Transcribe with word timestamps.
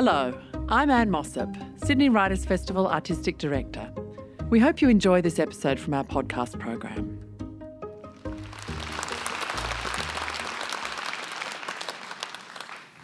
Hello, 0.00 0.32
I'm 0.68 0.90
Anne 0.92 1.10
Mossop, 1.10 1.56
Sydney 1.84 2.08
Writers 2.08 2.44
Festival 2.44 2.86
Artistic 2.86 3.36
Director. 3.36 3.92
We 4.48 4.60
hope 4.60 4.80
you 4.80 4.88
enjoy 4.88 5.22
this 5.22 5.40
episode 5.40 5.80
from 5.80 5.92
our 5.92 6.04
podcast 6.04 6.56
program. 6.60 7.18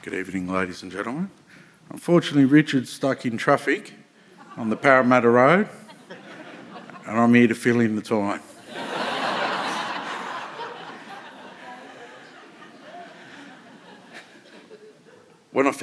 Good 0.03 0.15
evening, 0.15 0.49
ladies 0.49 0.85
and 0.85 0.93
gentlemen. 0.93 1.33
Unfortunately, 1.91 2.45
Richard's 2.45 2.91
stuck 2.91 3.27
in 3.27 3.39
traffic 3.39 3.95
on 4.57 4.71
the 4.71 4.77
Parramatta 4.77 5.31
Road, 5.31 5.69
and 7.09 7.19
I'm 7.19 7.35
here 7.35 7.49
to 7.49 7.57
fill 7.57 7.81
in 7.81 7.97
the 7.97 8.03
time. 8.03 8.41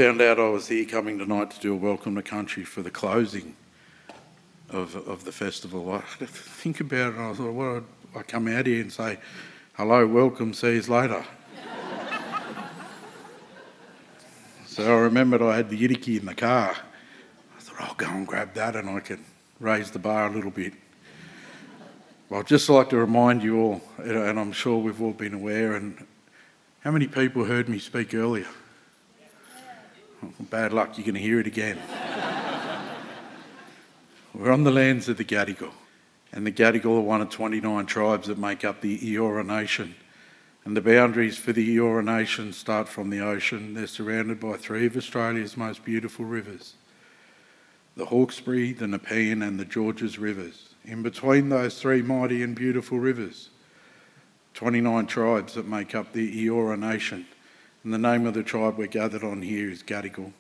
Found 0.02 0.20
out 0.20 0.40
I 0.40 0.50
was 0.50 0.68
here 0.68 0.86
coming 0.86 1.20
tonight 1.20 1.52
to 1.52 1.60
do 1.60 1.74
a 1.74 1.76
welcome 1.76 2.16
to 2.16 2.24
country 2.24 2.64
for 2.64 2.82
the 2.82 2.90
closing 2.90 3.56
of, 4.72 4.96
of 4.96 5.26
the 5.26 5.32
festival, 5.32 5.92
I 5.92 6.00
had 6.00 6.18
to 6.18 6.26
think 6.26 6.80
about 6.80 7.14
it 7.14 7.18
and 7.18 7.26
I 7.28 7.34
thought, 7.34 7.54
well, 7.54 7.84
I 8.16 8.24
come 8.24 8.48
out 8.48 8.66
here 8.66 8.82
and 8.82 8.92
say, 8.92 9.20
hello, 9.76 10.08
welcome, 10.08 10.56
see 10.56 10.74
you 10.74 10.82
later. 10.82 11.24
so 14.66 14.92
I 14.92 15.02
remembered 15.02 15.44
I 15.44 15.56
had 15.56 15.70
the 15.70 15.78
Yidaki 15.78 16.20
in 16.20 16.26
the 16.26 16.34
car. 16.34 16.76
I 17.56 17.60
thought, 17.60 17.88
I'll 17.88 17.94
go 17.94 18.08
and 18.08 18.26
grab 18.26 18.56
that 18.56 18.76
and 18.76 18.90
I 18.90 19.02
can 19.02 19.24
raise 19.60 19.92
the 19.92 20.00
bar 20.00 20.26
a 20.26 20.32
little 20.32 20.50
bit. 20.50 20.74
Well, 22.28 22.40
I'd 22.40 22.48
just 22.48 22.68
like 22.70 22.90
to 22.90 22.98
remind 22.98 23.44
you 23.44 23.62
all, 23.62 23.82
and 24.00 24.40
I'm 24.40 24.52
sure 24.52 24.80
we've 24.80 25.00
all 25.00 25.14
been 25.14 25.36
aware, 25.36 25.76
and 25.76 26.08
how 26.80 26.90
many 26.90 27.06
people 27.06 27.46
heard 27.46 27.70
me 27.70 27.78
speak 27.78 28.16
earlier? 28.16 28.48
Bad 30.50 30.74
luck, 30.74 30.98
you're 30.98 31.06
going 31.06 31.16
to 31.16 31.22
hear 31.22 31.40
it 31.40 31.48
again. 31.48 31.80
We're 34.34 34.52
on 34.52 34.64
the 34.64 34.72
lands 34.72 35.10
of 35.10 35.18
the 35.18 35.26
Gadigal, 35.26 35.72
and 36.32 36.46
the 36.46 36.52
Gadigal 36.52 36.98
are 36.98 37.02
one 37.02 37.22
of 37.22 37.30
29 37.30 37.86
tribes 37.86 38.28
that 38.28 38.38
make 38.38 38.64
up 38.64 38.82
the 38.82 39.00
Eora 39.00 39.46
Nation. 39.46 39.96
And 40.64 40.78
the 40.78 40.82
boundaries 40.82 41.38
for 41.38 41.54
the 41.54 41.76
Eora 41.76 42.04
Nation 42.04 42.54
start 42.54 42.88
from 42.88 43.10
the 43.10 43.20
ocean. 43.20 43.74
They're 43.74 43.88
surrounded 43.88 44.40
by 44.40 44.58
three 44.58 44.86
of 44.86 44.96
Australia's 44.96 45.58
most 45.58 45.84
beautiful 45.84 46.26
rivers 46.26 46.76
the 47.98 48.06
Hawkesbury, 48.06 48.72
the 48.72 48.88
Nepean, 48.88 49.46
and 49.46 49.60
the 49.60 49.66
Georges 49.66 50.18
rivers. 50.18 50.76
In 50.86 51.04
between 51.04 51.50
those 51.50 51.80
three 51.80 52.02
mighty 52.02 52.42
and 52.42 52.56
beautiful 52.56 53.00
rivers, 53.00 53.50
29 54.54 55.08
tribes 55.08 55.56
that 55.56 55.68
make 55.68 55.94
up 55.94 56.14
the 56.14 56.46
Eora 56.48 56.80
Nation. 56.80 57.26
And 57.84 57.92
the 57.92 57.98
name 57.98 58.28
of 58.28 58.36
the 58.36 58.44
tribe 58.44 58.78
we're 58.78 58.86
gathered 58.86 59.24
on 59.24 59.42
here 59.42 59.70
is 59.70 59.82
Gadigal. 59.82 60.32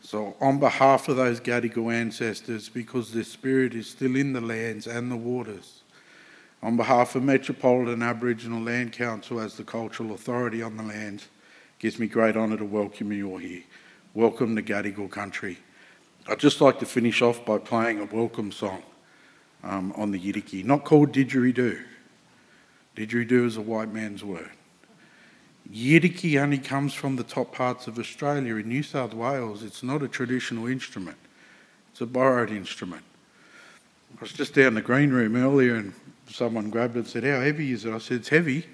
So, 0.00 0.36
on 0.40 0.58
behalf 0.58 1.08
of 1.08 1.16
those 1.16 1.40
Gadigal 1.40 1.92
ancestors, 1.92 2.68
because 2.68 3.12
their 3.12 3.24
spirit 3.24 3.74
is 3.74 3.88
still 3.88 4.16
in 4.16 4.32
the 4.32 4.40
lands 4.40 4.88
and 4.88 5.10
the 5.10 5.16
waters, 5.16 5.82
on 6.60 6.76
behalf 6.76 7.14
of 7.14 7.22
Metropolitan 7.22 8.02
Aboriginal 8.02 8.60
Land 8.60 8.92
Council 8.92 9.38
as 9.38 9.56
the 9.56 9.62
cultural 9.62 10.14
authority 10.14 10.60
on 10.60 10.76
the 10.76 10.82
land, 10.82 11.24
gives 11.78 12.00
me 12.00 12.08
great 12.08 12.36
honour 12.36 12.56
to 12.56 12.64
welcome 12.64 13.12
you 13.12 13.30
all 13.30 13.38
here. 13.38 13.62
Welcome 14.14 14.56
to 14.56 14.62
Gadigal 14.62 15.10
country. 15.10 15.58
I'd 16.26 16.40
just 16.40 16.60
like 16.60 16.80
to 16.80 16.86
finish 16.86 17.22
off 17.22 17.44
by 17.44 17.58
playing 17.58 18.00
a 18.00 18.04
welcome 18.04 18.50
song 18.50 18.82
um, 19.62 19.92
on 19.96 20.10
the 20.10 20.18
Yidaki, 20.18 20.64
not 20.64 20.84
called 20.84 21.12
didgeridoo. 21.12 21.80
Didgeridoo 22.96 23.46
is 23.46 23.56
a 23.56 23.60
white 23.60 23.92
man's 23.92 24.24
word. 24.24 24.50
Yidaki 25.72 26.40
only 26.40 26.58
comes 26.58 26.94
from 26.94 27.16
the 27.16 27.22
top 27.22 27.52
parts 27.52 27.86
of 27.86 27.98
Australia. 27.98 28.56
In 28.56 28.68
New 28.68 28.82
South 28.82 29.12
Wales, 29.12 29.62
it's 29.62 29.82
not 29.82 30.02
a 30.02 30.08
traditional 30.08 30.66
instrument, 30.66 31.18
it's 31.92 32.00
a 32.00 32.06
borrowed 32.06 32.50
instrument. 32.50 33.02
I 34.16 34.20
was 34.20 34.32
just 34.32 34.54
down 34.54 34.74
the 34.74 34.80
green 34.80 35.10
room 35.10 35.36
earlier 35.36 35.74
and 35.74 35.92
someone 36.30 36.70
grabbed 36.70 36.96
it 36.96 37.00
and 37.00 37.08
said, 37.08 37.24
How 37.24 37.40
heavy 37.40 37.72
is 37.72 37.84
it? 37.84 37.92
I 37.92 37.98
said, 37.98 38.18
It's 38.18 38.28
heavy. 38.28 38.64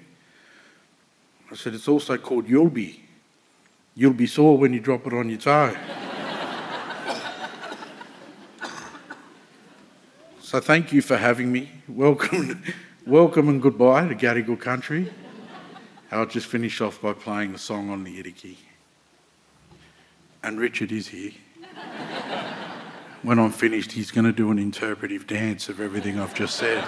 I 1.51 1.55
said, 1.55 1.73
It's 1.73 1.89
also 1.89 2.17
called 2.17 2.47
yulby. 2.47 2.99
You'll 3.95 4.13
be 4.13 4.27
sore 4.27 4.57
when 4.57 4.73
you 4.73 4.79
drop 4.79 5.05
it 5.05 5.13
on 5.13 5.29
your 5.29 5.39
toe. 5.39 5.75
so 10.39 10.61
thank 10.61 10.93
you 10.93 11.01
for 11.01 11.17
having 11.17 11.51
me. 11.51 11.69
Welcome, 11.89 12.63
welcome 13.05 13.49
and 13.49 13.61
goodbye 13.61 14.07
to 14.07 14.15
Gadigal 14.15 14.59
country. 14.59 15.11
I'll 16.11 16.25
just 16.25 16.47
finish 16.47 16.81
off 16.81 17.01
by 17.01 17.13
playing 17.13 17.51
the 17.51 17.57
song 17.57 17.89
on 17.89 18.03
the 18.03 18.21
Yidaki. 18.21 18.57
And 20.43 20.59
Richard 20.59 20.91
is 20.91 21.07
here. 21.07 21.31
when 23.23 23.39
I'm 23.39 23.51
finished, 23.51 23.91
he's 23.91 24.11
going 24.11 24.25
to 24.25 24.31
do 24.31 24.51
an 24.51 24.59
interpretive 24.59 25.25
dance 25.25 25.67
of 25.69 25.81
everything 25.81 26.19
I've 26.19 26.35
just 26.35 26.57
said. 26.57 26.83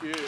Thank 0.00 0.16
you. 0.16 0.26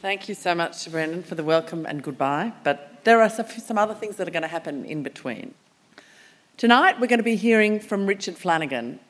Thank 0.00 0.28
you 0.28 0.34
so 0.34 0.54
much 0.54 0.84
to 0.84 0.90
Brendan 0.90 1.22
for 1.22 1.34
the 1.34 1.44
welcome 1.44 1.84
and 1.86 2.02
goodbye, 2.02 2.52
but 2.64 3.04
there 3.04 3.20
are 3.20 3.28
some 3.28 3.78
other 3.78 3.94
things 3.94 4.16
that 4.16 4.26
are 4.26 4.30
going 4.30 4.42
to 4.42 4.48
happen 4.48 4.84
in 4.84 5.02
between. 5.02 5.54
Tonight, 6.56 6.98
we're 7.00 7.06
going 7.06 7.18
to 7.18 7.24
be 7.24 7.36
hearing 7.36 7.78
from 7.78 8.06
Richard 8.06 8.36
Flanagan, 8.36 9.00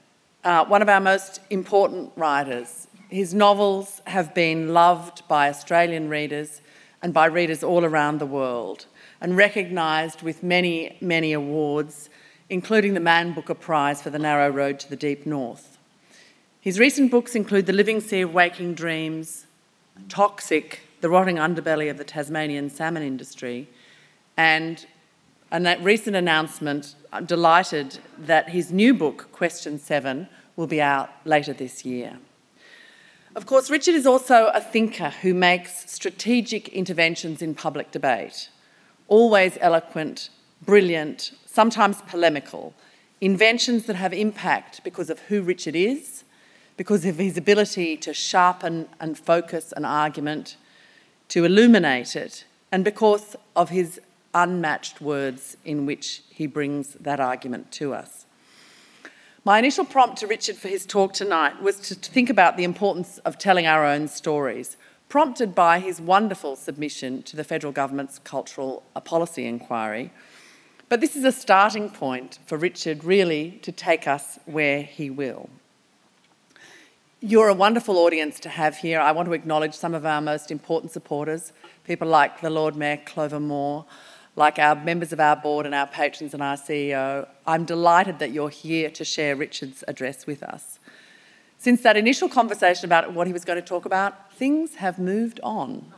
uh, 0.44 0.64
one 0.64 0.82
of 0.82 0.88
our 0.88 1.00
most 1.00 1.40
important 1.50 2.12
writers. 2.16 2.88
His 3.08 3.32
novels 3.32 4.02
have 4.06 4.34
been 4.34 4.74
loved 4.74 5.26
by 5.28 5.48
Australian 5.48 6.08
readers 6.08 6.60
and 7.02 7.14
by 7.14 7.26
readers 7.26 7.62
all 7.62 7.84
around 7.84 8.18
the 8.18 8.26
world 8.26 8.86
and 9.20 9.36
recognised 9.36 10.22
with 10.22 10.42
many, 10.42 10.96
many 11.00 11.32
awards, 11.32 12.08
including 12.48 12.94
the 12.94 13.00
Man 13.00 13.32
Booker 13.32 13.54
Prize 13.54 14.00
for 14.00 14.10
The 14.10 14.18
Narrow 14.18 14.48
Road 14.48 14.78
to 14.80 14.88
the 14.90 14.96
Deep 14.96 15.26
North. 15.26 15.78
His 16.60 16.78
recent 16.78 17.10
books 17.10 17.34
include 17.34 17.66
The 17.66 17.72
Living 17.72 18.00
Sea 18.00 18.22
of 18.22 18.34
Waking 18.34 18.74
Dreams, 18.74 19.46
Toxic, 20.08 20.80
The 21.00 21.08
Rotting 21.08 21.36
Underbelly 21.36 21.90
of 21.90 21.98
the 21.98 22.04
Tasmanian 22.04 22.70
Salmon 22.70 23.02
Industry, 23.02 23.68
and 24.36 24.86
a 25.50 25.78
recent 25.80 26.14
announcement, 26.14 26.94
I'm 27.12 27.24
delighted 27.24 27.98
that 28.18 28.50
his 28.50 28.70
new 28.70 28.92
book, 28.92 29.32
Question 29.32 29.78
7, 29.78 30.28
will 30.56 30.66
be 30.66 30.80
out 30.80 31.10
later 31.24 31.52
this 31.52 31.84
year. 31.84 32.18
Of 33.34 33.46
course, 33.46 33.70
Richard 33.70 33.94
is 33.94 34.06
also 34.06 34.50
a 34.54 34.60
thinker 34.60 35.10
who 35.10 35.32
makes 35.32 35.90
strategic 35.90 36.68
interventions 36.68 37.40
in 37.40 37.54
public 37.54 37.90
debate, 37.90 38.50
always 39.08 39.58
eloquent, 39.60 40.30
brilliant, 40.64 41.32
sometimes 41.46 42.02
polemical, 42.02 42.74
inventions 43.20 43.86
that 43.86 43.96
have 43.96 44.12
impact 44.12 44.84
because 44.84 45.10
of 45.10 45.18
who 45.22 45.42
Richard 45.42 45.74
is, 45.74 46.24
because 46.76 47.04
of 47.04 47.18
his 47.18 47.36
ability 47.36 47.96
to 47.96 48.14
sharpen 48.14 48.88
and 49.00 49.18
focus 49.18 49.72
an 49.76 49.84
argument, 49.84 50.56
to 51.28 51.44
illuminate 51.44 52.14
it, 52.14 52.44
and 52.70 52.84
because 52.84 53.34
of 53.56 53.70
his 53.70 54.00
unmatched 54.34 55.00
words 55.00 55.56
in 55.64 55.86
which 55.86 56.22
he 56.30 56.46
brings 56.46 56.94
that 56.94 57.18
argument 57.18 57.72
to 57.72 57.94
us. 57.94 58.26
My 59.44 59.58
initial 59.58 59.84
prompt 59.84 60.18
to 60.18 60.26
Richard 60.26 60.56
for 60.56 60.68
his 60.68 60.84
talk 60.84 61.14
tonight 61.14 61.62
was 61.62 61.80
to 61.80 61.94
think 61.94 62.28
about 62.28 62.56
the 62.56 62.64
importance 62.64 63.18
of 63.18 63.38
telling 63.38 63.66
our 63.66 63.84
own 63.84 64.06
stories, 64.06 64.76
prompted 65.08 65.54
by 65.54 65.80
his 65.80 66.00
wonderful 66.00 66.54
submission 66.56 67.22
to 67.22 67.36
the 67.36 67.44
federal 67.44 67.72
government's 67.72 68.18
cultural 68.18 68.82
uh, 68.94 69.00
policy 69.00 69.46
inquiry. 69.46 70.10
But 70.88 71.00
this 71.00 71.16
is 71.16 71.24
a 71.24 71.32
starting 71.32 71.90
point 71.90 72.38
for 72.46 72.56
Richard 72.56 73.04
really 73.04 73.58
to 73.62 73.72
take 73.72 74.06
us 74.06 74.38
where 74.46 74.82
he 74.82 75.10
will. 75.10 75.48
You're 77.20 77.48
a 77.48 77.54
wonderful 77.54 77.98
audience 77.98 78.38
to 78.40 78.48
have 78.48 78.76
here. 78.76 79.00
I 79.00 79.12
want 79.12 79.26
to 79.26 79.32
acknowledge 79.32 79.74
some 79.74 79.94
of 79.94 80.06
our 80.06 80.20
most 80.20 80.50
important 80.50 80.92
supporters, 80.92 81.52
people 81.84 82.06
like 82.06 82.40
the 82.40 82.50
Lord 82.50 82.76
Mayor 82.76 83.00
Clover 83.04 83.40
Moore, 83.40 83.86
like 84.36 84.58
our 84.58 84.76
members 84.76 85.12
of 85.12 85.18
our 85.18 85.34
board 85.34 85.66
and 85.66 85.74
our 85.74 85.86
patrons 85.86 86.32
and 86.32 86.42
our 86.42 86.56
CEO. 86.56 87.26
I'm 87.44 87.64
delighted 87.64 88.20
that 88.20 88.30
you're 88.30 88.50
here 88.50 88.88
to 88.90 89.04
share 89.04 89.34
Richard's 89.34 89.82
address 89.88 90.26
with 90.26 90.44
us. 90.44 90.77
Since 91.60 91.82
that 91.82 91.96
initial 91.96 92.28
conversation 92.28 92.84
about 92.84 93.12
what 93.12 93.26
he 93.26 93.32
was 93.32 93.44
going 93.44 93.60
to 93.60 93.66
talk 93.66 93.84
about, 93.84 94.32
things 94.32 94.76
have 94.76 94.98
moved 94.98 95.40
on. 95.42 95.92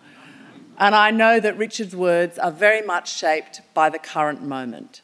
And 0.79 0.95
I 0.95 1.11
know 1.11 1.39
that 1.39 1.59
Richard's 1.59 1.95
words 1.95 2.39
are 2.39 2.51
very 2.51 2.81
much 2.81 3.15
shaped 3.15 3.61
by 3.75 3.91
the 3.91 3.99
current 3.99 4.43
moment. 4.43 5.03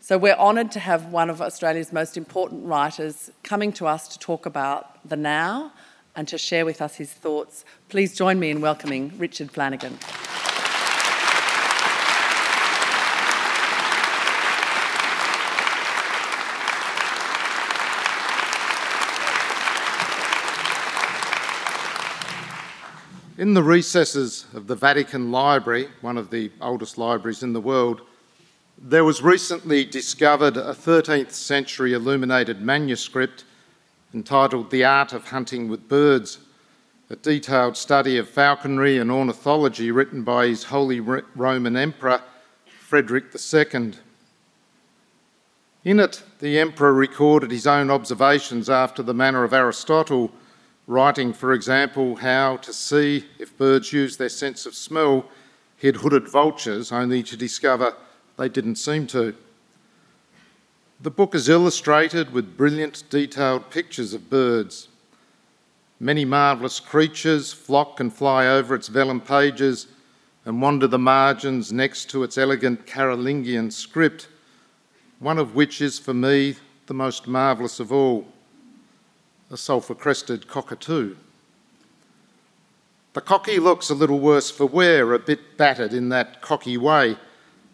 So 0.00 0.18
we're 0.18 0.34
honoured 0.34 0.72
to 0.72 0.80
have 0.80 1.06
one 1.06 1.30
of 1.30 1.40
Australia's 1.40 1.92
most 1.92 2.16
important 2.16 2.66
writers 2.66 3.30
coming 3.44 3.72
to 3.74 3.86
us 3.86 4.08
to 4.08 4.18
talk 4.18 4.44
about 4.44 5.08
the 5.08 5.16
now 5.16 5.72
and 6.16 6.26
to 6.26 6.36
share 6.36 6.64
with 6.64 6.82
us 6.82 6.96
his 6.96 7.12
thoughts. 7.12 7.64
Please 7.88 8.16
join 8.16 8.40
me 8.40 8.50
in 8.50 8.60
welcoming 8.60 9.12
Richard 9.16 9.52
Flanagan. 9.52 9.98
In 23.38 23.54
the 23.54 23.62
recesses 23.62 24.44
of 24.52 24.66
the 24.66 24.74
Vatican 24.74 25.32
Library, 25.32 25.88
one 26.02 26.18
of 26.18 26.28
the 26.28 26.52
oldest 26.60 26.98
libraries 26.98 27.42
in 27.42 27.54
the 27.54 27.62
world, 27.62 28.02
there 28.76 29.04
was 29.04 29.22
recently 29.22 29.86
discovered 29.86 30.58
a 30.58 30.74
13th 30.74 31.30
century 31.30 31.94
illuminated 31.94 32.60
manuscript 32.60 33.44
entitled 34.12 34.70
The 34.70 34.84
Art 34.84 35.14
of 35.14 35.28
Hunting 35.28 35.68
with 35.68 35.88
Birds, 35.88 36.40
a 37.08 37.16
detailed 37.16 37.78
study 37.78 38.18
of 38.18 38.28
falconry 38.28 38.98
and 38.98 39.10
ornithology 39.10 39.90
written 39.90 40.24
by 40.24 40.48
His 40.48 40.64
Holy 40.64 41.00
Roman 41.00 41.74
Emperor 41.74 42.20
Frederick 42.66 43.34
II. 43.34 43.94
In 45.84 46.00
it, 46.00 46.22
the 46.38 46.58
Emperor 46.58 46.92
recorded 46.92 47.50
his 47.50 47.66
own 47.66 47.90
observations 47.90 48.68
after 48.68 49.02
the 49.02 49.14
manner 49.14 49.42
of 49.42 49.54
Aristotle, 49.54 50.30
writing, 50.86 51.32
for 51.32 51.52
example, 51.52 52.16
how 52.16 52.56
to 52.58 52.72
see 52.72 53.26
if 53.38 53.56
birds 53.56 53.92
use 53.92 54.16
their 54.16 54.28
sense 54.28 54.66
of 54.66 54.74
smell 54.74 55.26
hid 55.76 55.96
hooded 55.96 56.28
vultures, 56.28 56.92
only 56.92 57.22
to 57.22 57.36
discover 57.36 57.94
they 58.36 58.48
didn't 58.48 58.76
seem 58.76 59.06
to. 59.08 59.34
The 61.00 61.10
book 61.10 61.34
is 61.34 61.48
illustrated 61.48 62.32
with 62.32 62.56
brilliant, 62.56 63.02
detailed 63.10 63.70
pictures 63.70 64.14
of 64.14 64.30
birds. 64.30 64.88
Many 65.98 66.24
marvellous 66.24 66.78
creatures 66.78 67.52
flock 67.52 67.98
and 67.98 68.12
fly 68.12 68.46
over 68.46 68.74
its 68.74 68.88
vellum 68.88 69.20
pages 69.20 69.88
and 70.44 70.62
wander 70.62 70.86
the 70.86 70.98
margins 70.98 71.72
next 71.72 72.10
to 72.10 72.22
its 72.22 72.38
elegant 72.38 72.86
Carolingian 72.86 73.70
script, 73.70 74.28
one 75.18 75.38
of 75.38 75.54
which 75.54 75.80
is 75.80 75.98
for 75.98 76.14
me 76.14 76.56
the 76.86 76.94
most 76.94 77.26
marvellous 77.26 77.80
of 77.80 77.92
all 77.92 78.26
a 79.52 79.56
sulphur 79.56 79.94
crested 79.94 80.48
cockatoo. 80.48 81.14
The 83.12 83.20
cocky 83.20 83.58
looks 83.60 83.90
a 83.90 83.94
little 83.94 84.18
worse 84.18 84.50
for 84.50 84.66
wear, 84.66 85.12
a 85.12 85.18
bit 85.18 85.56
battered 85.56 85.92
in 85.92 86.08
that 86.08 86.42
cocky 86.42 86.76
way 86.76 87.16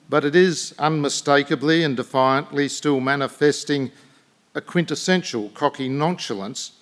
but 0.09 0.25
it 0.25 0.35
is 0.35 0.75
unmistakably 0.79 1.85
and 1.85 1.97
defiantly 1.97 2.69
still 2.69 3.01
manifesting 3.01 3.91
a 4.55 4.61
quintessential 4.61 5.51
cocky 5.51 5.89
nonchalance 5.89 6.73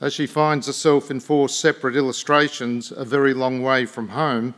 as 0.00 0.12
she 0.12 0.26
finds 0.26 0.66
herself 0.66 1.10
in 1.10 1.20
four 1.20 1.48
separate 1.48 1.94
illustrations 1.94 2.90
a 2.90 3.04
very 3.04 3.34
long 3.34 3.62
way 3.62 3.86
from 3.86 4.08
home, 4.08 4.54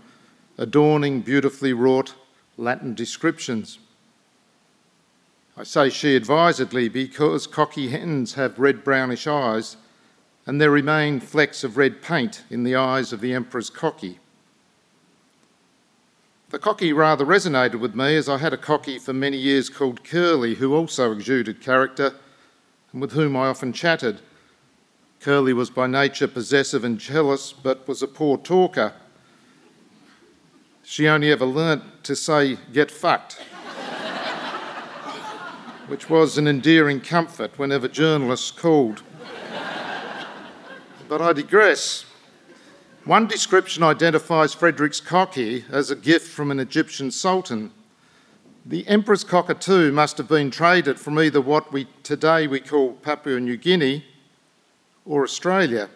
adorning 0.56 1.20
beautifully 1.20 1.72
wrought 1.72 2.14
Latin 2.56 2.94
descriptions. 2.94 3.78
I 5.58 5.64
say 5.64 5.88
she 5.88 6.16
advisedly 6.16 6.90
because 6.90 7.46
cocky 7.46 7.88
hens 7.88 8.34
have 8.34 8.58
red 8.58 8.84
brownish 8.84 9.26
eyes 9.26 9.78
and 10.44 10.60
there 10.60 10.70
remain 10.70 11.18
flecks 11.18 11.64
of 11.64 11.78
red 11.78 12.02
paint 12.02 12.44
in 12.50 12.62
the 12.62 12.76
eyes 12.76 13.10
of 13.12 13.22
the 13.22 13.32
Emperor's 13.32 13.70
cocky. 13.70 14.18
The 16.50 16.58
cocky 16.58 16.92
rather 16.92 17.24
resonated 17.24 17.80
with 17.80 17.94
me 17.94 18.16
as 18.16 18.28
I 18.28 18.36
had 18.36 18.52
a 18.52 18.58
cocky 18.58 18.98
for 18.98 19.14
many 19.14 19.38
years 19.38 19.70
called 19.70 20.04
Curly, 20.04 20.56
who 20.56 20.74
also 20.74 21.10
exuded 21.10 21.62
character 21.62 22.14
and 22.92 23.00
with 23.00 23.12
whom 23.12 23.34
I 23.34 23.46
often 23.46 23.72
chatted. 23.72 24.20
Curly 25.20 25.54
was 25.54 25.70
by 25.70 25.86
nature 25.86 26.28
possessive 26.28 26.84
and 26.84 26.98
jealous, 26.98 27.52
but 27.52 27.88
was 27.88 28.02
a 28.02 28.06
poor 28.06 28.36
talker. 28.36 28.92
She 30.84 31.08
only 31.08 31.32
ever 31.32 31.46
learnt 31.46 32.04
to 32.04 32.14
say, 32.14 32.58
get 32.72 32.90
fucked, 32.90 33.40
which 35.88 36.10
was 36.10 36.36
an 36.36 36.48
endearing 36.48 37.00
comfort 37.00 37.58
whenever 37.58 37.88
journalists 37.88 38.50
called. 38.50 39.02
But 41.08 41.22
I 41.22 41.32
digress. 41.32 42.04
One 43.04 43.28
description 43.28 43.84
identifies 43.84 44.52
Frederick's 44.52 45.00
cocky 45.00 45.64
as 45.70 45.90
a 45.90 45.96
gift 45.96 46.28
from 46.28 46.50
an 46.50 46.58
Egyptian 46.58 47.12
sultan. 47.12 47.70
The 48.64 48.86
emperor's 48.88 49.22
cockatoo 49.22 49.92
must 49.92 50.18
have 50.18 50.26
been 50.26 50.50
traded 50.50 50.98
from 50.98 51.16
either 51.20 51.40
what 51.40 51.72
we 51.72 51.86
today 52.02 52.48
we 52.48 52.58
call 52.58 52.94
Papua 52.94 53.38
New 53.38 53.56
Guinea 53.56 54.04
or 55.04 55.22
Australia. 55.22 55.88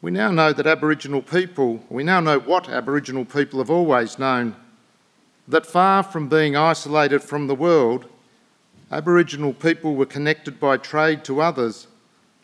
We 0.00 0.12
now 0.12 0.30
know 0.30 0.52
that 0.52 0.68
Aboriginal 0.68 1.20
people, 1.20 1.82
we 1.90 2.04
now 2.04 2.20
know 2.20 2.38
what 2.38 2.68
Aboriginal 2.68 3.24
people 3.24 3.58
have 3.58 3.70
always 3.70 4.20
known 4.20 4.54
that 5.48 5.66
far 5.66 6.02
from 6.02 6.28
being 6.28 6.56
isolated 6.56 7.22
from 7.22 7.46
the 7.46 7.54
world, 7.54 8.06
Aboriginal 8.90 9.52
people 9.52 9.94
were 9.94 10.06
connected 10.06 10.60
by 10.60 10.76
trade 10.76 11.24
to 11.24 11.40
others 11.40 11.86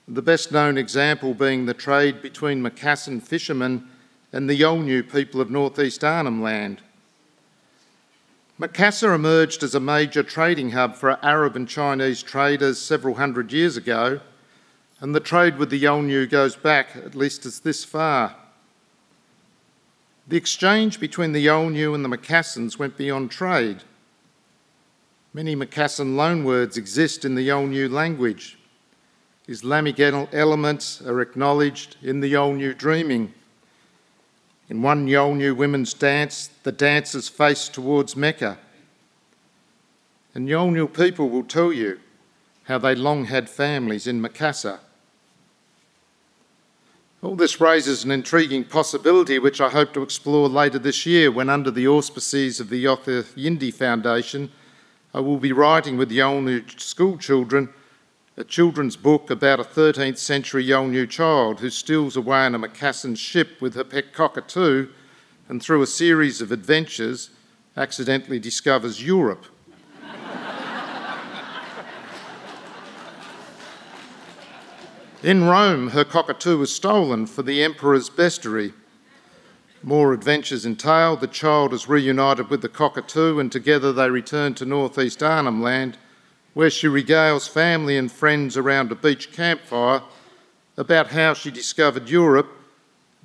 the 0.09 0.23
best 0.23 0.51
known 0.51 0.77
example 0.77 1.33
being 1.33 1.65
the 1.65 1.75
trade 1.75 2.21
between 2.21 2.63
Macassan 2.63 3.23
fishermen 3.23 3.89
and 4.33 4.49
the 4.49 4.61
Yolngu 4.61 5.11
people 5.11 5.41
of 5.41 5.51
northeast 5.51 6.03
Arnhem 6.03 6.43
Land. 6.43 6.81
Macassar 8.59 9.15
emerged 9.15 9.63
as 9.63 9.75
a 9.75 9.81
major 9.81 10.23
trading 10.23 10.71
hub 10.71 10.97
for 10.97 11.19
Arab 11.25 11.57
and 11.57 11.69
Chinese 11.69 12.23
traders 12.23 12.81
several 12.81 13.15
hundred 13.15 13.53
years 13.53 13.77
ago, 13.77 14.21
and 15.01 15.15
the 15.15 15.21
trade 15.21 15.57
with 15.57 15.71
the 15.71 15.83
Yolngu 15.83 16.29
goes 16.29 16.57
back 16.57 16.95
at 16.97 17.15
least 17.15 17.47
as 17.47 17.61
this 17.61 17.85
far. 17.85 18.37
The 20.29 20.37
exchange 20.37 21.01
between 21.01 21.33
the 21.33 21.45
Yolngu 21.45 21.95
and 21.95 22.05
the 22.05 22.09
Macassans 22.09 22.79
went 22.79 22.97
beyond 22.97 23.31
trade. 23.31 23.83
Many 25.35 25.57
Macassan 25.57 26.15
loanwords 26.15 26.77
exist 26.77 27.25
in 27.25 27.35
the 27.35 27.49
Yolngu 27.49 27.91
language. 27.91 28.59
Islamic 29.49 29.99
elements 29.99 31.03
are 31.03 31.21
acknowledged 31.21 31.97
in 32.03 32.21
the 32.21 32.33
Yolngu 32.33 32.77
dreaming. 32.79 33.35
In 34.69 34.81
one 34.81 35.09
Yolngu 35.09 35.57
women's 35.57 35.93
dance, 35.93 36.51
the 36.63 36.73
dancers 36.73 37.29
face 37.29 37.69
towards 37.69 38.15
Mecca. 38.15 38.59
And 40.35 40.49
Yolngu 40.49 40.93
people 40.93 41.29
will 41.29 41.45
tell 41.45 41.73
you 41.73 41.99
how 42.65 42.79
they 42.79 42.95
long 42.95 43.25
had 43.25 43.51
families 43.51 44.07
in 44.07 44.23
Macassar. 44.23 44.79
All 47.23 47.37
this 47.37 47.61
raises 47.61 48.03
an 48.03 48.11
intriguing 48.11 48.65
possibility 48.65 49.39
which 49.39 49.61
I 49.61 49.69
hope 49.69 49.93
to 49.93 50.03
explore 50.03 50.49
later 50.49 50.81
this 50.81 51.07
year 51.07 51.31
when, 51.31 51.49
under 51.49 51.71
the 51.71 51.87
auspices 51.87 52.59
of 52.59 52.69
the 52.69 52.85
Yothu 52.85 53.23
Yindi 53.37 53.73
Foundation, 53.73 54.51
I 55.15 55.21
will 55.21 55.37
be 55.37 55.53
writing 55.53 55.97
with 55.97 56.11
Yolngu 56.11 56.81
school 56.81 57.17
children 57.17 57.69
a 58.37 58.43
children's 58.43 58.97
book 58.97 59.31
about 59.31 59.61
a 59.61 59.65
13th 59.65 60.19
century 60.19 60.67
Yolngu 60.67 61.09
child 61.09 61.61
who 61.61 61.71
steals 61.71 62.17
away 62.17 62.41
on 62.41 62.57
a 62.57 62.59
Macassan 62.59 63.17
ship 63.17 63.61
with 63.61 63.77
her 63.77 63.85
pet 63.85 64.13
cockatoo 64.13 64.89
and 65.49 65.63
through 65.63 65.83
a 65.83 65.87
series 65.87 66.41
of 66.41 66.51
adventures 66.51 67.31
accidentally 67.77 68.41
discovers 68.41 69.07
Europe. 69.07 69.47
In 75.23 75.45
Rome, 75.45 75.91
her 75.91 76.05
cockatoo 76.05 76.59
was 76.59 76.75
stolen 76.75 77.27
for 77.27 77.43
the 77.43 77.63
emperor's 77.63 78.11
bestiary. 78.11 78.73
More 79.83 80.13
adventures 80.13 80.67
entail. 80.67 81.17
The 81.17 81.29
child 81.29 81.73
is 81.73 81.89
reunited 81.89 82.51
with 82.51 82.61
the 82.61 82.69
cockatoo, 82.69 83.39
and 83.39 83.51
together 83.51 83.93
they 83.93 84.11
return 84.11 84.55
to 84.55 84.65
northeast 84.65 85.23
Arnhem 85.23 85.63
Land 85.63 85.97
where 86.55 86.71
she 86.71 86.87
regales 86.87 87.49
family 87.49 87.97
and 87.97 88.11
friends 88.11 88.57
around 88.57 88.93
a 88.93 88.95
beach 88.95 89.33
campfire 89.33 90.03
about 90.77 91.09
how 91.09 91.35
she 91.35 91.51
discovered 91.51 92.09
Europe, 92.09 92.51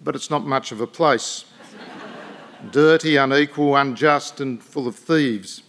but 0.03 0.15
it's 0.15 0.29
not 0.29 0.45
much 0.45 0.71
of 0.71 0.79
a 0.79 0.87
place. 0.87 1.45
Dirty, 2.71 3.17
unequal, 3.17 3.75
unjust, 3.75 4.39
and 4.39 4.61
full 4.63 4.87
of 4.87 4.95
thieves. 4.95 5.61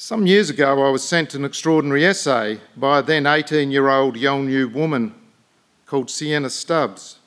Some 0.00 0.28
years 0.28 0.48
ago, 0.48 0.86
I 0.86 0.90
was 0.90 1.02
sent 1.02 1.34
an 1.34 1.44
extraordinary 1.44 2.06
essay 2.06 2.60
by 2.76 3.00
a 3.00 3.02
then 3.02 3.26
18 3.26 3.72
year 3.72 3.88
old 3.88 4.14
Yolngu 4.14 4.72
woman 4.72 5.12
called 5.86 6.08
Sienna 6.08 6.50
Stubbs. 6.50 7.18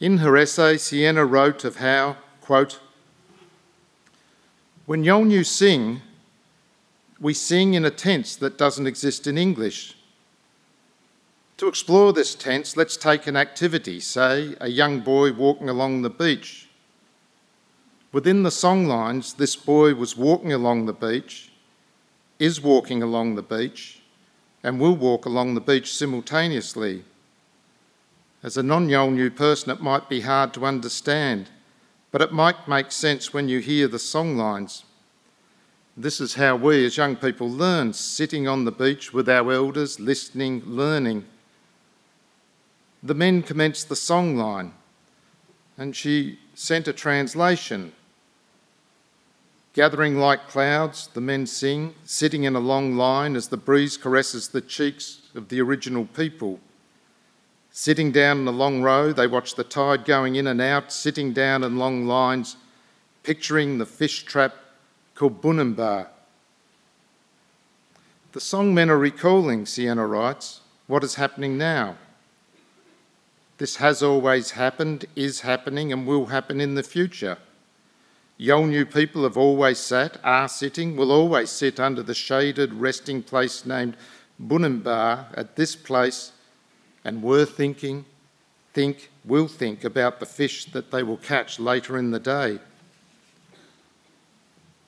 In 0.00 0.16
her 0.18 0.34
essay, 0.34 0.78
Sienna 0.78 1.26
wrote 1.26 1.62
of 1.62 1.76
how, 1.76 2.16
quote, 2.40 2.80
when 4.86 5.04
Yolngu 5.04 5.44
sing, 5.44 6.00
we 7.20 7.34
sing 7.34 7.74
in 7.74 7.84
a 7.84 7.90
tense 7.90 8.34
that 8.36 8.56
doesn't 8.56 8.86
exist 8.86 9.26
in 9.26 9.36
English. 9.36 9.96
To 11.58 11.68
explore 11.68 12.14
this 12.14 12.34
tense, 12.34 12.78
let's 12.78 12.96
take 12.96 13.26
an 13.26 13.36
activity, 13.36 14.00
say 14.00 14.56
a 14.58 14.68
young 14.68 15.00
boy 15.00 15.34
walking 15.34 15.68
along 15.68 16.00
the 16.00 16.08
beach. 16.08 16.69
Within 18.12 18.42
the 18.42 18.50
song 18.50 18.86
lines, 18.86 19.34
this 19.34 19.54
boy 19.54 19.94
was 19.94 20.16
walking 20.16 20.52
along 20.52 20.86
the 20.86 20.92
beach, 20.92 21.52
is 22.40 22.60
walking 22.60 23.02
along 23.02 23.36
the 23.36 23.42
beach, 23.42 24.02
and 24.64 24.80
will 24.80 24.96
walk 24.96 25.26
along 25.26 25.54
the 25.54 25.60
beach 25.60 25.94
simultaneously. 25.94 27.04
As 28.42 28.56
a 28.56 28.64
non 28.64 28.88
Yolngu 28.88 29.34
person, 29.36 29.70
it 29.70 29.80
might 29.80 30.08
be 30.08 30.22
hard 30.22 30.52
to 30.54 30.66
understand, 30.66 31.50
but 32.10 32.20
it 32.20 32.32
might 32.32 32.66
make 32.66 32.90
sense 32.90 33.32
when 33.32 33.48
you 33.48 33.60
hear 33.60 33.86
the 33.86 33.98
song 33.98 34.36
lines. 34.36 34.84
This 35.96 36.20
is 36.20 36.34
how 36.34 36.56
we 36.56 36.84
as 36.86 36.96
young 36.96 37.14
people 37.14 37.48
learn, 37.48 37.92
sitting 37.92 38.48
on 38.48 38.64
the 38.64 38.72
beach 38.72 39.12
with 39.12 39.28
our 39.28 39.52
elders, 39.52 40.00
listening, 40.00 40.62
learning. 40.64 41.26
The 43.02 43.14
men 43.14 43.42
commenced 43.42 43.88
the 43.88 43.96
song 43.96 44.36
line, 44.36 44.72
and 45.78 45.94
she 45.94 46.40
sent 46.54 46.88
a 46.88 46.92
translation. 46.92 47.92
Gathering 49.72 50.18
like 50.18 50.48
clouds, 50.48 51.08
the 51.14 51.20
men 51.20 51.46
sing, 51.46 51.94
sitting 52.04 52.42
in 52.42 52.56
a 52.56 52.60
long 52.60 52.96
line 52.96 53.36
as 53.36 53.48
the 53.48 53.56
breeze 53.56 53.96
caresses 53.96 54.48
the 54.48 54.60
cheeks 54.60 55.20
of 55.34 55.48
the 55.48 55.60
original 55.60 56.06
people. 56.06 56.58
Sitting 57.70 58.10
down 58.10 58.40
in 58.40 58.48
a 58.48 58.52
long 58.52 58.82
row, 58.82 59.12
they 59.12 59.28
watch 59.28 59.54
the 59.54 59.62
tide 59.62 60.04
going 60.04 60.34
in 60.34 60.48
and 60.48 60.60
out, 60.60 60.92
sitting 60.92 61.32
down 61.32 61.62
in 61.62 61.78
long 61.78 62.04
lines, 62.04 62.56
picturing 63.22 63.78
the 63.78 63.86
fish 63.86 64.24
trap 64.24 64.56
called 65.14 65.40
Bunimba. 65.40 66.08
The 68.32 68.40
songmen 68.40 68.88
are 68.88 68.98
recalling, 68.98 69.66
Sienna 69.66 70.06
writes, 70.06 70.62
what 70.88 71.04
is 71.04 71.14
happening 71.14 71.56
now. 71.56 71.96
This 73.58 73.76
has 73.76 74.02
always 74.02 74.52
happened, 74.52 75.04
is 75.14 75.42
happening, 75.42 75.92
and 75.92 76.06
will 76.06 76.26
happen 76.26 76.60
in 76.60 76.74
the 76.74 76.82
future. 76.82 77.38
Yolngu 78.40 78.90
people 78.90 79.24
have 79.24 79.36
always 79.36 79.78
sat, 79.78 80.16
are 80.24 80.48
sitting, 80.48 80.96
will 80.96 81.12
always 81.12 81.50
sit 81.50 81.78
under 81.78 82.02
the 82.02 82.14
shaded 82.14 82.72
resting 82.72 83.22
place 83.22 83.66
named 83.66 83.94
Bunimba 84.42 85.26
at 85.34 85.56
this 85.56 85.76
place 85.76 86.32
and 87.04 87.22
were 87.22 87.44
thinking, 87.44 88.06
think, 88.72 89.10
will 89.26 89.46
think 89.46 89.84
about 89.84 90.20
the 90.20 90.26
fish 90.26 90.64
that 90.66 90.90
they 90.90 91.02
will 91.02 91.18
catch 91.18 91.60
later 91.60 91.98
in 91.98 92.12
the 92.12 92.18
day. 92.18 92.58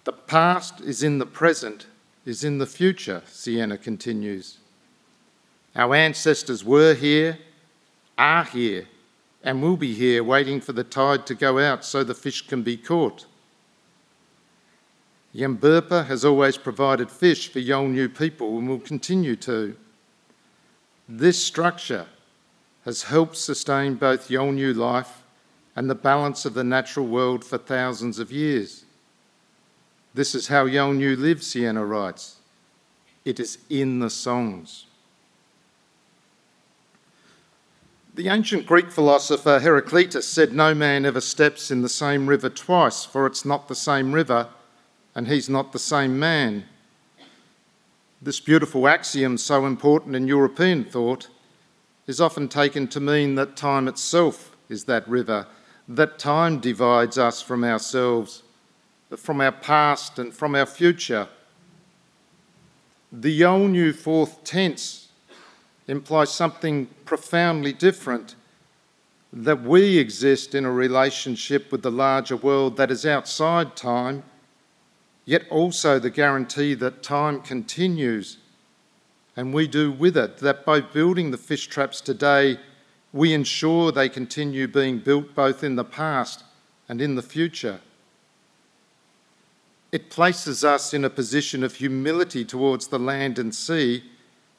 The 0.04 0.14
past 0.14 0.80
is 0.80 1.02
in 1.02 1.18
the 1.18 1.26
present, 1.26 1.86
is 2.24 2.44
in 2.44 2.56
the 2.56 2.66
future, 2.66 3.22
Sienna 3.26 3.76
continues. 3.76 4.58
Our 5.76 5.94
ancestors 5.94 6.64
were 6.64 6.94
here, 6.94 7.38
are 8.16 8.44
here, 8.44 8.88
and 9.44 9.60
will 9.60 9.76
be 9.76 9.92
here 9.92 10.24
waiting 10.24 10.62
for 10.62 10.72
the 10.72 10.84
tide 10.84 11.26
to 11.26 11.34
go 11.34 11.58
out 11.58 11.84
so 11.84 12.02
the 12.02 12.14
fish 12.14 12.46
can 12.46 12.62
be 12.62 12.78
caught. 12.78 13.26
Yamburpa 15.34 16.06
has 16.06 16.24
always 16.24 16.58
provided 16.58 17.10
fish 17.10 17.50
for 17.50 17.58
Yolngu 17.58 18.16
people 18.16 18.58
and 18.58 18.68
will 18.68 18.78
continue 18.78 19.36
to. 19.36 19.74
This 21.08 21.42
structure 21.42 22.06
has 22.84 23.04
helped 23.04 23.36
sustain 23.36 23.94
both 23.94 24.28
Yolngu 24.28 24.76
life 24.76 25.22
and 25.74 25.88
the 25.88 25.94
balance 25.94 26.44
of 26.44 26.54
the 26.54 26.64
natural 26.64 27.06
world 27.06 27.44
for 27.44 27.56
thousands 27.56 28.18
of 28.18 28.30
years. 28.30 28.84
This 30.14 30.34
is 30.34 30.48
how 30.48 30.66
Yolngu 30.66 31.16
lives, 31.16 31.46
Sienna 31.46 31.84
writes. 31.84 32.36
It 33.24 33.40
is 33.40 33.58
in 33.70 34.00
the 34.00 34.10
songs. 34.10 34.86
The 38.14 38.28
ancient 38.28 38.66
Greek 38.66 38.90
philosopher 38.90 39.60
Heraclitus 39.60 40.28
said, 40.28 40.52
No 40.52 40.74
man 40.74 41.06
ever 41.06 41.22
steps 41.22 41.70
in 41.70 41.80
the 41.80 41.88
same 41.88 42.26
river 42.26 42.50
twice, 42.50 43.06
for 43.06 43.26
it's 43.26 43.46
not 43.46 43.68
the 43.68 43.74
same 43.74 44.12
river, 44.12 44.48
and 45.14 45.28
he's 45.28 45.48
not 45.48 45.72
the 45.72 45.78
same 45.78 46.18
man. 46.18 46.64
This 48.20 48.40
beautiful 48.40 48.86
axiom, 48.86 49.36
so 49.36 49.66
important 49.66 50.14
in 50.14 50.28
European 50.28 50.84
thought, 50.84 51.28
is 52.06 52.20
often 52.20 52.48
taken 52.48 52.88
to 52.88 53.00
mean 53.00 53.34
that 53.34 53.56
time 53.56 53.88
itself 53.88 54.56
is 54.68 54.84
that 54.84 55.06
river, 55.08 55.46
that 55.88 56.18
time 56.18 56.58
divides 56.58 57.18
us 57.18 57.42
from 57.42 57.64
ourselves, 57.64 58.42
from 59.16 59.40
our 59.40 59.52
past 59.52 60.18
and 60.18 60.32
from 60.32 60.54
our 60.54 60.66
future. 60.66 61.28
The 63.12 63.40
Yolngu 63.40 63.94
fourth 63.94 64.42
tense 64.44 65.08
implies 65.86 66.32
something 66.32 66.86
profoundly 67.04 67.72
different 67.72 68.34
that 69.32 69.62
we 69.62 69.98
exist 69.98 70.54
in 70.54 70.64
a 70.64 70.72
relationship 70.72 71.72
with 71.72 71.82
the 71.82 71.90
larger 71.90 72.36
world 72.36 72.76
that 72.76 72.90
is 72.90 73.04
outside 73.04 73.76
time, 73.76 74.22
yet 75.24 75.42
also 75.50 75.98
the 75.98 76.10
guarantee 76.10 76.74
that 76.74 77.02
time 77.02 77.40
continues 77.40 78.38
and 79.36 79.54
we 79.54 79.66
do 79.66 79.90
with 79.90 80.16
it, 80.16 80.38
that 80.38 80.64
by 80.64 80.80
building 80.80 81.30
the 81.30 81.38
fish 81.38 81.66
traps 81.66 82.00
today, 82.00 82.58
we 83.12 83.32
ensure 83.32 83.90
they 83.90 84.08
continue 84.08 84.68
being 84.68 84.98
built 84.98 85.34
both 85.34 85.64
in 85.64 85.76
the 85.76 85.84
past 85.84 86.44
and 86.88 87.00
in 87.00 87.14
the 87.14 87.22
future. 87.22 87.80
It 89.90 90.10
places 90.10 90.64
us 90.64 90.94
in 90.94 91.04
a 91.04 91.10
position 91.10 91.62
of 91.62 91.76
humility 91.76 92.44
towards 92.44 92.88
the 92.88 92.98
land 92.98 93.38
and 93.38 93.54
sea 93.54 94.04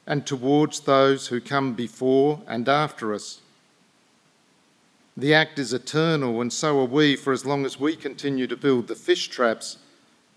and 0.06 0.26
towards 0.26 0.80
those 0.80 1.28
who 1.28 1.40
come 1.40 1.74
before 1.74 2.40
and 2.46 2.68
after 2.68 3.14
us. 3.14 3.40
The 5.16 5.34
act 5.34 5.58
is 5.58 5.72
eternal, 5.72 6.40
and 6.40 6.52
so 6.52 6.80
are 6.80 6.86
we 6.86 7.14
for 7.14 7.32
as 7.32 7.46
long 7.46 7.64
as 7.64 7.78
we 7.78 7.94
continue 7.94 8.48
to 8.48 8.56
build 8.56 8.88
the 8.88 8.96
fish 8.96 9.28
traps, 9.28 9.78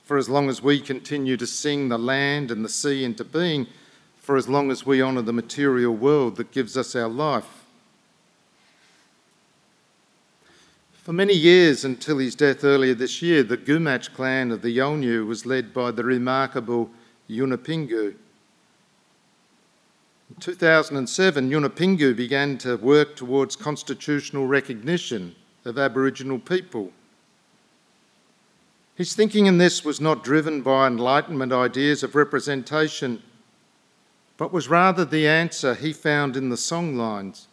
for 0.08 0.18
as 0.18 0.30
long 0.30 0.50
as 0.50 0.64
we 0.64 0.80
continue 0.80 1.36
to 1.36 1.46
sing 1.46 1.90
the 1.90 1.98
land 1.98 2.50
and 2.50 2.64
the 2.64 2.70
sea 2.70 3.04
into 3.04 3.26
being 3.26 3.68
for 4.16 4.38
as 4.38 4.48
long 4.48 4.72
as 4.72 4.86
we 4.86 5.02
honour 5.02 5.22
the 5.22 5.34
material 5.34 5.94
world 5.94 6.38
that 6.38 6.52
gives 6.52 6.78
us 6.78 6.96
our 6.96 7.10
life. 7.10 7.66
For 11.04 11.12
many 11.12 11.34
years 11.34 11.84
until 11.84 12.20
his 12.20 12.36
death 12.36 12.64
earlier 12.64 12.94
this 12.94 13.22
year, 13.22 13.44
the 13.44 13.58
Gumatj 13.58 14.14
clan 14.14 14.52
of 14.52 14.62
the 14.62 14.78
Yolngu 14.78 15.28
was 15.28 15.46
led 15.46 15.74
by 15.74 15.92
the 15.92 16.06
remarkable 16.06 16.90
Yunupingu. 17.30 18.16
In 20.30 20.36
2007, 20.40 21.50
Yunupingu 21.50 22.16
began 22.16 22.58
to 22.60 22.78
work 22.78 23.18
towards 23.18 23.58
constitutional 23.58 24.48
recognition 24.48 25.36
of 25.66 25.78
Aboriginal 25.78 26.40
people. 26.40 26.94
His 28.98 29.14
thinking 29.14 29.46
in 29.46 29.60
this 29.60 29.86
was 29.86 30.02
not 30.02 30.24
driven 30.24 30.64
by 30.64 30.88
Enlightenment 30.88 31.54
ideas 31.54 32.02
of 32.02 32.16
representation 32.16 33.22
but 34.38 34.54
was 34.54 34.70
rather 34.70 35.04
the 35.04 35.28
answer 35.28 35.74
he 35.74 35.92
found 35.92 36.38
in 36.38 36.50
the 36.50 36.56
songlines, 36.56 37.48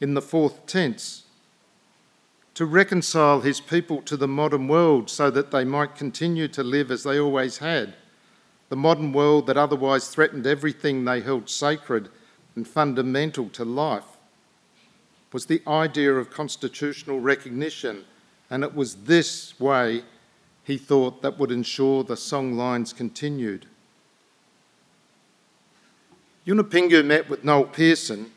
in 0.00 0.14
the 0.14 0.22
fourth 0.22 0.66
tense, 0.66 1.24
to 2.54 2.64
reconcile 2.64 3.42
his 3.42 3.60
people 3.60 4.02
to 4.02 4.16
the 4.16 4.28
modern 4.28 4.66
world 4.66 5.08
so 5.10 5.30
that 5.30 5.50
they 5.50 5.64
might 5.64 5.94
continue 5.94 6.48
to 6.48 6.62
live 6.62 6.90
as 6.90 7.04
they 7.04 7.20
always 7.20 7.58
had, 7.58 7.94
the 8.70 8.76
modern 8.76 9.12
world 9.12 9.46
that 9.46 9.56
otherwise 9.56 10.08
threatened 10.08 10.46
everything 10.46 11.04
they 11.04 11.20
held 11.20 11.48
sacred 11.48 12.08
and 12.56 12.66
fundamental 12.66 13.48
to 13.50 13.64
life, 13.64 14.16
was 15.32 15.46
the 15.46 15.62
idea 15.66 16.12
of 16.14 16.30
constitutional 16.30 17.20
recognition, 17.20 18.04
and 18.48 18.64
it 18.64 18.74
was 18.74 18.96
this 19.04 19.58
way 19.60 20.02
he 20.70 20.78
thought 20.78 21.20
that 21.20 21.38
would 21.38 21.50
ensure 21.50 22.04
the 22.04 22.16
song 22.16 22.56
lines 22.56 22.92
continued. 22.92 23.66
Yunupingu 26.46 27.04
met 27.04 27.28
with 27.28 27.44
Noel 27.44 27.64
Pearson, 27.64 28.30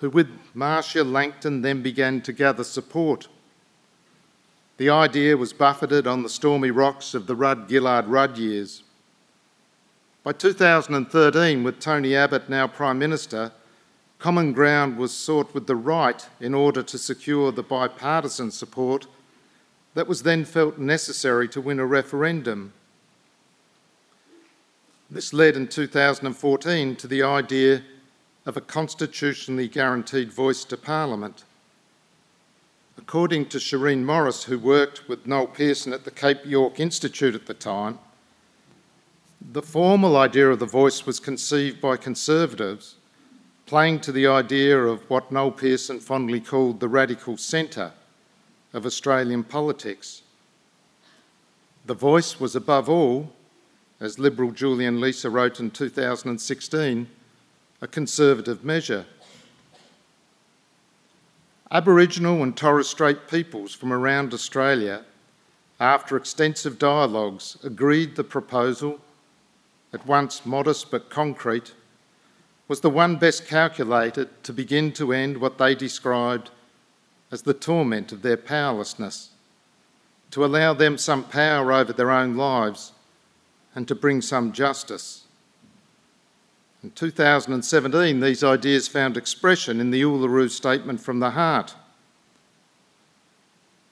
who 0.00 0.10
with 0.10 0.28
Marcia 0.52 1.02
Langton 1.02 1.62
then 1.62 1.80
began 1.80 2.20
to 2.22 2.32
gather 2.32 2.64
support. 2.64 3.28
the 4.76 4.90
idea 4.90 5.36
was 5.36 5.52
buffeted 5.52 6.06
on 6.06 6.22
the 6.22 6.28
stormy 6.28 6.70
rocks 6.70 7.12
of 7.12 7.26
the 7.26 7.34
Rudd 7.34 7.68
Gillard 7.68 8.06
Rudd 8.06 8.38
years. 8.38 8.84
By 10.22 10.32
2013, 10.32 11.64
with 11.64 11.80
Tony 11.80 12.14
Abbott 12.14 12.48
now 12.48 12.68
Prime 12.68 12.98
Minister, 12.98 13.50
common 14.20 14.52
ground 14.52 14.96
was 14.96 15.12
sought 15.12 15.52
with 15.52 15.66
the 15.66 15.74
right 15.74 16.28
in 16.40 16.54
order 16.54 16.82
to 16.82 16.96
secure 16.96 17.50
the 17.50 17.64
bipartisan 17.64 18.52
support 18.52 19.08
that 19.94 20.08
was 20.08 20.22
then 20.22 20.44
felt 20.44 20.78
necessary 20.78 21.48
to 21.48 21.60
win 21.60 21.80
a 21.80 21.86
referendum. 21.86 22.72
This 25.10 25.32
led 25.32 25.56
in 25.56 25.68
2014 25.68 26.96
to 26.96 27.06
the 27.06 27.22
idea 27.22 27.82
of 28.44 28.56
a 28.56 28.60
constitutionally 28.60 29.68
guaranteed 29.68 30.32
voice 30.32 30.64
to 30.64 30.76
Parliament. 30.76 31.44
According 32.98 33.46
to 33.46 33.58
Shireen 33.58 34.04
Morris, 34.04 34.44
who 34.44 34.58
worked 34.58 35.08
with 35.08 35.26
Noel 35.26 35.46
Pearson 35.46 35.92
at 35.92 36.04
the 36.04 36.10
Cape 36.10 36.44
York 36.44 36.78
Institute 36.78 37.34
at 37.34 37.46
the 37.46 37.54
time, 37.54 37.98
the 39.40 39.62
formal 39.62 40.16
idea 40.16 40.50
of 40.50 40.58
the 40.58 40.66
voice 40.66 41.06
was 41.06 41.20
conceived 41.20 41.80
by 41.80 41.96
Conservatives, 41.96 42.96
playing 43.66 44.00
to 44.00 44.12
the 44.12 44.26
idea 44.26 44.78
of 44.78 45.08
what 45.08 45.30
Noel 45.30 45.52
Pearson 45.52 46.00
fondly 46.00 46.40
called 46.40 46.80
the 46.80 46.88
radical 46.88 47.36
centre 47.36 47.92
of 48.72 48.84
Australian 48.84 49.44
politics. 49.44 50.22
The 51.86 51.94
voice 51.94 52.38
was 52.38 52.54
above 52.54 52.88
all, 52.88 53.32
as 54.00 54.18
Liberal 54.18 54.52
Julian 54.52 54.98
Leeser 55.00 55.32
wrote 55.32 55.58
in 55.58 55.70
2016, 55.70 57.08
a 57.80 57.86
Conservative 57.86 58.64
measure. 58.64 59.06
Aboriginal 61.70 62.42
and 62.42 62.56
Torres 62.56 62.88
Strait 62.88 63.28
peoples 63.28 63.74
from 63.74 63.92
around 63.92 64.32
Australia, 64.32 65.04
after 65.80 66.16
extensive 66.16 66.78
dialogues, 66.78 67.56
agreed 67.62 68.16
the 68.16 68.24
proposal, 68.24 69.00
at 69.92 70.06
once 70.06 70.44
modest 70.44 70.90
but 70.90 71.08
concrete, 71.08 71.72
was 72.68 72.80
the 72.80 72.90
one 72.90 73.16
best 73.16 73.46
calculated 73.46 74.28
to 74.44 74.52
begin 74.52 74.92
to 74.92 75.12
end 75.12 75.38
what 75.38 75.58
they 75.58 75.74
described 75.74 76.50
as 77.30 77.42
the 77.42 77.54
torment 77.54 78.12
of 78.12 78.22
their 78.22 78.36
powerlessness, 78.36 79.30
to 80.30 80.44
allow 80.44 80.74
them 80.74 80.98
some 80.98 81.24
power 81.24 81.72
over 81.72 81.92
their 81.92 82.10
own 82.10 82.36
lives 82.36 82.92
and 83.74 83.86
to 83.88 83.94
bring 83.94 84.20
some 84.20 84.52
justice. 84.52 85.24
In 86.82 86.90
2017, 86.92 88.20
these 88.20 88.44
ideas 88.44 88.88
found 88.88 89.16
expression 89.16 89.80
in 89.80 89.90
the 89.90 90.02
Uluru 90.02 90.48
Statement 90.48 91.00
from 91.00 91.18
the 91.18 91.30
Heart. 91.30 91.74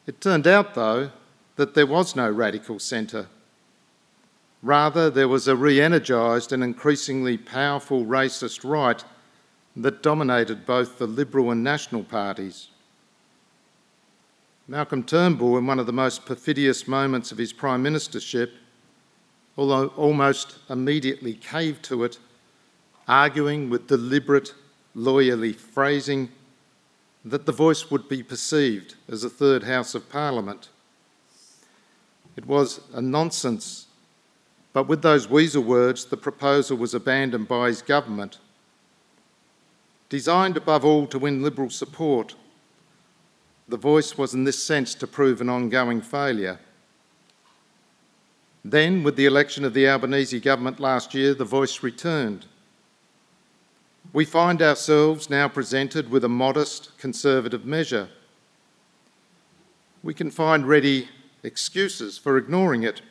It 0.06 0.20
turned 0.20 0.46
out, 0.46 0.74
though, 0.74 1.10
that 1.56 1.74
there 1.74 1.86
was 1.86 2.14
no 2.14 2.30
radical 2.30 2.78
centre. 2.78 3.26
Rather, 4.62 5.10
there 5.10 5.28
was 5.28 5.48
a 5.48 5.56
re 5.56 5.80
energised 5.80 6.52
and 6.52 6.62
increasingly 6.62 7.36
powerful 7.36 8.04
racist 8.04 8.68
right 8.68 9.04
that 9.74 10.02
dominated 10.02 10.64
both 10.64 10.98
the 10.98 11.06
Liberal 11.06 11.50
and 11.50 11.62
National 11.62 12.04
parties. 12.04 12.68
Malcolm 14.68 15.04
Turnbull, 15.04 15.56
in 15.58 15.66
one 15.66 15.78
of 15.78 15.87
the 15.87 15.92
most 15.92 16.26
perfidious 16.26 16.88
moments 16.88 17.30
of 17.30 17.38
his 17.38 17.52
Prime 17.52 17.85
Ministership, 17.85 18.50
although 19.56 19.88
almost 19.96 20.56
immediately 20.68 21.35
caved 21.35 21.85
to 21.85 22.02
it 22.02 22.18
arguing 23.06 23.70
with 23.70 23.87
deliberate, 23.87 24.54
lawyerly 24.96 25.54
phrasing 25.54 26.30
that 27.25 27.46
the 27.46 27.52
voice 27.52 27.92
would 27.92 28.08
be 28.08 28.25
perceived 28.25 28.96
as 29.08 29.23
a 29.23 29.30
third 29.30 29.62
House 29.62 29.94
of 29.94 30.08
Parliament. 30.11 30.68
It 32.35 32.46
was 32.46 32.80
a 32.92 33.00
nonsense, 33.00 33.87
but 34.73 34.88
with 34.88 35.02
those 35.02 35.28
weasel 35.28 35.62
words, 35.62 36.06
the 36.06 36.16
proposal 36.16 36.76
was 36.76 36.92
abandoned 36.92 37.46
by 37.46 37.68
his 37.68 37.82
government. 37.82 38.38
Designed 40.08 40.56
above 40.56 40.84
all 40.84 41.06
to 41.06 41.19
win 41.21 41.43
Liberal 41.43 41.71
support, 41.71 42.34
the 43.68 43.76
voice 43.76 44.16
was 44.16 44.34
in 44.34 44.44
this 44.44 44.62
sense 44.62 44.94
to 44.94 45.06
prove 45.06 45.40
an 45.40 45.48
ongoing 45.48 46.00
failure. 46.00 46.58
Then, 48.64 49.02
with 49.02 49.16
the 49.16 49.26
election 49.26 49.64
of 49.64 49.74
the 49.74 49.88
Albanese 49.88 50.40
government 50.40 50.80
last 50.80 51.14
year, 51.14 51.34
the 51.34 51.44
voice 51.44 51.82
returned 51.82 52.46
we 54.12 54.24
find 54.24 54.62
ourselves 54.62 55.28
now 55.28 55.48
presented 55.48 56.10
with 56.10 56.24
a 56.24 56.28
modest 56.28 56.96
conservative 56.98 57.64
measure. 57.64 58.08
We 60.02 60.14
can 60.14 60.30
find 60.30 60.66
ready 60.66 61.08
excuses 61.42 62.16
for 62.16 62.38
ignoring 62.38 62.82
it. 62.82 63.02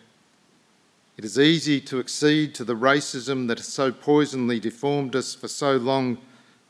It 1.18 1.24
is 1.24 1.40
easy 1.40 1.80
to 1.82 2.00
accede 2.00 2.56
to 2.56 2.64
the 2.64 2.76
racism 2.76 3.48
that 3.48 3.60
has 3.60 3.68
so 3.68 3.92
poisonally 3.92 4.60
deformed 4.60 5.16
us 5.16 5.36
for 5.36 5.48
so 5.48 5.78
long 5.78 6.18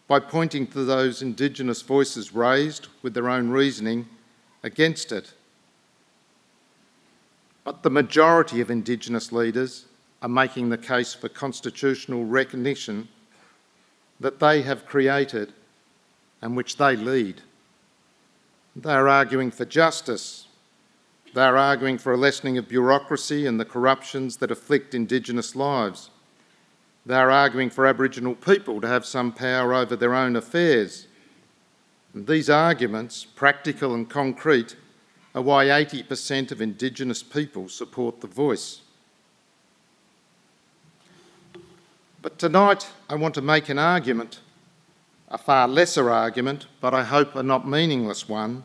by 0.07 0.19
pointing 0.19 0.67
to 0.67 0.83
those 0.83 1.21
Indigenous 1.21 1.81
voices 1.81 2.33
raised, 2.33 2.87
with 3.01 3.13
their 3.13 3.29
own 3.29 3.49
reasoning, 3.49 4.07
against 4.63 5.11
it. 5.11 5.33
But 7.63 7.81
the 7.81 7.89
majority 7.89 8.61
of 8.61 8.69
Indigenous 8.69 9.31
leaders 9.31 9.85
are 10.21 10.29
making 10.29 10.69
the 10.69 10.77
case 10.77 11.13
for 11.13 11.29
constitutional 11.29 12.25
recognition 12.25 13.07
that 14.19 14.39
they 14.39 14.61
have 14.61 14.85
created 14.85 15.53
and 16.41 16.55
which 16.55 16.77
they 16.77 16.95
lead. 16.95 17.41
They 18.75 18.93
are 18.93 19.07
arguing 19.07 19.51
for 19.51 19.65
justice. 19.65 20.47
They 21.33 21.41
are 21.41 21.57
arguing 21.57 21.97
for 21.97 22.13
a 22.13 22.17
lessening 22.17 22.57
of 22.57 22.67
bureaucracy 22.67 23.45
and 23.45 23.59
the 23.59 23.65
corruptions 23.65 24.37
that 24.37 24.51
afflict 24.51 24.93
Indigenous 24.93 25.55
lives. 25.55 26.09
They 27.05 27.15
are 27.15 27.29
arguing 27.29 27.69
for 27.69 27.85
Aboriginal 27.85 28.33
people 28.33 28.81
to 28.81 28.87
have 28.87 29.05
some 29.05 29.31
power 29.31 29.73
over 29.73 29.95
their 29.95 30.15
own 30.15 30.35
affairs. 30.35 31.07
And 32.13 32.25
these 32.25 32.49
arguments, 32.49 33.25
practical 33.25 33.93
and 33.93 34.09
concrete, 34.09 34.75
are 35.35 35.41
why 35.41 35.65
80% 35.65 36.51
of 36.51 36.61
Indigenous 36.61 37.21
people 37.21 37.69
support 37.69 38.21
the 38.21 38.27
voice. 38.27 38.81
But 42.21 42.39
tonight 42.39 42.87
I 43.07 43.15
want 43.15 43.35
to 43.35 43.41
make 43.41 43.69
an 43.69 43.77
argument, 43.77 44.39
a 45.29 45.37
far 45.37 45.67
lesser 45.67 46.09
argument, 46.09 46.65
but 46.81 46.93
I 46.93 47.03
hope 47.03 47.35
a 47.35 47.43
not 47.43 47.67
meaningless 47.67 48.27
one, 48.27 48.63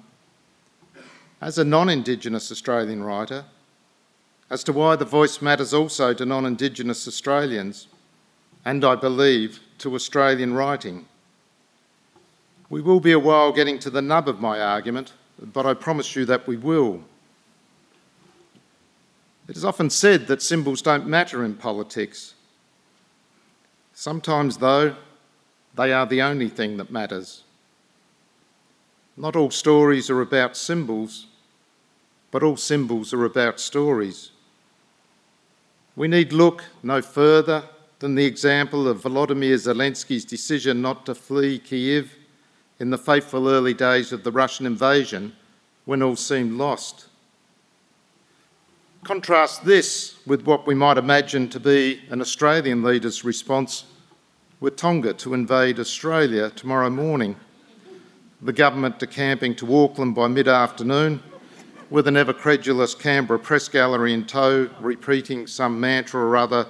as 1.43 1.59
a 1.59 1.65
non 1.65 1.91
Indigenous 1.91 2.51
Australian 2.51 3.03
writer, 3.03 3.45
as 4.49 4.65
to 4.65 4.73
why 4.73 4.97
the 4.97 5.05
voice 5.05 5.43
matters 5.43 5.75
also 5.75 6.15
to 6.15 6.25
non 6.25 6.47
Indigenous 6.47 7.07
Australians, 7.07 7.89
and 8.65 8.85
I 8.85 8.95
believe 8.95 9.61
to 9.79 9.95
Australian 9.95 10.55
writing. 10.55 11.07
We 12.69 12.81
will 12.81 13.01
be 13.01 13.13
a 13.13 13.19
while 13.19 13.53
getting 13.53 13.79
to 13.81 13.91
the 13.91 14.03
nub 14.03 14.29
of 14.29 14.41
my 14.41 14.61
argument, 14.61 15.13
but 15.41 15.67
I 15.67 15.75
promise 15.75 16.15
you 16.15 16.25
that 16.27 16.47
we 16.47 16.57
will. 16.57 17.03
It 19.49 19.57
is 19.57 19.65
often 19.65 19.91
said 19.91 20.27
that 20.29 20.43
symbols 20.43 20.83
don't 20.83 21.07
matter 21.07 21.45
in 21.45 21.55
politics. 21.55 22.35
Sometimes, 23.95 24.59
though, 24.59 24.95
they 25.77 25.93
are 25.93 26.07
the 26.07 26.23
only 26.23 26.49
thing 26.49 26.77
that 26.77 26.91
matters. 26.91 27.43
Not 29.17 29.37
all 29.37 29.51
stories 29.51 30.09
are 30.09 30.21
about 30.21 30.57
symbols, 30.57 31.27
but 32.31 32.43
all 32.43 32.57
symbols 32.57 33.13
are 33.13 33.25
about 33.25 33.59
stories. 33.59 34.31
We 35.97 36.07
need 36.07 36.33
look 36.33 36.65
no 36.83 37.03
further 37.03 37.65
than 38.01 38.15
the 38.15 38.25
example 38.25 38.89
of 38.89 39.03
Volodymyr 39.03 39.55
Zelensky's 39.57 40.25
decision 40.25 40.83
not 40.83 41.05
to 41.07 41.15
flee 41.15 41.59
Kiev 41.59 42.17
in 42.79 42.89
the 42.89 42.99
fateful 42.99 43.47
early 43.47 43.75
days 43.75 44.11
of 44.11 44.25
the 44.25 44.33
Russian 44.33 44.65
invasion 44.65 45.37
when 45.85 46.03
all 46.03 46.17
seemed 46.17 46.53
lost. 46.53 47.09
Contrast 49.05 49.65
this 49.67 50.17
with 50.27 50.47
what 50.47 50.67
we 50.67 50.75
might 50.75 50.97
imagine 50.97 51.49
to 51.51 51.61
be 51.61 52.01
an 52.09 52.23
Australian 52.23 52.83
leader's 52.83 53.23
response 53.23 53.85
were 54.61 54.71
Tonga 54.71 55.13
to 55.15 55.35
invade 55.35 55.79
Australia 55.79 56.51
tomorrow 56.51 56.91
morning. 56.91 57.37
The 58.41 58.53
government 58.53 58.99
decamping 58.99 59.55
to 59.57 59.77
Auckland 59.77 60.15
by 60.15 60.29
mid 60.29 60.49
afternoon, 60.49 61.23
with 61.91 62.09
an 62.09 62.17
ever 62.17 62.33
credulous 62.33 62.95
Canberra 62.95 63.39
press 63.39 63.69
gallery 63.69 64.15
in 64.15 64.25
tow, 64.25 64.71
repeating 64.81 65.47
some 65.47 65.79
mantra 65.79 66.23
or 66.23 66.37
other 66.37 66.67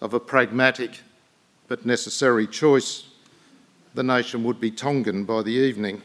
of 0.00 0.14
a 0.14 0.20
pragmatic 0.20 1.00
but 1.66 1.84
necessary 1.84 2.46
choice. 2.46 3.04
The 3.94 4.02
nation 4.02 4.44
would 4.44 4.60
be 4.60 4.70
Tongan 4.70 5.24
by 5.24 5.42
the 5.42 5.52
evening. 5.52 6.02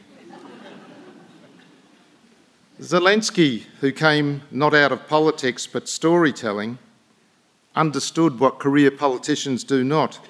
Zelensky, 2.80 3.64
who 3.80 3.92
came 3.92 4.42
not 4.50 4.74
out 4.74 4.90
of 4.90 5.06
politics 5.06 5.66
but 5.66 5.88
storytelling, 5.88 6.78
understood 7.76 8.40
what 8.40 8.58
career 8.58 8.90
politicians 8.90 9.64
do 9.64 9.84
not 9.84 10.20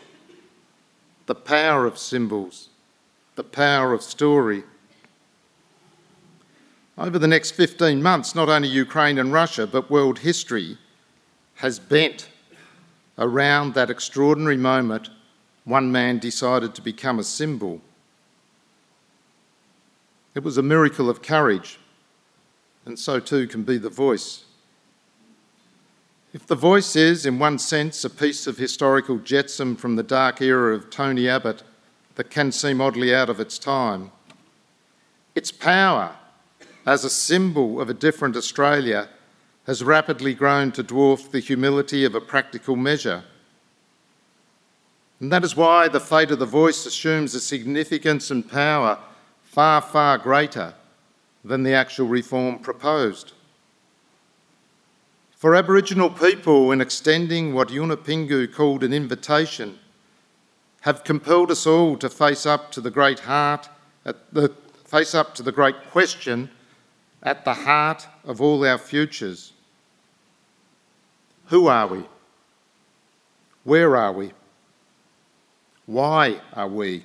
the 1.26 1.34
power 1.34 1.86
of 1.86 1.96
symbols, 1.98 2.68
the 3.34 3.44
power 3.44 3.94
of 3.94 4.02
story. 4.02 4.62
Over 6.98 7.18
the 7.18 7.26
next 7.26 7.52
15 7.52 8.02
months, 8.02 8.34
not 8.34 8.50
only 8.50 8.68
Ukraine 8.68 9.18
and 9.18 9.32
Russia, 9.32 9.66
but 9.66 9.90
world 9.90 10.18
history 10.18 10.76
has 11.54 11.78
bent 11.78 12.28
around 13.18 13.74
that 13.74 13.90
extraordinary 13.90 14.56
moment 14.56 15.10
one 15.64 15.90
man 15.90 16.18
decided 16.18 16.74
to 16.74 16.82
become 16.82 17.18
a 17.18 17.24
symbol. 17.24 17.80
It 20.34 20.42
was 20.42 20.58
a 20.58 20.62
miracle 20.62 21.08
of 21.08 21.22
courage, 21.22 21.78
and 22.84 22.98
so 22.98 23.20
too 23.20 23.46
can 23.46 23.62
be 23.62 23.78
the 23.78 23.88
voice. 23.88 24.44
If 26.32 26.46
the 26.46 26.56
voice 26.56 26.96
is, 26.96 27.24
in 27.24 27.38
one 27.38 27.58
sense, 27.58 28.04
a 28.04 28.10
piece 28.10 28.46
of 28.46 28.58
historical 28.58 29.18
jetsam 29.18 29.76
from 29.76 29.94
the 29.94 30.02
dark 30.02 30.42
era 30.42 30.74
of 30.74 30.90
Tony 30.90 31.28
Abbott 31.28 31.62
that 32.16 32.28
can 32.28 32.50
seem 32.50 32.80
oddly 32.80 33.14
out 33.14 33.30
of 33.30 33.38
its 33.38 33.58
time, 33.58 34.10
its 35.34 35.52
power 35.52 36.16
as 36.84 37.04
a 37.04 37.10
symbol 37.10 37.80
of 37.80 37.88
a 37.88 37.94
different 37.94 38.36
Australia 38.36 39.08
has 39.66 39.82
rapidly 39.82 40.34
grown 40.34 40.72
to 40.72 40.84
dwarf 40.84 41.30
the 41.30 41.40
humility 41.40 42.04
of 42.04 42.14
a 42.14 42.20
practical 42.20 42.76
measure. 42.76 43.24
And 45.20 45.32
that 45.32 45.44
is 45.44 45.56
why 45.56 45.88
the 45.88 46.00
fate 46.00 46.30
of 46.30 46.38
the 46.38 46.46
voice 46.46 46.84
assumes 46.84 47.34
a 47.34 47.40
significance 47.40 48.30
and 48.30 48.48
power 48.50 48.98
far, 49.42 49.80
far 49.80 50.18
greater 50.18 50.74
than 51.42 51.62
the 51.62 51.72
actual 51.72 52.06
reform 52.06 52.58
proposed. 52.58 53.32
For 55.34 55.54
Aboriginal 55.54 56.10
people, 56.10 56.72
in 56.72 56.80
extending 56.80 57.54
what 57.54 57.68
Yunupingu 57.68 58.52
called 58.52 58.84
an 58.84 58.92
invitation, 58.92 59.78
have 60.82 61.04
compelled 61.04 61.50
us 61.50 61.66
all 61.66 61.96
to 61.96 62.10
face 62.10 62.44
up 62.44 62.70
to 62.72 62.80
the 62.82 62.90
great 62.90 63.20
heart, 63.20 63.70
the, 64.04 64.52
face 64.84 65.14
up 65.14 65.34
to 65.36 65.42
the 65.42 65.52
great 65.52 65.90
question 65.90 66.50
at 67.22 67.46
the 67.46 67.54
heart 67.54 68.06
of 68.24 68.42
all 68.42 68.66
our 68.66 68.76
futures. 68.76 69.53
Who 71.46 71.66
are 71.66 71.86
we? 71.86 72.04
Where 73.64 73.96
are 73.96 74.12
we? 74.12 74.32
Why 75.86 76.40
are 76.54 76.68
we? 76.68 77.04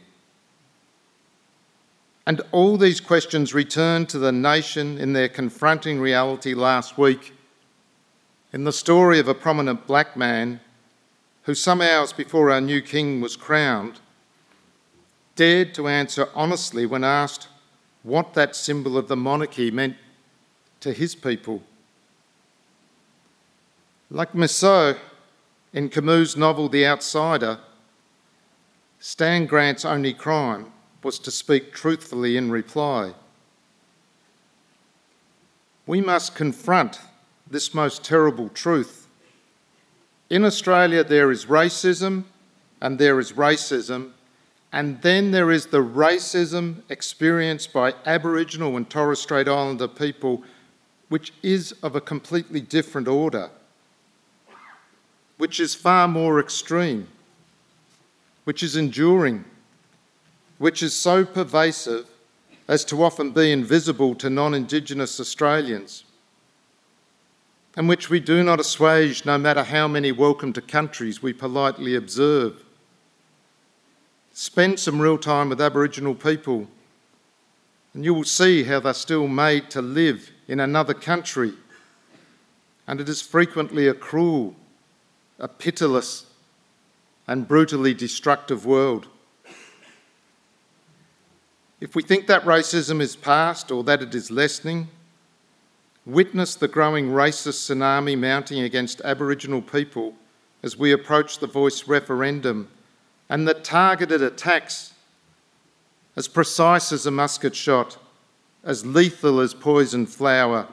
And 2.26 2.42
all 2.52 2.78
these 2.78 3.02
questions 3.02 3.54
return 3.54 4.06
to 4.08 4.20
the 4.20 4.32
nation 4.32 4.98
in 4.98 5.14
their 5.14 5.30
confronting 5.30 6.00
reality 6.00 6.54
last 6.54 6.98
week 6.98 7.34
in 8.52 8.64
the 8.64 8.72
story 8.72 9.20
of 9.20 9.28
a 9.28 9.34
prominent 9.34 9.86
black 9.86 10.16
man 10.16 10.60
who, 11.44 11.54
some 11.54 11.82
hours 11.82 12.14
before 12.14 12.52
our 12.52 12.62
new 12.62 12.82
king 12.82 13.22
was 13.22 13.36
crowned, 13.36 14.00
dared 15.36 15.74
to 15.74 15.88
answer 15.88 16.30
honestly 16.36 16.86
when 16.86 17.04
asked 17.04 17.48
what 18.04 18.34
that 18.34 18.56
symbol 18.56 18.98
of 18.98 19.08
the 19.08 19.16
monarchy 19.16 19.72
meant 19.72 19.96
to 20.80 20.94
his 20.94 21.16
people. 21.16 21.64
Like 24.12 24.34
Meursault 24.34 24.98
in 25.72 25.90
Camus' 25.90 26.36
novel 26.36 26.68
The 26.68 26.88
Outsider, 26.88 27.60
Stan 29.00 29.46
Grant's 29.46 29.86
only 29.86 30.14
crime 30.14 30.72
was 31.04 31.20
to 31.20 31.30
speak 31.30 31.74
truthfully 31.74 32.36
in 32.36 32.50
reply. 32.50 33.14
We 35.86 36.02
must 36.02 36.34
confront 36.34 37.00
this 37.50 37.76
most 37.76 38.04
terrible 38.04 38.50
truth. 38.50 39.08
In 40.32 40.44
Australia, 40.44 41.04
there 41.04 41.30
is 41.30 41.46
racism 41.46 42.24
and 42.82 42.98
there 42.98 43.20
is 43.20 43.34
racism, 43.34 44.12
and 44.74 45.02
then 45.04 45.30
there 45.30 45.52
is 45.52 45.68
the 45.68 45.84
racism 45.84 46.82
experienced 46.90 47.74
by 47.74 47.94
Aboriginal 48.08 48.76
and 48.76 48.90
Torres 48.90 49.22
Strait 49.22 49.48
Islander 49.48 49.88
people, 49.88 50.42
which 51.10 51.32
is 51.44 51.74
of 51.84 51.96
a 51.96 52.02
completely 52.02 52.62
different 52.62 53.08
order, 53.08 53.52
which 55.40 55.60
is 55.60 55.74
far 55.74 56.08
more 56.08 56.40
extreme 56.40 57.08
which 58.50 58.64
is 58.64 58.76
enduring, 58.76 59.46
which 60.58 60.82
is 60.82 60.96
so 60.96 61.24
pervasive 61.24 62.10
as 62.68 62.84
to 62.84 63.04
often 63.04 63.30
be 63.30 63.52
invisible 63.52 64.16
to 64.16 64.28
non 64.28 64.56
Indigenous 64.56 65.20
Australians, 65.20 66.04
and 67.78 67.88
which 67.88 68.10
we 68.10 68.20
do 68.20 68.42
not 68.44 68.60
assuage 68.60 69.24
no 69.24 69.38
matter 69.38 69.64
how 69.64 69.88
many 69.88 70.12
welcome 70.12 70.52
to 70.52 70.64
countries 70.64 71.22
we 71.22 71.32
politely 71.32 71.96
observe. 71.96 72.66
Spend 74.34 74.80
some 74.80 75.00
real 75.00 75.20
time 75.20 75.50
with 75.50 75.62
Aboriginal 75.62 76.16
people, 76.16 76.68
and 77.94 78.04
you 78.04 78.16
will 78.16 78.24
see 78.24 78.64
how 78.64 78.80
they're 78.80 78.96
still 78.96 79.28
made 79.28 79.70
to 79.70 79.80
live 79.80 80.32
in 80.48 80.60
another 80.60 80.96
country. 80.96 81.54
And 82.88 83.00
it 83.00 83.08
is 83.08 83.22
frequently 83.22 83.88
a 83.88 83.94
cruel, 83.94 84.56
a 85.40 85.48
pitiless, 85.48 86.26
and 87.28 87.48
brutally 87.48 87.94
destructive 87.94 88.66
world. 88.66 89.08
If 91.80 91.96
we 91.96 92.04
think 92.04 92.28
that 92.28 92.44
racism 92.44 93.00
is 93.00 93.16
past 93.16 93.72
or 93.72 93.84
that 93.84 94.02
it 94.02 94.14
is 94.14 94.32
lessening, 94.32 94.90
witness 96.06 96.56
the 96.56 96.68
growing 96.68 97.10
racist 97.10 97.70
tsunami 97.70 98.18
mounting 98.18 98.60
against 98.62 99.00
Aboriginal 99.02 99.62
people 99.62 100.16
as 100.62 100.78
we 100.78 100.92
approach 100.92 101.40
the 101.40 101.48
voice 101.48 101.88
referendum 101.88 102.70
and 103.30 103.48
the 103.48 103.54
targeted 103.54 104.22
attacks 104.22 104.94
as 106.16 106.28
precise 106.28 106.92
as 106.92 107.06
a 107.06 107.12
musket 107.12 107.56
shot, 107.56 107.98
as 108.64 108.86
lethal 108.86 109.40
as 109.40 109.54
poisoned 109.54 110.10
flour, 110.10 110.68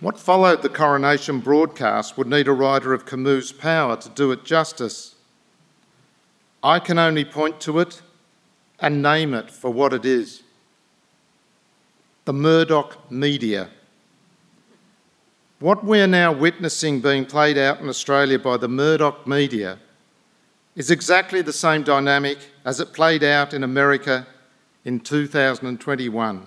what 0.00 0.18
followed 0.18 0.62
the 0.62 0.68
coronation 0.68 1.40
broadcast 1.40 2.16
would 2.16 2.28
need 2.28 2.46
a 2.46 2.52
writer 2.52 2.92
of 2.92 3.04
Camus' 3.04 3.52
power 3.52 3.96
to 3.96 4.08
do 4.10 4.30
it 4.30 4.44
justice. 4.44 5.16
I 6.62 6.78
can 6.78 6.98
only 6.98 7.24
point 7.24 7.60
to 7.62 7.80
it 7.80 8.02
and 8.78 9.02
name 9.02 9.34
it 9.34 9.50
for 9.50 9.70
what 9.70 9.92
it 9.92 10.04
is 10.04 10.42
the 12.24 12.32
Murdoch 12.34 13.10
media. 13.10 13.70
What 15.60 15.82
we're 15.82 16.06
now 16.06 16.30
witnessing 16.30 17.00
being 17.00 17.24
played 17.24 17.56
out 17.56 17.80
in 17.80 17.88
Australia 17.88 18.38
by 18.38 18.58
the 18.58 18.68
Murdoch 18.68 19.26
media 19.26 19.78
is 20.76 20.90
exactly 20.90 21.40
the 21.40 21.54
same 21.54 21.82
dynamic 21.82 22.38
as 22.66 22.80
it 22.80 22.92
played 22.92 23.24
out 23.24 23.54
in 23.54 23.64
America 23.64 24.26
in 24.84 25.00
2021. 25.00 26.46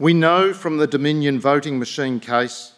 We 0.00 0.14
know 0.14 0.54
from 0.54 0.78
the 0.78 0.86
Dominion 0.86 1.38
voting 1.38 1.78
machine 1.78 2.20
case 2.20 2.72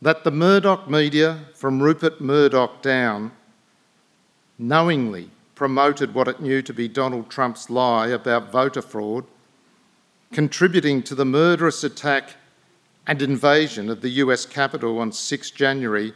that 0.00 0.22
the 0.22 0.30
Murdoch 0.30 0.88
media, 0.88 1.40
from 1.54 1.82
Rupert 1.82 2.20
Murdoch 2.20 2.80
down, 2.82 3.32
knowingly 4.60 5.30
promoted 5.56 6.14
what 6.14 6.28
it 6.28 6.40
knew 6.40 6.62
to 6.62 6.72
be 6.72 6.86
Donald 6.86 7.28
Trump's 7.28 7.68
lie 7.68 8.06
about 8.10 8.52
voter 8.52 8.80
fraud, 8.80 9.24
contributing 10.30 11.02
to 11.02 11.16
the 11.16 11.24
murderous 11.24 11.82
attack 11.82 12.36
and 13.08 13.20
invasion 13.20 13.90
of 13.90 14.00
the 14.00 14.22
US 14.22 14.46
Capitol 14.46 15.00
on 15.00 15.10
6 15.10 15.50
January 15.50 16.14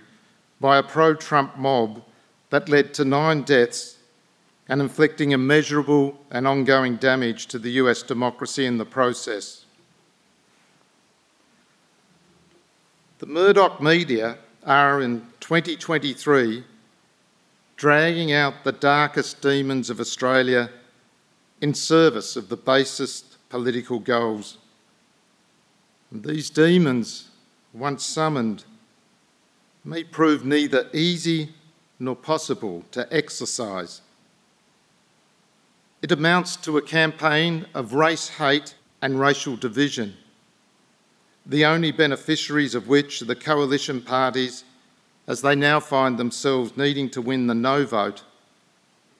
by 0.60 0.78
a 0.78 0.82
pro 0.84 1.14
Trump 1.14 1.58
mob 1.58 2.04
that 2.50 2.68
led 2.68 2.94
to 2.94 3.04
nine 3.04 3.42
deaths 3.42 3.96
and 4.68 4.80
inflicting 4.80 5.32
immeasurable 5.32 6.16
and 6.30 6.46
ongoing 6.46 6.94
damage 6.94 7.46
to 7.46 7.58
the 7.58 7.72
US 7.82 8.04
democracy 8.04 8.64
in 8.64 8.78
the 8.78 8.86
process. 8.86 9.65
The 13.18 13.26
Murdoch 13.26 13.80
media 13.80 14.36
are 14.62 15.00
in 15.00 15.20
2023 15.40 16.62
dragging 17.76 18.30
out 18.30 18.62
the 18.62 18.72
darkest 18.72 19.40
demons 19.40 19.88
of 19.88 20.00
Australia 20.00 20.68
in 21.62 21.72
service 21.72 22.36
of 22.36 22.50
the 22.50 22.58
basest 22.58 23.38
political 23.48 24.00
goals. 24.00 24.58
And 26.10 26.24
these 26.24 26.50
demons, 26.50 27.30
once 27.72 28.04
summoned, 28.04 28.64
may 29.82 30.04
prove 30.04 30.44
neither 30.44 30.90
easy 30.92 31.54
nor 31.98 32.16
possible 32.16 32.84
to 32.90 33.10
exorcise. 33.10 34.02
It 36.02 36.12
amounts 36.12 36.56
to 36.56 36.76
a 36.76 36.82
campaign 36.82 37.64
of 37.72 37.94
race 37.94 38.28
hate 38.28 38.74
and 39.00 39.18
racial 39.18 39.56
division 39.56 40.18
the 41.46 41.64
only 41.64 41.92
beneficiaries 41.92 42.74
of 42.74 42.88
which 42.88 43.22
are 43.22 43.26
the 43.26 43.36
coalition 43.36 44.02
parties, 44.02 44.64
as 45.26 45.42
they 45.42 45.54
now 45.54 45.80
find 45.80 46.18
themselves 46.18 46.76
needing 46.76 47.08
to 47.10 47.22
win 47.22 47.46
the 47.46 47.54
no 47.54 47.86
vote 47.86 48.22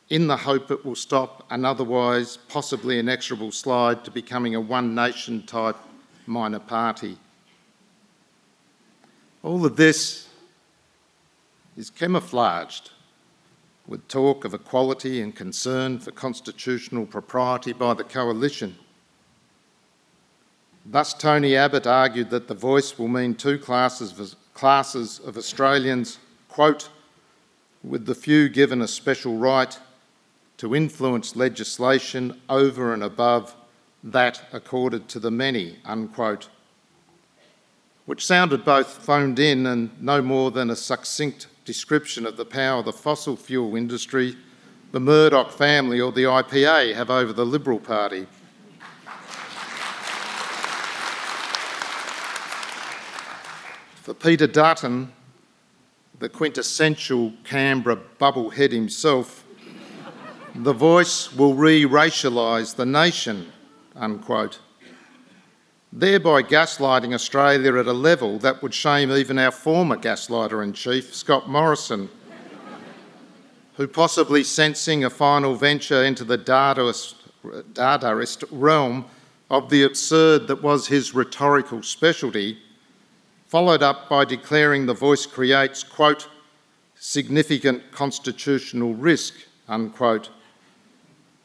in 0.09 0.29
the 0.29 0.37
hope 0.37 0.71
it 0.71 0.85
will 0.85 0.95
stop 0.95 1.45
an 1.51 1.65
otherwise 1.65 2.37
possibly 2.49 2.99
inexorable 2.99 3.51
slide 3.51 4.05
to 4.05 4.11
becoming 4.11 4.55
a 4.55 4.61
one 4.61 4.95
nation 4.95 5.43
type 5.45 5.77
minor 6.27 6.61
party. 6.61 7.19
All 9.43 9.67
of 9.67 9.77
this 9.77 10.29
is 11.77 11.91
camouflaged 11.91 12.91
with 13.87 14.07
talk 14.09 14.45
of 14.45 14.55
equality 14.55 15.21
and 15.21 15.35
concern 15.35 15.99
for 15.99 16.11
constitutional 16.11 17.07
propriety 17.07 17.73
by 17.73 17.95
the 17.95 18.05
coalition. 18.05 18.77
Thus, 20.89 21.13
Tony 21.13 21.57
Abbott 21.57 21.87
argued 21.87 22.31
that 22.31 22.47
the 22.47 22.55
voice 22.55 22.97
will 22.97 23.09
mean 23.09 23.35
two 23.35 23.59
classes 23.59 24.19
of, 24.19 24.37
classes 24.55 25.19
of 25.19 25.37
Australians, 25.37 26.19
quote, 26.49 26.91
with 27.83 28.07
the 28.07 28.15
few 28.15 28.49
given 28.49 28.81
a 28.81 28.89
special 28.89 29.37
right 29.37 29.77
to 30.59 30.77
influence 30.77 31.35
legislation 31.35 32.41
over 32.49 32.95
and 32.95 33.03
above 33.03 33.57
that 34.05 34.43
accorded 34.53 35.09
to 35.09 35.19
the 35.19 35.31
many, 35.31 35.77
unquote, 35.85 36.49
which 38.07 38.25
sounded 38.25 38.65
both 38.65 38.87
phoned 38.87 39.41
in 39.41 39.67
and 39.67 39.91
no 40.01 40.23
more 40.23 40.53
than 40.53 40.71
a 40.71 40.77
succinct 40.77 41.49
description 41.65 42.25
of 42.25 42.37
the 42.37 42.45
power 42.45 42.81
the 42.83 42.93
fossil 42.93 43.37
fuel 43.37 43.75
industry, 43.75 44.37
the 44.93 45.01
Murdoch 45.01 45.51
family, 45.51 46.01
or 46.01 46.13
the 46.13 46.23
IPA 46.23 46.95
have 46.95 47.11
over 47.11 47.33
the 47.33 47.45
Liberal 47.45 47.81
Party. 47.81 48.29
For 54.07 54.15
Peter 54.15 54.47
Dutton, 54.47 55.11
the 56.21 56.29
quintessential 56.29 57.33
Canberra 57.43 57.99
bubblehead 58.21 58.71
himself, 58.71 59.45
the 60.55 60.73
voice 60.73 61.33
will 61.33 61.55
re 61.55 61.83
racialise 61.83 62.77
the 62.77 62.87
nation, 62.87 63.51
unquote, 63.97 64.61
thereby 65.93 66.45
gaslighting 66.45 67.15
Australia 67.15 67.77
at 67.79 67.89
a 67.89 67.93
level 67.93 68.39
that 68.39 68.63
would 68.63 68.73
shame 68.73 69.11
even 69.11 69.41
our 69.41 69.51
former 69.51 69.97
gaslighter 69.97 70.63
in 70.63 70.73
chief, 70.73 71.13
Scott 71.13 71.49
Morrison, 71.49 72.09
who, 73.75 73.89
possibly 73.89 74.45
sensing 74.45 75.03
a 75.03 75.11
final 75.11 75.57
venture 75.57 76.05
into 76.05 76.23
the 76.23 76.39
Dadaist, 76.39 77.15
Dadaist 77.73 78.45
realm 78.53 79.07
of 79.51 79.69
the 79.69 79.83
absurd 79.83 80.47
that 80.47 80.63
was 80.63 80.87
his 80.87 81.13
rhetorical 81.13 81.83
specialty, 81.83 82.59
followed 83.47 83.83
up 83.83 84.09
by 84.09 84.25
declaring 84.25 84.87
the 84.87 84.95
voice 84.95 85.27
creates, 85.27 85.83
quote, 85.83 86.29
significant 86.97 87.93
constitutional 87.93 88.95
risk, 88.95 89.35
unquote, 89.69 90.31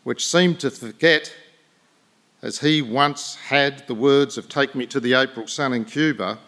which 0.04 0.28
seemed 0.28 0.60
to 0.60 0.72
forget, 0.72 1.34
as 2.42 2.60
he 2.60 2.82
once 2.82 3.36
had 3.36 3.86
the 3.88 3.94
words 3.94 4.38
of 4.38 4.50
Take 4.50 4.74
Me 4.74 4.88
to 4.88 5.00
the 5.00 5.14
April 5.14 5.48
Sun 5.48 5.74
in 5.74 5.86
Cuba, 5.86 6.40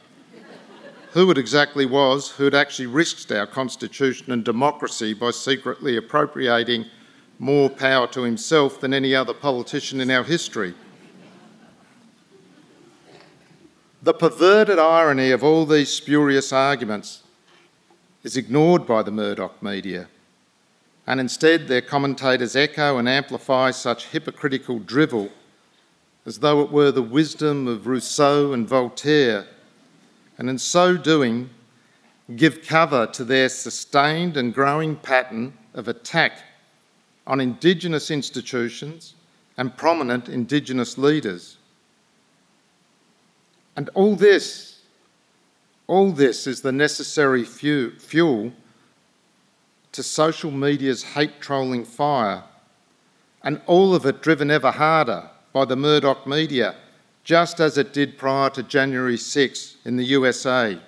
who 1.12 1.30
it 1.30 1.38
exactly 1.38 1.86
was 1.86 2.32
who 2.32 2.46
had 2.46 2.56
actually 2.56 2.88
risked 2.88 3.32
our 3.32 3.46
constitution 3.46 4.32
and 4.32 4.44
democracy 4.44 5.14
by 5.14 5.30
secretly 5.30 5.96
appropriating 5.98 6.86
more 7.38 7.70
power 7.70 8.08
to 8.08 8.24
himself 8.24 8.82
than 8.82 8.94
any 8.94 9.14
other 9.14 9.34
politician 9.34 10.02
in 10.02 10.10
our 10.10 10.24
history. 10.24 10.74
The 14.04 14.14
perverted 14.14 14.80
irony 14.80 15.32
of 15.32 15.46
all 15.46 15.66
these 15.66 15.88
spurious 15.88 16.52
arguments 16.52 17.24
is 18.22 18.36
ignored 18.36 18.86
by 18.86 19.02
the 19.02 19.12
Murdoch 19.12 19.64
media 19.64 20.10
and 21.08 21.22
instead 21.22 21.70
their 21.70 21.82
commentators 21.82 22.54
echo 22.54 22.98
and 22.98 23.08
amplify 23.08 23.72
such 23.72 24.08
hypocritical 24.08 24.80
drivel 24.80 25.30
as 26.26 26.40
though 26.40 26.62
it 26.62 26.70
were 26.70 26.92
the 26.92 27.02
wisdom 27.02 27.66
of 27.66 27.88
Rousseau 27.88 28.52
and 28.52 28.68
Voltaire, 28.68 29.48
and 30.38 30.50
in 30.50 30.58
so 30.58 30.98
doing, 30.98 31.50
give 32.36 32.62
cover 32.62 33.08
to 33.08 33.24
their 33.24 33.48
sustained 33.48 34.36
and 34.36 34.54
growing 34.54 34.98
pattern 34.98 35.54
of 35.74 35.88
attack 35.88 36.44
on 37.26 37.40
Indigenous 37.40 38.12
institutions 38.12 39.16
and 39.58 39.78
prominent 39.78 40.28
Indigenous 40.28 40.98
leaders. 40.98 41.58
And 43.76 43.90
all 43.94 44.16
this, 44.16 44.82
all 45.88 46.12
this 46.12 46.48
is 46.48 46.62
the 46.62 46.72
necessary 46.72 47.44
fuel 47.44 48.52
to 49.92 50.04
social 50.04 50.52
media's 50.52 51.04
hate 51.04 51.40
trolling 51.40 51.86
fire, 51.86 52.44
and 53.44 53.62
all 53.68 53.94
of 53.94 54.06
it 54.06 54.22
driven 54.22 54.50
ever 54.50 54.72
harder 54.72 55.30
by 55.52 55.66
the 55.66 55.76
Murdoch 55.76 56.26
media, 56.26 56.76
just 57.24 57.60
as 57.60 57.78
it 57.78 57.94
did 57.94 58.18
prior 58.18 58.50
to 58.50 58.64
January 58.64 59.18
6 59.18 59.78
in 59.86 59.98
the 59.98 60.06
USA. 60.06 60.80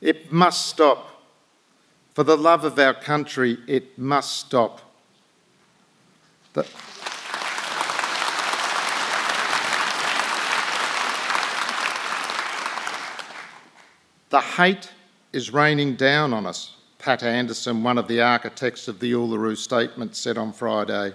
It 0.00 0.32
must 0.32 0.66
stop. 0.66 1.12
For 2.14 2.24
the 2.24 2.36
love 2.36 2.64
of 2.64 2.78
our 2.78 2.94
country, 2.94 3.58
it 3.66 3.98
must 3.98 4.38
stop. 4.38 4.80
The 6.54 6.66
The 14.36 14.42
hate 14.42 14.92
is 15.32 15.50
raining 15.50 15.96
down 15.96 16.34
on 16.34 16.44
us. 16.44 16.76
Pat 16.98 17.22
Anderson, 17.22 17.82
one 17.82 17.96
of 17.96 18.06
the 18.06 18.20
architects 18.20 18.86
of 18.86 19.00
the 19.00 19.12
Uluru 19.12 19.56
Statement, 19.56 20.14
said 20.14 20.36
on 20.36 20.52
Friday. 20.52 21.14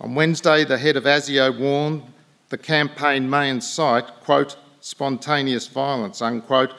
On 0.00 0.14
Wednesday, 0.14 0.64
the 0.64 0.78
head 0.78 0.96
of 0.96 1.04
ASIO 1.04 1.50
warned 1.50 2.04
the 2.48 2.56
campaign 2.56 3.28
may 3.28 3.50
incite, 3.50 4.06
quote, 4.22 4.56
spontaneous 4.80 5.66
violence, 5.66 6.22
unquote, 6.22 6.72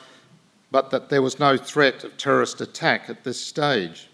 but 0.71 0.89
that 0.89 1.09
there 1.09 1.21
was 1.21 1.37
no 1.37 1.55
threat 1.55 2.03
of 2.03 2.17
terrorist 2.17 2.59
attack 2.59 3.11
at 3.11 3.23
this 3.23 3.39
stage. 3.39 4.09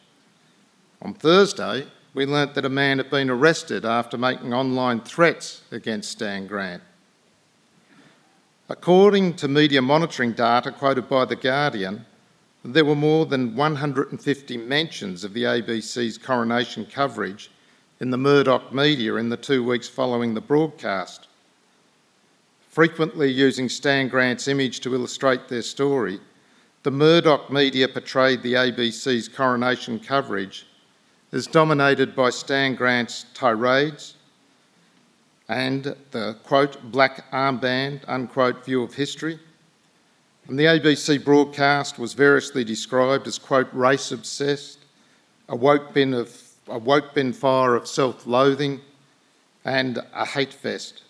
On 1.02 1.14
Thursday, 1.14 1.88
we 2.14 2.26
learnt 2.26 2.54
that 2.56 2.66
a 2.66 2.70
man 2.70 2.98
had 2.98 3.10
been 3.10 3.30
arrested 3.30 3.86
after 3.86 4.18
making 4.18 4.54
online 4.54 5.00
threats 5.00 5.62
against 5.72 6.12
Stan 6.12 6.48
Grant. 6.48 6.84
According 8.72 9.34
to 9.38 9.48
media 9.48 9.82
monitoring 9.82 10.34
data 10.34 10.72
quoted 10.72 11.10
by 11.10 11.26
The 11.26 11.36
Guardian, 11.36 12.06
there 12.64 12.86
were 12.86 12.96
more 12.96 13.26
than 13.26 13.56
150 13.56 14.58
mentions 14.58 15.24
of 15.24 15.34
the 15.34 15.46
ABC's 15.46 16.20
coronation 16.20 16.86
coverage 16.86 17.50
in 18.00 18.12
the 18.12 18.18
Murdoch 18.18 18.72
media 18.72 19.16
in 19.16 19.30
the 19.30 19.38
two 19.38 19.64
weeks 19.64 19.90
following 19.90 20.36
the 20.36 20.42
broadcast. 20.42 21.28
Frequently 22.70 23.32
using 23.32 23.70
Stan 23.70 24.08
Grant's 24.08 24.48
image 24.48 24.82
to 24.82 24.94
illustrate 24.94 25.48
their 25.48 25.64
story, 25.64 26.20
the 26.84 26.92
Murdoch 26.92 27.52
media 27.52 27.88
portrayed 27.88 28.44
the 28.44 28.54
ABC's 28.54 29.28
coronation 29.28 30.00
coverage 30.00 30.68
as 31.32 31.48
dominated 31.48 32.16
by 32.16 32.30
Stan 32.30 32.76
Grant's 32.76 33.26
tirades 33.34 34.14
and 35.50 35.96
the 36.12 36.38
quote, 36.46 36.82
black 36.92 37.30
armband, 37.32 38.02
unquote, 38.08 38.64
view 38.64 38.82
of 38.84 38.94
history 38.94 39.40
and 40.50 40.58
the 40.58 40.66
ABC 40.66 41.24
broadcast 41.24 42.00
was 42.00 42.14
variously 42.14 42.64
described 42.64 43.28
as, 43.28 43.38
quote, 43.38 43.72
race 43.72 44.12
obsessed, 44.12 44.80
a 45.48 45.56
woke 45.56 45.94
bin, 45.94 46.16
of, 46.16 46.36
a 46.68 46.80
woke 46.80 47.14
bin 47.14 47.34
fire 47.34 47.76
of 47.76 47.88
self 47.88 48.26
loathing, 48.26 48.82
and 49.64 50.00
a 50.12 50.26
hate 50.26 50.52
fest. 50.52 51.04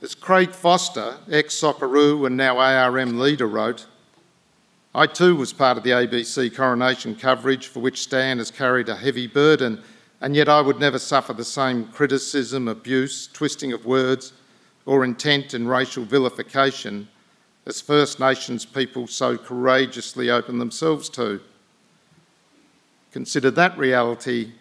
As 0.00 0.14
Craig 0.14 0.52
Foster, 0.52 1.16
ex 1.32 1.60
Socceroo 1.60 2.28
and 2.28 2.36
now 2.36 2.58
ARM 2.58 3.18
leader, 3.18 3.48
wrote, 3.48 3.86
I 4.94 5.08
too 5.08 5.34
was 5.34 5.52
part 5.52 5.76
of 5.76 5.82
the 5.82 5.90
ABC 5.90 6.54
coronation 6.54 7.16
coverage 7.16 7.66
for 7.66 7.80
which 7.80 8.02
Stan 8.02 8.38
has 8.38 8.52
carried 8.52 8.88
a 8.88 8.94
heavy 8.94 9.26
burden, 9.26 9.82
and 10.22 10.36
yet 10.36 10.48
I 10.48 10.60
would 10.60 10.78
never 10.78 11.00
suffer 11.00 11.32
the 11.32 11.44
same 11.44 11.88
criticism, 11.88 12.68
abuse, 12.68 13.26
twisting 13.26 13.72
of 13.72 13.84
words, 13.84 14.32
or 14.86 15.04
intent 15.04 15.52
in 15.52 15.66
racial 15.66 16.04
vilification 16.04 17.08
as 17.66 17.80
First 17.80 18.20
Nations 18.20 18.64
people 18.64 19.08
so 19.08 19.36
courageously 19.36 20.30
open 20.30 20.58
themselves 20.58 21.08
to. 21.10 21.40
Consider 23.10 23.50
that 23.50 23.76
reality, 23.76 24.52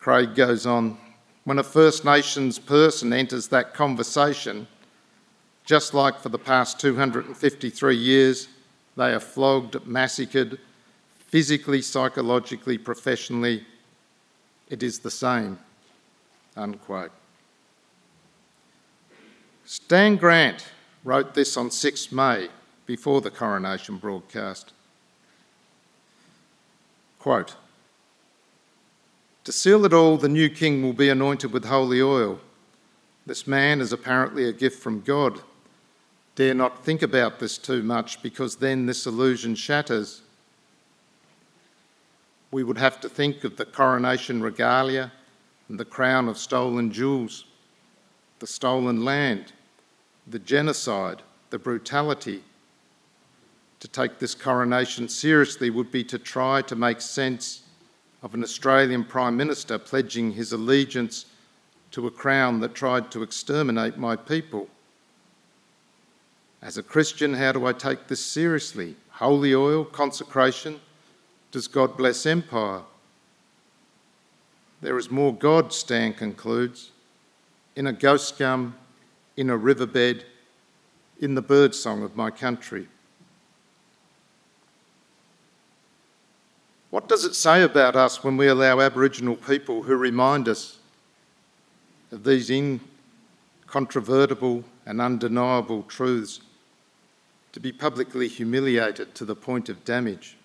Craig 0.00 0.34
goes 0.34 0.66
on. 0.66 0.98
When 1.44 1.60
a 1.60 1.64
First 1.64 2.04
Nations 2.04 2.58
person 2.58 3.12
enters 3.12 3.46
that 3.48 3.74
conversation, 3.74 4.66
just 5.64 5.94
like 5.94 6.18
for 6.18 6.28
the 6.28 6.38
past 6.38 6.80
253 6.80 7.96
years, 7.96 8.48
they 8.96 9.14
are 9.14 9.20
flogged, 9.20 9.86
massacred, 9.86 10.58
physically, 11.28 11.82
psychologically, 11.82 12.78
professionally. 12.78 13.64
It 14.72 14.82
is 14.82 15.00
the 15.00 15.10
same. 15.10 15.58
Unquote. 16.56 17.12
Stan 19.66 20.16
Grant 20.16 20.64
wrote 21.04 21.34
this 21.34 21.58
on 21.58 21.70
6 21.70 22.10
May 22.10 22.48
before 22.86 23.20
the 23.20 23.30
coronation 23.30 23.98
broadcast. 23.98 24.72
Quote, 27.18 27.54
to 29.44 29.52
seal 29.52 29.84
it 29.84 29.92
all, 29.92 30.16
the 30.16 30.28
new 30.28 30.48
king 30.48 30.82
will 30.82 30.94
be 30.94 31.10
anointed 31.10 31.52
with 31.52 31.66
holy 31.66 32.00
oil. 32.00 32.40
This 33.26 33.46
man 33.46 33.82
is 33.82 33.92
apparently 33.92 34.48
a 34.48 34.52
gift 34.52 34.82
from 34.82 35.02
God. 35.02 35.40
Dare 36.34 36.54
not 36.54 36.82
think 36.82 37.02
about 37.02 37.40
this 37.40 37.58
too 37.58 37.82
much 37.82 38.22
because 38.22 38.56
then 38.56 38.86
this 38.86 39.04
illusion 39.04 39.54
shatters. 39.54 40.22
We 42.52 42.62
would 42.62 42.78
have 42.78 43.00
to 43.00 43.08
think 43.08 43.42
of 43.42 43.56
the 43.56 43.64
coronation 43.64 44.42
regalia 44.42 45.10
and 45.68 45.80
the 45.80 45.84
crown 45.84 46.28
of 46.28 46.38
stolen 46.38 46.92
jewels 46.92 47.46
the 48.38 48.46
stolen 48.48 49.04
land, 49.04 49.52
the 50.26 50.38
genocide, 50.40 51.22
the 51.50 51.58
brutality. 51.60 52.42
To 53.78 53.86
take 53.86 54.18
this 54.18 54.34
coronation 54.34 55.08
seriously 55.08 55.70
would 55.70 55.92
be 55.92 56.02
to 56.04 56.18
try 56.18 56.60
to 56.62 56.74
make 56.74 57.00
sense 57.00 57.62
of 58.20 58.34
an 58.34 58.42
Australian 58.42 59.04
Prime 59.04 59.36
Minister 59.36 59.78
pledging 59.78 60.32
his 60.32 60.52
allegiance 60.52 61.26
to 61.92 62.08
a 62.08 62.10
crown 62.10 62.58
that 62.60 62.74
tried 62.74 63.12
to 63.12 63.22
exterminate 63.22 63.96
my 63.96 64.16
people. 64.16 64.68
As 66.60 66.78
a 66.78 66.82
Christian, 66.82 67.34
how 67.34 67.52
do 67.52 67.64
I 67.64 67.72
take 67.72 68.08
this 68.08 68.24
seriously? 68.24 68.96
Holy 69.10 69.54
oil, 69.54 69.84
consecration? 69.84 70.80
Does 71.52 71.68
God 71.68 71.96
bless 71.98 72.24
empire? 72.24 72.80
There 74.80 74.96
is 74.98 75.10
more 75.10 75.34
God, 75.34 75.72
Stan 75.72 76.14
concludes, 76.14 76.90
in 77.76 77.86
a 77.86 77.92
ghost 77.92 78.38
gum, 78.38 78.74
in 79.36 79.50
a 79.50 79.56
riverbed, 79.56 80.24
in 81.20 81.34
the 81.34 81.42
birdsong 81.42 82.02
of 82.02 82.16
my 82.16 82.30
country. 82.30 82.88
What 86.90 87.08
does 87.08 87.24
it 87.24 87.34
say 87.34 87.62
about 87.62 87.96
us 87.96 88.24
when 88.24 88.36
we 88.36 88.48
allow 88.48 88.80
Aboriginal 88.80 89.36
people 89.36 89.82
who 89.82 89.96
remind 89.96 90.48
us 90.48 90.78
of 92.10 92.24
these 92.24 92.50
incontrovertible 92.50 94.64
and 94.84 95.00
undeniable 95.00 95.84
truths 95.84 96.40
to 97.52 97.60
be 97.60 97.72
publicly 97.72 98.26
humiliated 98.26 99.14
to 99.14 99.24
the 99.24 99.36
point 99.36 99.68
of 99.68 99.84
damage? 99.84 100.36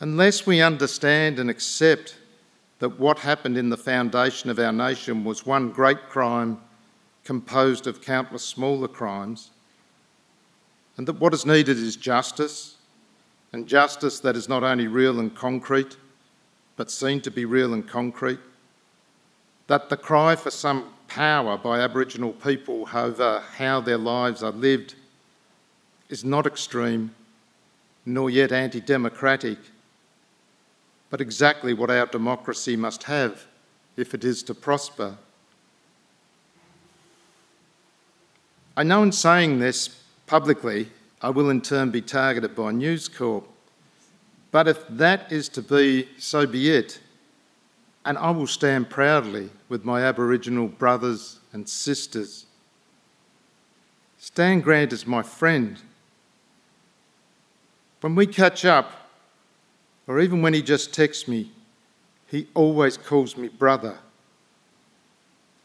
Unless 0.00 0.46
we 0.46 0.60
understand 0.60 1.38
and 1.38 1.50
accept 1.50 2.16
that 2.78 3.00
what 3.00 3.18
happened 3.18 3.58
in 3.58 3.68
the 3.68 3.76
foundation 3.76 4.48
of 4.48 4.58
our 4.58 4.72
nation 4.72 5.24
was 5.24 5.44
one 5.44 5.70
great 5.70 6.08
crime 6.08 6.58
composed 7.24 7.86
of 7.86 8.00
countless 8.00 8.44
smaller 8.44 8.88
crimes, 8.88 9.50
and 10.96 11.06
that 11.06 11.20
what 11.20 11.34
is 11.34 11.44
needed 11.44 11.76
is 11.76 11.96
justice, 11.96 12.76
and 13.52 13.66
justice 13.66 14.20
that 14.20 14.36
is 14.36 14.48
not 14.48 14.62
only 14.62 14.86
real 14.86 15.18
and 15.18 15.34
concrete, 15.34 15.96
but 16.76 16.90
seen 16.90 17.20
to 17.20 17.30
be 17.30 17.44
real 17.44 17.74
and 17.74 17.88
concrete, 17.88 18.38
that 19.66 19.90
the 19.90 19.96
cry 19.96 20.36
for 20.36 20.50
some 20.50 20.84
power 21.08 21.58
by 21.58 21.80
Aboriginal 21.80 22.32
people 22.32 22.88
over 22.94 23.42
how 23.56 23.80
their 23.80 23.98
lives 23.98 24.42
are 24.42 24.52
lived 24.52 24.94
is 26.08 26.24
not 26.24 26.46
extreme, 26.46 27.14
nor 28.06 28.30
yet 28.30 28.52
anti 28.52 28.80
democratic, 28.80 29.58
but 31.10 31.20
exactly 31.20 31.72
what 31.72 31.90
our 31.90 32.06
democracy 32.06 32.76
must 32.76 33.04
have 33.04 33.46
if 33.96 34.14
it 34.14 34.24
is 34.24 34.42
to 34.44 34.54
prosper. 34.54 35.16
I 38.76 38.82
know 38.82 39.02
in 39.02 39.12
saying 39.12 39.58
this 39.58 39.88
publicly, 40.26 40.88
I 41.20 41.30
will 41.30 41.50
in 41.50 41.60
turn 41.60 41.90
be 41.90 42.00
targeted 42.00 42.54
by 42.54 42.70
News 42.70 43.08
Corp. 43.08 43.48
But 44.50 44.68
if 44.68 44.86
that 44.88 45.32
is 45.32 45.48
to 45.50 45.62
be, 45.62 46.08
so 46.16 46.46
be 46.46 46.70
it. 46.70 47.00
And 48.04 48.16
I 48.16 48.30
will 48.30 48.46
stand 48.46 48.88
proudly 48.88 49.50
with 49.68 49.84
my 49.84 50.02
Aboriginal 50.02 50.68
brothers 50.68 51.40
and 51.52 51.68
sisters. 51.68 52.46
Stan 54.18 54.60
Grant 54.60 54.92
is 54.92 55.06
my 55.06 55.22
friend. 55.22 55.78
When 58.00 58.14
we 58.14 58.26
catch 58.26 58.64
up, 58.64 59.07
or 60.08 60.20
even 60.20 60.40
when 60.40 60.54
he 60.54 60.62
just 60.62 60.94
texts 60.94 61.28
me, 61.28 61.52
he 62.26 62.48
always 62.54 62.96
calls 62.96 63.36
me 63.36 63.48
brother. 63.48 63.98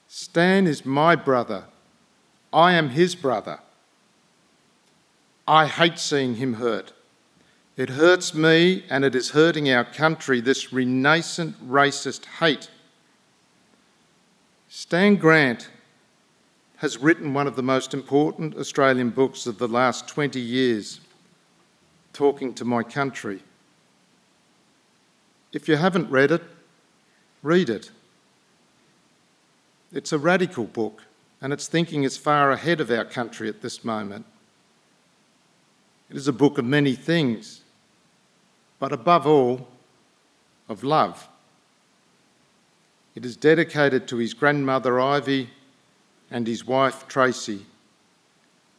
Stan 0.10 0.67
is 0.67 0.86
my 0.86 1.15
brother. 1.15 1.63
I 2.51 2.73
am 2.73 2.89
his 2.89 3.15
brother. 3.15 3.60
I 5.47 5.65
hate 5.67 5.97
seeing 5.97 6.36
him 6.36 6.56
hurt. 6.56 6.93
It 7.77 7.89
hurts 7.89 8.34
me 8.34 8.84
and 8.89 9.03
it 9.03 9.15
is 9.15 9.32
hurting 9.32 9.71
our 9.71 9.86
country, 9.86 10.41
this 10.41 10.67
renascent 10.67 11.53
racist 11.65 12.25
hate. 12.25 12.69
Stan 14.69 15.15
Grant 15.15 15.69
has 16.77 16.97
written 16.97 17.34
one 17.34 17.47
of 17.47 17.56
the 17.56 17.63
most 17.63 17.93
important 17.93 18.56
Australian 18.58 19.10
books 19.10 19.47
of 19.47 19.58
the 19.58 19.67
last 19.67 20.08
20 20.08 20.39
years, 20.39 20.99
Talking 22.12 22.53
to 22.56 22.65
My 22.65 22.84
Country. 22.84 23.41
If 25.53 25.69
you 25.69 25.77
haven't 25.77 26.09
read 26.09 26.31
it, 26.31 26.43
read 27.41 27.69
it. 27.69 27.91
It's 29.93 30.11
a 30.11 30.17
radical 30.17 30.65
book 30.65 31.03
and 31.43 31.51
its 31.51 31.67
thinking 31.67 32.03
is 32.03 32.15
far 32.15 32.51
ahead 32.51 32.79
of 32.79 32.89
our 32.89 33.03
country 33.03 33.49
at 33.49 33.61
this 33.61 33.83
moment. 33.83 34.25
It 36.09 36.15
is 36.15 36.27
a 36.29 36.33
book 36.33 36.57
of 36.57 36.63
many 36.63 36.95
things, 36.95 37.61
but 38.79 38.93
above 38.93 39.27
all, 39.27 39.67
of 40.69 40.85
love. 40.85 41.27
It 43.13 43.25
is 43.25 43.35
dedicated 43.35 44.07
to 44.07 44.17
his 44.17 44.33
grandmother 44.33 45.01
Ivy 45.01 45.49
and 46.31 46.47
his 46.47 46.65
wife 46.65 47.07
Tracy. 47.09 47.65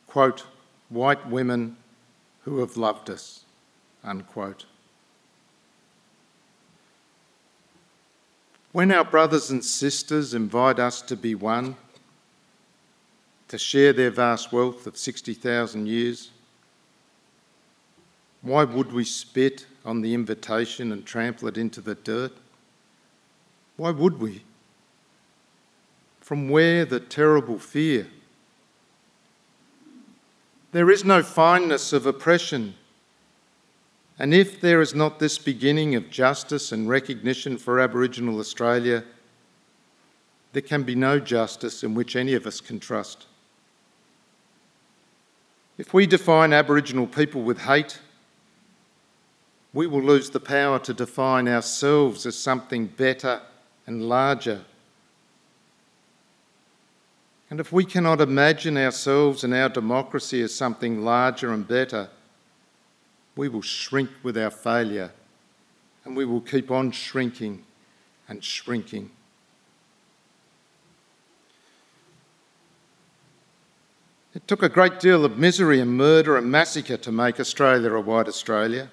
Quote, 0.06 0.46
white 0.88 1.28
women 1.28 1.76
who 2.44 2.60
have 2.60 2.78
loved 2.78 3.10
us, 3.10 3.44
unquote. 4.02 4.64
When 8.74 8.90
our 8.90 9.04
brothers 9.04 9.52
and 9.52 9.64
sisters 9.64 10.34
invite 10.34 10.80
us 10.80 11.00
to 11.02 11.14
be 11.14 11.36
one, 11.36 11.76
to 13.46 13.56
share 13.56 13.92
their 13.92 14.10
vast 14.10 14.52
wealth 14.52 14.88
of 14.88 14.98
60,000 14.98 15.86
years, 15.86 16.32
why 18.42 18.64
would 18.64 18.92
we 18.92 19.04
spit 19.04 19.66
on 19.84 20.00
the 20.00 20.12
invitation 20.12 20.90
and 20.90 21.06
trample 21.06 21.46
it 21.46 21.56
into 21.56 21.80
the 21.80 21.94
dirt? 21.94 22.32
Why 23.76 23.92
would 23.92 24.18
we? 24.18 24.42
From 26.20 26.48
where 26.48 26.84
the 26.84 26.98
terrible 26.98 27.60
fear? 27.60 28.08
There 30.72 30.90
is 30.90 31.04
no 31.04 31.22
fineness 31.22 31.92
of 31.92 32.06
oppression. 32.06 32.74
And 34.18 34.32
if 34.32 34.60
there 34.60 34.80
is 34.80 34.94
not 34.94 35.18
this 35.18 35.38
beginning 35.38 35.94
of 35.96 36.10
justice 36.10 36.70
and 36.70 36.88
recognition 36.88 37.58
for 37.58 37.80
Aboriginal 37.80 38.38
Australia, 38.38 39.04
there 40.52 40.62
can 40.62 40.84
be 40.84 40.94
no 40.94 41.18
justice 41.18 41.82
in 41.82 41.94
which 41.94 42.14
any 42.14 42.34
of 42.34 42.46
us 42.46 42.60
can 42.60 42.78
trust. 42.78 43.26
If 45.76 45.92
we 45.92 46.06
define 46.06 46.52
Aboriginal 46.52 47.08
people 47.08 47.42
with 47.42 47.58
hate, 47.58 47.98
we 49.72 49.88
will 49.88 50.02
lose 50.02 50.30
the 50.30 50.38
power 50.38 50.78
to 50.78 50.94
define 50.94 51.48
ourselves 51.48 52.24
as 52.24 52.38
something 52.38 52.86
better 52.86 53.42
and 53.88 54.08
larger. 54.08 54.64
And 57.50 57.58
if 57.58 57.72
we 57.72 57.84
cannot 57.84 58.20
imagine 58.20 58.76
ourselves 58.76 59.42
and 59.42 59.52
our 59.52 59.68
democracy 59.68 60.40
as 60.42 60.54
something 60.54 61.04
larger 61.04 61.52
and 61.52 61.66
better, 61.66 62.08
we 63.36 63.48
will 63.48 63.62
shrink 63.62 64.10
with 64.22 64.36
our 64.38 64.50
failure 64.50 65.12
and 66.04 66.16
we 66.16 66.24
will 66.24 66.40
keep 66.40 66.70
on 66.70 66.90
shrinking 66.90 67.64
and 68.28 68.42
shrinking. 68.42 69.10
It 74.34 74.46
took 74.48 74.62
a 74.62 74.68
great 74.68 74.98
deal 74.98 75.24
of 75.24 75.38
misery 75.38 75.80
and 75.80 75.96
murder 75.96 76.36
and 76.36 76.50
massacre 76.50 76.96
to 76.96 77.12
make 77.12 77.38
Australia 77.38 77.92
a 77.92 78.00
white 78.00 78.26
Australia 78.26 78.90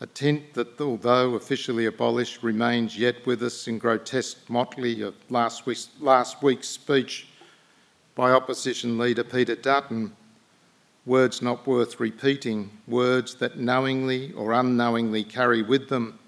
a 0.00 0.06
tint 0.08 0.52
that, 0.54 0.80
although 0.80 1.34
officially 1.34 1.86
abolished, 1.86 2.42
remains 2.42 2.98
yet 2.98 3.24
with 3.26 3.42
us 3.42 3.68
in 3.68 3.78
grotesque 3.78 4.38
motley 4.50 5.00
of 5.00 5.14
last 5.30 5.64
week's, 5.64 5.88
last 6.00 6.42
week's 6.42 6.68
speech 6.68 7.28
by 8.14 8.30
opposition 8.30 8.98
leader 8.98 9.24
Peter 9.24 9.54
Dutton. 9.54 10.14
Words 11.06 11.42
not 11.42 11.66
worth 11.66 12.00
repeating, 12.00 12.70
words 12.86 13.34
that 13.36 13.58
knowingly 13.58 14.32
or 14.32 14.52
unknowingly 14.52 15.22
carry 15.22 15.62
with 15.62 15.88
them 15.88 16.18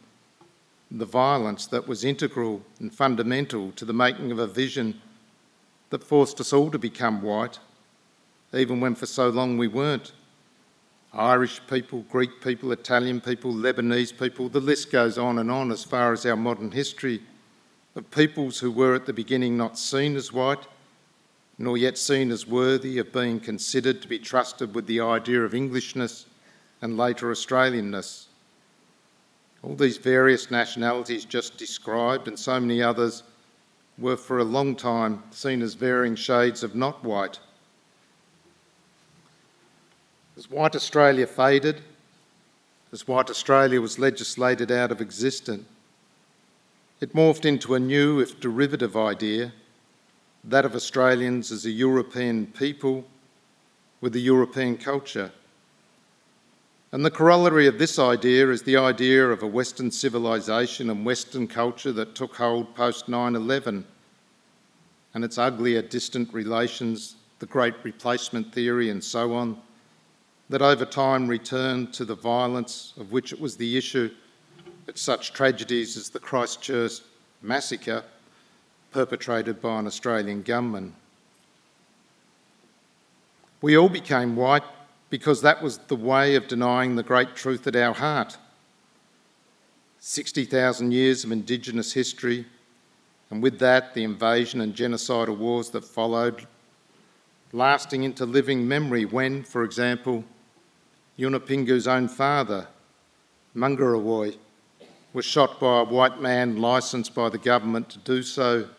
the 0.91 1.07
violence 1.07 1.67
that 1.67 1.89
was 1.89 2.05
integral 2.05 2.63
and 2.79 2.95
fundamental 2.95 3.73
to 3.73 3.85
the 3.85 3.93
making 3.93 4.31
of 4.31 4.39
a 4.39 4.47
vision 4.47 5.01
that 5.91 6.05
forced 6.05 6.41
us 6.41 6.53
all 6.53 6.71
to 6.71 6.79
become 6.79 7.23
white, 7.23 7.59
even 8.55 8.81
when 8.81 8.95
for 8.95 9.07
so 9.07 9.29
long 9.29 9.57
we 9.57 9.67
weren't. 9.67 10.13
Irish 11.13 11.61
people, 11.69 12.05
Greek 12.11 12.43
people, 12.43 12.71
Italian 12.73 13.21
people, 13.21 13.53
Lebanese 13.53 14.17
people, 14.17 14.49
the 14.49 14.61
list 14.61 14.93
goes 14.93 15.17
on 15.17 15.39
and 15.39 15.51
on 15.51 15.73
as 15.73 15.83
far 15.83 16.13
as 16.13 16.27
our 16.27 16.37
modern 16.37 16.71
history 16.71 17.23
of 17.95 18.11
peoples 18.11 18.59
who 18.59 18.71
were 18.71 18.95
at 18.95 19.07
the 19.07 19.13
beginning 19.13 19.57
not 19.57 19.79
seen 19.79 20.17
as 20.17 20.33
white, 20.33 20.67
nor 21.59 21.79
yet 21.79 21.97
seen 21.97 22.31
as 22.31 22.47
worthy 22.47 22.99
of 22.99 23.13
being 23.13 23.41
considered 23.41 24.03
to 24.03 24.09
be 24.09 24.19
trusted 24.19 24.75
with 24.75 24.87
the 24.87 25.01
idea 25.01 25.43
of 25.43 25.55
Englishness 25.55 26.27
and 26.83 26.99
later 26.99 27.31
Australianness. 27.31 28.27
All 29.63 29.75
these 29.75 29.97
various 29.97 30.51
nationalities 30.51 31.25
just 31.25 31.57
described 31.57 32.29
and 32.29 32.39
so 32.39 32.61
many 32.61 32.83
others 32.83 33.23
were 33.99 34.17
for 34.17 34.39
a 34.39 34.45
long 34.45 34.77
time 34.77 35.23
seen 35.31 35.63
as 35.63 35.75
varying 35.75 36.15
shades 36.15 36.63
of 36.63 36.75
not 36.75 37.03
white. 37.03 37.41
As 40.37 40.51
white 40.51 40.77
Australia 40.77 41.27
faded, 41.27 41.81
as 42.93 43.09
white 43.09 43.31
Australia 43.31 43.81
was 43.81 43.99
legislated 43.99 44.71
out 44.71 44.93
of 44.93 45.01
existence, 45.01 45.67
it 47.01 47.15
morphed 47.15 47.47
into 47.47 47.75
a 47.75 47.81
new, 47.81 48.21
if 48.21 48.39
derivative, 48.41 48.97
idea 48.97 49.53
that 50.47 50.65
of 50.65 50.75
Australians 50.75 51.51
as 51.51 51.67
a 51.67 51.71
European 51.71 52.47
people 52.47 53.05
with 54.01 54.15
a 54.15 54.21
European 54.21 54.77
culture. 54.77 55.33
And 56.93 57.05
the 57.05 57.11
corollary 57.11 57.67
of 57.67 57.79
this 57.79 57.99
idea 57.99 58.51
is 58.51 58.63
the 58.63 58.77
idea 58.77 59.29
of 59.29 59.43
a 59.43 59.47
Western 59.47 59.91
civilisation 59.91 60.89
and 60.89 61.05
Western 61.05 61.49
culture 61.49 61.93
that 61.93 62.15
took 62.15 62.37
hold 62.37 62.75
post 62.77 63.09
9 63.09 63.35
11 63.35 63.85
and 65.15 65.25
its 65.25 65.37
uglier 65.37 65.83
distant 65.83 66.33
relations, 66.33 67.17
the 67.39 67.47
Great 67.47 67.75
Replacement 67.83 68.53
Theory, 68.53 68.91
and 68.91 69.03
so 69.03 69.35
on, 69.35 69.59
that 70.49 70.63
over 70.63 70.85
time 70.85 71.27
returned 71.27 71.93
to 71.95 72.05
the 72.05 72.15
violence 72.15 72.93
of 72.99 73.11
which 73.11 73.33
it 73.33 73.41
was 73.41 73.57
the 73.57 73.77
issue 73.77 74.11
at 74.87 74.97
such 74.97 75.33
tragedies 75.33 75.97
as 75.97 76.11
the 76.11 76.21
Christchurch 76.21 77.01
massacre 77.43 78.05
perpetrated 78.97 79.61
by 79.61 79.79
an 79.79 79.87
Australian 79.87 80.41
gunman. 80.41 80.95
We 83.61 83.77
all 83.77 83.91
became 83.91 84.37
white 84.37 84.63
because 85.11 85.43
that 85.43 85.63
was 85.63 85.77
the 85.77 85.95
way 85.95 86.35
of 86.35 86.49
denying 86.49 86.97
the 86.97 87.03
great 87.03 87.37
truth 87.37 87.67
at 87.67 87.77
our 87.77 87.93
heart. 87.93 88.39
60,000 90.01 90.93
years 90.93 91.25
of 91.25 91.31
Indigenous 91.31 91.93
history, 91.93 92.47
and 93.29 93.43
with 93.43 93.59
that, 93.59 93.93
the 93.93 94.03
invasion 94.03 94.63
and 94.63 94.75
genocidal 94.75 95.37
wars 95.37 95.69
that 95.71 95.85
followed, 95.85 96.47
lasting 97.53 98.03
into 98.03 98.25
living 98.25 98.67
memory 98.67 99.05
when, 99.05 99.43
for 99.43 99.63
example, 99.63 100.25
Yunupingu's 101.19 101.87
own 101.87 102.09
father, 102.09 102.67
Mungurrawuy, 103.55 104.39
was 105.13 105.27
shot 105.27 105.61
by 105.61 105.81
a 105.81 105.85
white 105.85 106.19
man 106.19 106.57
licensed 106.63 107.15
by 107.15 107.29
the 107.29 107.37
government 107.37 107.91
to 107.91 107.99
do 107.99 108.23
so 108.23 108.71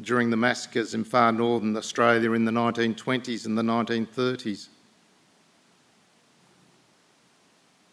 during 0.00 0.30
the 0.30 0.36
massacres 0.36 0.94
in 0.94 1.04
far 1.04 1.32
northern 1.32 1.76
Australia 1.76 2.32
in 2.32 2.44
the 2.44 2.52
1920s 2.52 3.46
and 3.46 3.56
the 3.56 3.62
1930s. 3.62 4.68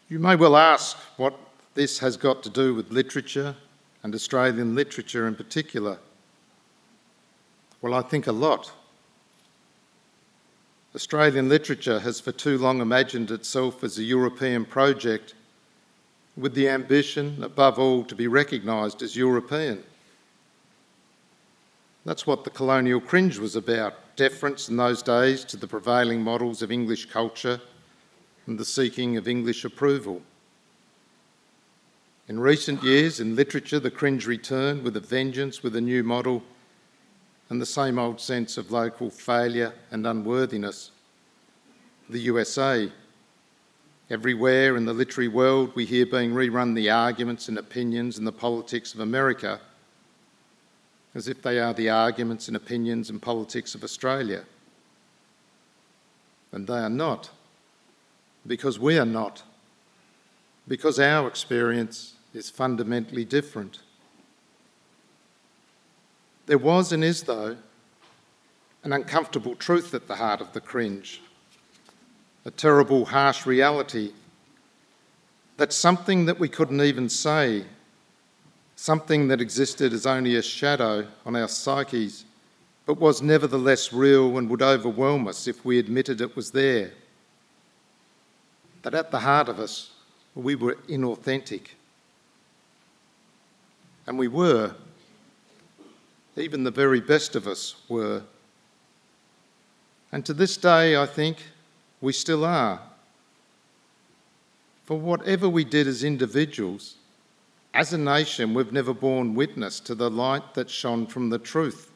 You 0.10 0.20
may 0.20 0.36
well 0.36 0.58
ask 0.58 0.98
what 1.18 1.38
this 1.74 2.00
has 2.00 2.18
got 2.18 2.44
to 2.44 2.50
do 2.50 2.74
with 2.74 2.92
literature 2.92 3.56
and 4.04 4.14
Australian 4.14 4.76
literature 4.76 5.28
in 5.28 5.36
particular. 5.36 6.00
Well, 7.82 7.94
I 7.94 8.02
think 8.02 8.28
a 8.28 8.32
lot. 8.32 8.72
Australian 10.94 11.48
literature 11.48 12.00
has 12.00 12.20
for 12.20 12.32
too 12.32 12.58
long 12.58 12.82
imagined 12.82 13.32
itself 13.32 13.84
as 13.84 13.98
a 13.98 14.04
European 14.04 14.66
project 14.66 15.34
with 16.36 16.54
the 16.54 16.68
ambition, 16.68 17.42
above 17.44 17.80
all, 17.80 18.04
to 18.04 18.16
be 18.16 18.28
recognised 18.28 19.02
as 19.02 19.16
European. 19.16 19.84
That's 22.04 22.26
what 22.26 22.44
the 22.44 22.50
colonial 22.50 23.00
cringe 23.00 23.38
was 23.38 23.56
about 23.56 24.16
deference 24.16 24.70
in 24.70 24.78
those 24.78 25.04
days 25.04 25.46
to 25.46 25.58
the 25.58 25.68
prevailing 25.68 26.22
models 26.22 26.62
of 26.62 26.72
English 26.72 27.06
culture 27.06 27.62
and 28.48 28.58
the 28.58 28.66
seeking 28.66 29.18
of 29.18 29.28
English 29.28 29.64
approval. 29.66 30.22
In 32.28 32.40
recent 32.40 32.84
years, 32.84 33.20
in 33.20 33.36
literature, 33.36 33.80
the 33.80 33.92
cringe 33.92 34.26
returned 34.26 34.84
with 34.84 34.96
a 34.96 35.00
vengeance, 35.00 35.62
with 35.62 35.76
a 35.76 35.82
new 35.82 36.04
model, 36.04 36.44
and 37.50 37.62
the 37.62 37.66
same 37.66 38.00
old 38.00 38.20
sense 38.20 38.58
of 38.58 38.72
local 38.72 39.10
failure 39.10 39.74
and 39.92 40.08
unworthiness. 40.08 40.92
The 42.10 42.20
USA. 42.20 42.92
Everywhere 44.10 44.76
in 44.76 44.86
the 44.86 44.94
literary 44.94 45.28
world, 45.28 45.72
we 45.76 45.86
hear 45.86 46.06
being 46.06 46.32
rerun 46.32 46.76
the 46.76 46.90
arguments 46.90 47.48
and 47.48 47.58
opinions 47.58 48.18
and 48.18 48.26
the 48.26 48.32
politics 48.32 48.94
of 48.94 49.02
America 49.02 49.60
as 51.14 51.28
if 51.28 51.42
they 51.42 51.60
are 51.60 51.74
the 51.74 51.90
arguments 51.90 52.48
and 52.48 52.56
opinions 52.56 53.10
and 53.10 53.22
politics 53.22 53.76
of 53.76 53.84
Australia. 53.84 54.44
And 56.52 56.68
they 56.68 56.80
are 56.80 56.90
not, 56.90 57.30
because 58.46 58.80
we 58.80 58.98
are 58.98 59.06
not, 59.06 59.44
because 60.68 61.00
our 61.00 61.28
experience 61.28 62.14
is 62.34 62.50
fundamentally 62.50 63.26
different. 63.26 63.80
There 66.46 66.58
was 66.58 66.92
and 66.92 67.04
is, 67.04 67.24
though, 67.24 67.58
an 68.84 68.94
uncomfortable 68.94 69.56
truth 69.56 69.94
at 69.94 70.08
the 70.08 70.16
heart 70.16 70.42
of 70.42 70.54
the 70.54 70.62
cringe, 70.62 71.22
a 72.46 72.52
terrible, 72.52 73.06
harsh 73.06 73.46
reality 73.46 74.12
that 75.58 75.72
something 75.72 76.26
that 76.26 76.40
we 76.40 76.50
couldn't 76.50 76.82
even 76.82 77.08
say 77.08 77.66
something 78.82 79.28
that 79.28 79.40
existed 79.40 79.94
as 79.94 80.08
only 80.08 80.38
a 80.38 80.42
shadow 80.42 81.06
on 81.24 81.36
our 81.36 81.48
psyches, 81.48 82.26
but 82.88 83.00
was 83.00 83.22
nevertheless 83.22 83.94
real 83.94 84.40
and 84.40 84.50
would 84.50 84.64
overwhelm 84.64 85.28
us 85.28 85.48
if 85.48 85.64
we 85.64 85.78
admitted 85.78 86.20
it 86.20 86.36
was 86.36 86.50
there. 86.50 86.92
That 88.82 88.96
at 88.96 89.12
the 89.12 89.20
heart 89.20 89.50
of 89.50 89.60
us, 89.60 89.92
we 90.34 90.56
were 90.56 90.80
inauthentic. 90.90 91.68
And 94.08 94.18
we 94.18 94.28
were. 94.28 94.74
Even 96.36 96.64
the 96.64 96.72
very 96.72 97.02
best 97.02 97.36
of 97.36 97.46
us 97.46 97.76
were. 97.88 98.24
And 100.12 100.26
to 100.26 100.34
this 100.34 100.58
day, 100.58 100.98
I 100.98 101.06
think, 101.06 101.38
we 102.02 102.14
still 102.14 102.44
are. 102.44 102.82
For 104.86 104.98
whatever 104.98 105.48
we 105.48 105.66
did 105.66 105.86
as 105.86 106.04
individuals, 106.04 106.96
as 107.74 107.94
a 107.94 107.98
nation, 107.98 108.54
we've 108.54 108.74
never 108.74 108.94
borne 108.94 109.34
witness 109.34 109.80
to 109.82 109.96
the 109.96 110.10
light 110.10 110.54
that 110.56 110.70
shone 110.70 111.08
from 111.08 111.30
the 111.30 111.40
truth, 111.40 111.92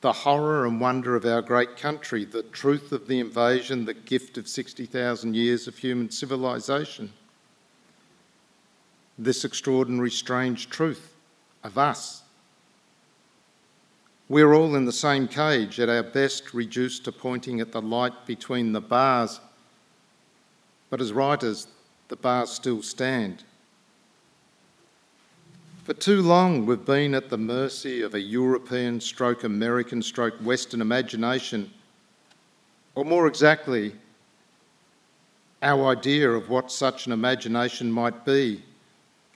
the 0.00 0.12
horror 0.12 0.66
and 0.66 0.80
wonder 0.80 1.16
of 1.16 1.26
our 1.26 1.42
great 1.42 1.76
country, 1.76 2.24
the 2.24 2.42
truth 2.44 2.90
of 2.92 3.06
the 3.06 3.20
invasion, 3.20 3.84
the 3.84 3.94
gift 3.94 4.38
of 4.38 4.48
60,000 4.48 5.34
years 5.34 5.68
of 5.68 5.76
human 5.76 6.10
civilization. 6.10 7.12
This 9.18 9.44
extraordinary, 9.44 10.10
strange 10.10 10.70
truth 10.70 11.14
of 11.62 11.76
us. 11.78 12.22
We're 14.28 14.54
all 14.54 14.74
in 14.74 14.86
the 14.86 14.92
same 14.92 15.28
cage, 15.28 15.78
at 15.78 15.90
our 15.90 16.02
best 16.02 16.54
reduced 16.54 17.04
to 17.04 17.12
pointing 17.12 17.60
at 17.60 17.72
the 17.72 17.82
light 17.82 18.26
between 18.26 18.72
the 18.72 18.80
bars. 18.80 19.40
But 20.88 21.02
as 21.02 21.12
writers, 21.12 21.66
the 22.08 22.16
bars 22.16 22.50
still 22.50 22.82
stand. 22.82 23.44
For 25.84 25.92
too 25.92 26.22
long, 26.22 26.64
we've 26.64 26.82
been 26.82 27.14
at 27.14 27.28
the 27.28 27.36
mercy 27.36 28.00
of 28.00 28.14
a 28.14 28.20
European 28.20 29.02
stroke 29.02 29.44
American 29.44 30.00
stroke 30.00 30.32
Western 30.36 30.80
imagination, 30.80 31.70
or 32.94 33.04
more 33.04 33.26
exactly, 33.26 33.94
our 35.60 35.88
idea 35.88 36.30
of 36.30 36.48
what 36.48 36.72
such 36.72 37.04
an 37.04 37.12
imagination 37.12 37.92
might 37.92 38.24
be, 38.24 38.62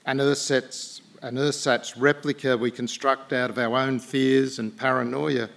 an 0.07 0.19
ersatz, 0.19 1.01
an 1.21 1.37
ersatz 1.37 1.95
replica 1.95 2.57
we 2.57 2.71
construct 2.71 3.31
out 3.31 3.51
of 3.51 3.59
our 3.59 3.77
own 3.77 3.99
fears 3.99 4.57
and 4.57 4.75
paranoia. 4.75 5.49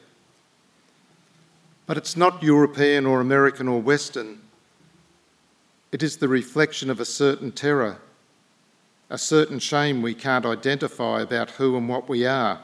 But 1.86 1.96
it's 1.96 2.18
not 2.18 2.42
European 2.42 3.06
or 3.06 3.22
American 3.22 3.66
or 3.66 3.80
Western. 3.80 4.42
It 5.90 6.02
is 6.02 6.18
the 6.18 6.28
reflection 6.28 6.90
of 6.90 7.00
a 7.00 7.06
certain 7.06 7.50
terror 7.50 7.98
a 9.12 9.18
certain 9.18 9.58
shame 9.58 10.00
we 10.00 10.14
can't 10.14 10.46
identify 10.46 11.20
about 11.20 11.50
who 11.50 11.76
and 11.76 11.86
what 11.86 12.08
we 12.08 12.24
are, 12.24 12.58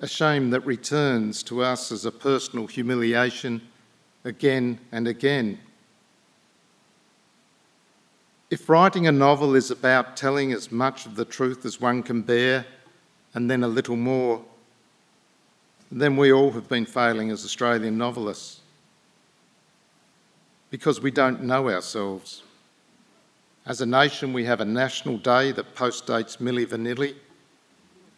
a 0.00 0.08
shame 0.08 0.48
that 0.48 0.64
returns 0.64 1.42
to 1.42 1.62
us 1.62 1.92
as 1.92 2.06
a 2.06 2.10
personal 2.10 2.66
humiliation 2.66 3.60
again 4.24 4.80
and 4.90 5.06
again. 5.06 5.58
If 8.48 8.70
writing 8.70 9.06
a 9.06 9.12
novel 9.12 9.54
is 9.54 9.70
about 9.70 10.16
telling 10.16 10.50
as 10.52 10.72
much 10.72 11.04
of 11.04 11.14
the 11.14 11.26
truth 11.26 11.66
as 11.66 11.78
one 11.78 12.02
can 12.02 12.22
bear 12.22 12.64
and 13.34 13.50
then 13.50 13.62
a 13.62 13.68
little 13.68 13.96
more, 13.96 14.42
then 15.92 16.16
we 16.16 16.32
all 16.32 16.52
have 16.52 16.70
been 16.70 16.86
failing 16.86 17.30
as 17.30 17.44
Australian 17.44 17.98
novelists 17.98 18.60
because 20.70 21.02
we 21.02 21.10
don't 21.10 21.42
know 21.42 21.68
ourselves. 21.68 22.44
As 23.68 23.82
a 23.82 23.86
nation, 23.86 24.32
we 24.32 24.46
have 24.46 24.62
a 24.62 24.64
national 24.64 25.18
day 25.18 25.52
that 25.52 25.74
postdates 25.74 26.38
Milli 26.38 26.64
Vanilli 26.64 27.14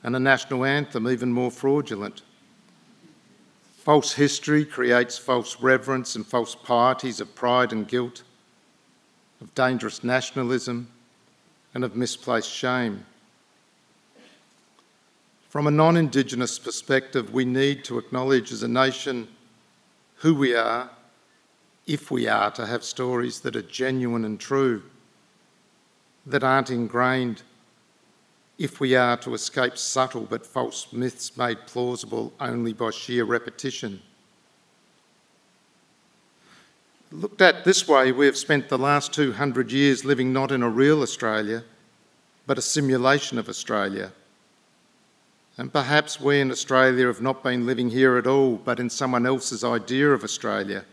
and 0.05 0.15
a 0.15 0.21
national 0.21 0.65
anthem 0.65 1.09
even 1.09 1.33
more 1.33 1.51
fraudulent. 1.51 2.23
False 3.79 4.13
history 4.13 4.65
creates 4.65 5.19
false 5.19 5.61
reverence 5.61 6.15
and 6.15 6.25
false 6.25 6.55
pieties 6.55 7.21
of 7.21 7.35
pride 7.35 7.73
and 7.73 7.89
guilt, 7.89 8.23
of 9.41 9.53
dangerous 9.57 10.05
nationalism, 10.05 10.87
and 11.75 11.83
of 11.83 11.97
misplaced 11.97 12.49
shame. 12.49 13.05
From 15.49 15.67
a 15.67 15.73
non 15.73 15.97
Indigenous 15.97 16.61
perspective, 16.61 17.35
we 17.35 17.45
need 17.45 17.83
to 17.87 17.99
acknowledge 17.99 18.53
as 18.53 18.63
a 18.63 18.69
nation 18.69 19.27
who 20.19 20.33
we 20.33 20.55
are, 20.55 20.91
if 21.89 22.09
we 22.09 22.29
are 22.29 22.53
to 22.53 22.67
have 22.67 22.85
stories 22.85 23.41
that 23.41 23.57
are 23.57 23.63
genuine 23.63 24.25
and 24.25 24.39
true, 24.39 24.85
that 26.31 26.45
aren't 26.45 26.70
ingrained, 26.70 27.43
if 28.59 28.78
we 28.78 28.95
are 28.95 29.16
to 29.16 29.33
escape 29.33 29.78
subtle 29.78 30.26
but 30.28 30.47
false 30.47 30.93
myths 30.93 31.37
made 31.37 31.66
plausible 31.66 32.33
only 32.39 32.74
by 32.74 32.91
sheer 32.91 33.24
repetition. 33.24 34.03
Looked 37.11 37.41
at 37.41 37.64
this 37.64 37.89
way, 37.89 38.12
we 38.12 38.26
have 38.26 38.37
spent 38.37 38.68
the 38.68 38.78
last 38.78 39.12
200 39.14 39.72
years 39.72 40.05
living 40.05 40.33
not 40.33 40.53
in 40.53 40.62
a 40.62 40.68
real 40.68 41.03
Australia, 41.03 41.64
but 42.47 42.59
a 42.59 42.62
simulation 42.62 43.39
of 43.39 43.49
Australia. 43.49 44.12
And 45.57 45.72
perhaps 45.72 46.20
we 46.20 46.41
in 46.41 46.51
Australia 46.51 47.07
have 47.07 47.22
not 47.22 47.43
been 47.43 47.66
living 47.66 47.91
here 47.91 48.16
at 48.16 48.26
all, 48.26 48.57
but 48.57 48.78
in 48.78 48.91
someone 48.91 49.26
else's 49.26 49.64
idea 49.64 50.11
of 50.11 50.22
Australia. 50.22 50.85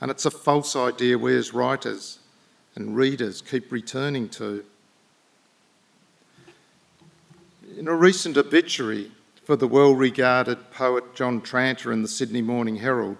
And 0.00 0.10
it's 0.10 0.26
a 0.26 0.30
false 0.30 0.76
idea 0.76 1.16
we 1.16 1.36
as 1.36 1.54
writers 1.54 2.18
and 2.74 2.96
readers 2.96 3.42
keep 3.42 3.70
returning 3.70 4.28
to. 4.30 4.64
In 7.76 7.88
a 7.88 7.94
recent 7.94 8.36
obituary 8.36 9.10
for 9.44 9.56
the 9.56 9.68
well 9.68 9.94
regarded 9.94 10.70
poet 10.70 11.14
John 11.14 11.40
Tranter 11.40 11.92
in 11.92 12.02
the 12.02 12.08
Sydney 12.08 12.42
Morning 12.42 12.76
Herald, 12.76 13.18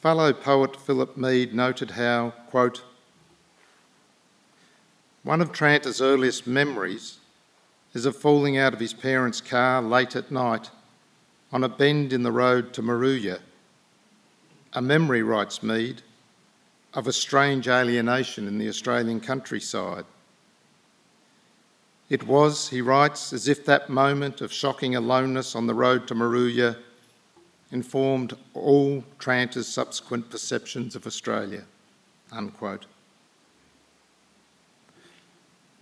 Fellow 0.00 0.32
poet 0.32 0.74
Philip 0.74 1.16
Mead 1.16 1.54
noted 1.54 1.92
how, 1.92 2.30
quote, 2.48 2.82
one 5.22 5.40
of 5.40 5.52
Tranter's 5.52 6.00
earliest 6.00 6.44
memories 6.44 7.20
is 7.94 8.04
of 8.04 8.16
falling 8.16 8.58
out 8.58 8.74
of 8.74 8.80
his 8.80 8.92
parents' 8.92 9.40
car 9.40 9.80
late 9.80 10.16
at 10.16 10.32
night 10.32 10.70
on 11.52 11.62
a 11.62 11.68
bend 11.68 12.12
in 12.12 12.24
the 12.24 12.32
road 12.32 12.72
to 12.72 12.82
Moruya. 12.82 13.38
A 14.72 14.82
memory, 14.82 15.22
writes 15.22 15.62
Mead, 15.62 16.02
of 16.94 17.06
a 17.06 17.12
strange 17.12 17.68
alienation 17.68 18.46
in 18.46 18.58
the 18.58 18.68
Australian 18.68 19.20
countryside. 19.20 20.04
It 22.10 22.26
was, 22.26 22.68
he 22.68 22.82
writes, 22.82 23.32
as 23.32 23.48
if 23.48 23.64
that 23.64 23.88
moment 23.88 24.42
of 24.42 24.52
shocking 24.52 24.94
aloneness 24.94 25.54
on 25.56 25.66
the 25.66 25.74
road 25.74 26.06
to 26.08 26.14
Moruya 26.14 26.76
informed 27.70 28.36
all 28.52 29.02
Tranter's 29.18 29.66
subsequent 29.66 30.28
perceptions 30.28 30.94
of 30.94 31.06
Australia. 31.06 31.64
Unquote. 32.30 32.84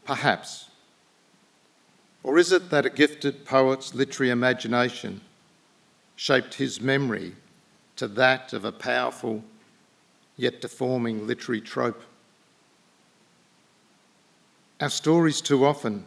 Perhaps. 0.05 0.71
Or 2.23 2.39
is 2.39 2.53
it 2.53 2.71
that 2.71 2.87
a 2.87 2.91
gifted 2.91 3.45
poet's 3.45 3.95
literary 3.95 4.31
imagination 4.31 5.23
shaped 6.15 6.55
his 6.55 6.81
memory 6.81 7.35
to 7.97 8.07
that 8.07 8.53
of 8.53 8.65
a 8.65 8.73
powerful 8.73 9.43
yet 10.41 10.61
deforming 10.61 11.27
literary 11.27 11.61
trope? 11.61 12.03
Our 14.81 14.91
stories 14.91 15.41
too 15.41 15.65
often 15.65 16.05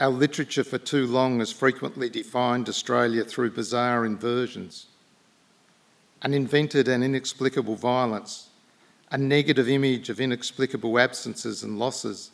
our 0.00 0.10
literature 0.10 0.64
for 0.64 0.78
too 0.78 1.06
long 1.06 1.38
has 1.38 1.52
frequently 1.52 2.10
defined 2.10 2.68
Australia 2.68 3.24
through 3.24 3.52
bizarre 3.52 4.04
inversions, 4.04 4.86
an 6.22 6.34
invented 6.34 6.88
and 6.88 7.04
inexplicable 7.04 7.76
violence, 7.76 8.48
a 9.12 9.16
negative 9.16 9.68
image 9.68 10.10
of 10.10 10.20
inexplicable 10.20 10.98
absences 10.98 11.62
and 11.62 11.78
losses. 11.78 12.32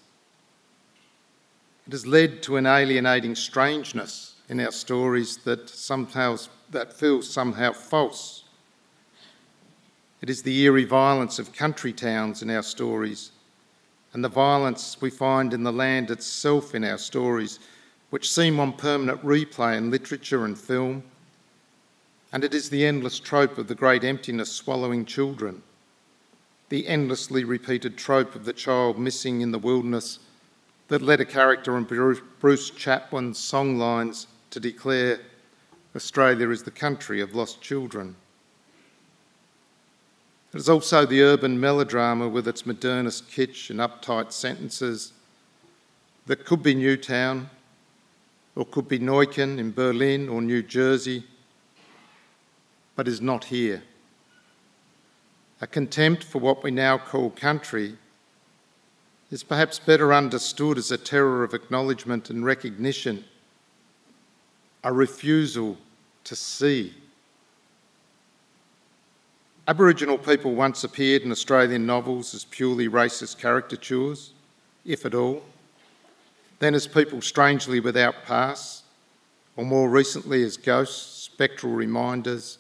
It 1.87 1.93
has 1.93 2.07
led 2.07 2.43
to 2.45 2.57
an 2.57 2.67
alienating 2.67 3.35
strangeness 3.35 4.37
in 4.49 4.59
our 4.59 4.73
stories 4.73 5.37
that 5.39 5.69
somehow 5.69 6.39
that 6.71 6.93
feels 6.93 7.29
somehow 7.29 7.73
false. 7.73 8.45
It 10.21 10.29
is 10.29 10.43
the 10.43 10.61
eerie 10.61 10.85
violence 10.85 11.39
of 11.39 11.55
country 11.55 11.93
towns 11.93 12.43
in 12.43 12.51
our 12.51 12.63
stories 12.63 13.31
and 14.13 14.23
the 14.23 14.29
violence 14.29 15.01
we 15.01 15.09
find 15.09 15.55
in 15.55 15.63
the 15.63 15.73
land 15.73 16.11
itself 16.11 16.75
in 16.75 16.85
our 16.85 16.99
stories, 16.99 17.59
which 18.11 18.31
seem 18.31 18.59
on 18.61 18.73
permanent 18.73 19.23
replay 19.25 19.77
in 19.77 19.91
literature 19.91 20.45
and 20.45 20.59
film. 20.59 21.05
And 22.33 22.45
it 22.45 22.55
is 22.55 22.69
the 22.69 22.85
endless 22.85 23.19
trope 23.19 23.57
of 23.57 23.69
the 23.69 23.75
great 23.75 24.05
emptiness 24.05 24.51
swallowing 24.51 25.05
children, 25.05 25.63
the 26.69 26.87
endlessly 26.87 27.45
repeated 27.45 27.97
trope 27.97 28.35
of 28.35 28.45
the 28.45 28.53
child 28.53 28.99
missing 28.99 29.41
in 29.41 29.53
the 29.53 29.59
wilderness 29.59 30.19
that 30.89 31.03
led 31.03 31.21
a 31.21 31.25
character 31.25 31.77
in 31.77 31.85
Bruce 32.41 32.71
Chatwin's 32.71 33.39
songlines 33.39 34.27
to 34.51 34.61
declare 34.61 35.21
Australia 35.95 36.51
is 36.51 36.65
the 36.65 36.71
country 36.71 37.21
of 37.21 37.35
lost 37.35 37.63
children. 37.63 38.17
It 40.53 40.59
is 40.59 40.69
also 40.69 41.07
the 41.07 41.23
urban 41.23 41.61
melodrama 41.61 42.29
with 42.29 42.49
its 42.49 42.67
modernist 42.67 43.31
kitsch 43.31 43.71
and 43.71 43.79
uptight 43.79 44.33
sentences 44.33 45.13
that 46.27 46.45
could 46.45 46.63
be 46.63 46.75
Newtown 46.75 47.49
or 48.57 48.65
could 48.65 48.89
be 48.89 48.99
Neukölln 48.99 49.59
in 49.59 49.71
Berlin 49.71 50.29
or 50.29 50.43
New 50.43 50.63
Jersey, 50.63 51.25
but 52.97 53.07
is 53.07 53.21
not 53.21 53.45
here. 53.45 53.85
A 55.61 55.69
contempt 55.69 56.25
for 56.25 56.41
what 56.41 56.65
we 56.65 56.73
now 56.73 56.99
call 56.99 57.31
country 57.31 57.97
is 59.31 59.45
perhaps 59.45 59.79
better 59.79 60.13
understood 60.13 60.79
as 60.79 60.91
a 60.91 60.99
terror 60.99 61.45
of 61.45 61.55
acknowledgement 61.55 62.29
and 62.29 62.45
recognition, 62.45 63.25
a 64.83 64.93
refusal 64.93 65.79
to 66.25 66.35
see 66.35 66.95
Aboriginal 69.69 70.19
people 70.19 70.55
once 70.55 70.85
appeared 70.85 71.23
in 71.23 71.31
Australian 71.31 71.87
novels 71.87 72.35
as 72.35 72.45
purely 72.45 72.89
racist 72.89 73.39
caricatures, 73.39 74.33
if 74.85 75.05
at 75.05 75.15
all, 75.15 75.43
then 76.59 76.75
as 76.75 76.87
people 76.87 77.21
strangely 77.21 77.81
without 77.81 78.25
past, 78.25 78.85
or 79.57 79.65
more 79.65 79.89
recently 79.89 80.43
as 80.43 80.57
ghosts, 80.57 81.23
spectral 81.25 81.73
reminders 81.73 82.59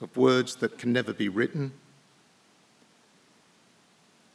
of 0.00 0.16
words 0.16 0.56
that 0.56 0.78
can 0.78 0.92
never 0.92 1.12
be 1.12 1.28
written. 1.28 1.72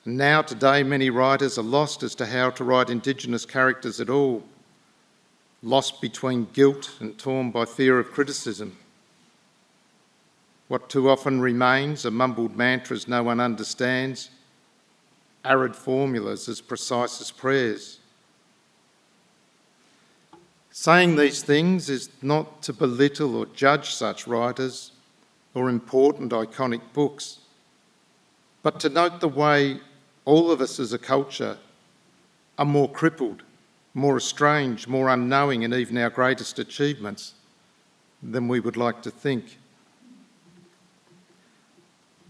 And 0.06 0.18
now, 0.18 0.42
today, 0.42 0.84
many 0.84 1.10
writers 1.10 1.58
are 1.58 1.64
lost 1.64 2.04
as 2.04 2.14
to 2.16 2.26
how 2.26 2.50
to 2.52 2.64
write 2.64 2.90
Indigenous 2.90 3.46
characters 3.46 4.02
at 4.02 4.10
all, 4.10 4.44
lost 5.62 6.02
between 6.02 6.48
guilt 6.54 6.92
and 7.00 7.18
torn 7.18 7.52
by 7.52 7.66
fear 7.66 8.00
of 8.00 8.12
criticism. 8.12 8.78
What 10.74 10.90
too 10.90 11.08
often 11.08 11.40
remains 11.40 12.04
are 12.04 12.10
mumbled 12.10 12.58
mantras 12.58 13.08
no 13.08 13.22
one 13.22 13.40
understands, 13.40 14.32
arid 15.46 15.76
formulas 15.76 16.50
as 16.50 16.62
precise 16.62 17.22
as 17.22 17.30
prayers. 17.30 18.00
Saying 20.72 21.16
these 21.16 21.44
things 21.44 21.92
is 21.92 22.10
not 22.24 22.64
to 22.64 22.74
belittle 22.74 23.36
or 23.36 23.46
judge 23.46 23.94
such 23.94 24.26
writers 24.26 24.94
or 25.54 25.70
important 25.70 26.32
iconic 26.32 26.82
books, 26.92 27.38
but 28.64 28.80
to 28.80 28.90
note 28.90 29.20
the 29.20 29.28
way 29.28 29.80
all 30.26 30.50
of 30.50 30.60
us 30.60 30.80
as 30.80 30.92
a 30.92 30.98
culture 30.98 31.60
are 32.58 32.66
more 32.66 32.90
crippled, 32.90 33.44
more 33.94 34.18
estranged, 34.18 34.88
more 34.88 35.10
unknowing 35.10 35.62
in 35.62 35.72
even 35.72 36.00
our 36.00 36.10
greatest 36.10 36.58
achievements 36.58 37.36
than 38.24 38.48
we 38.48 38.60
would 38.60 38.76
like 38.76 39.04
to 39.04 39.12
think. 39.12 39.60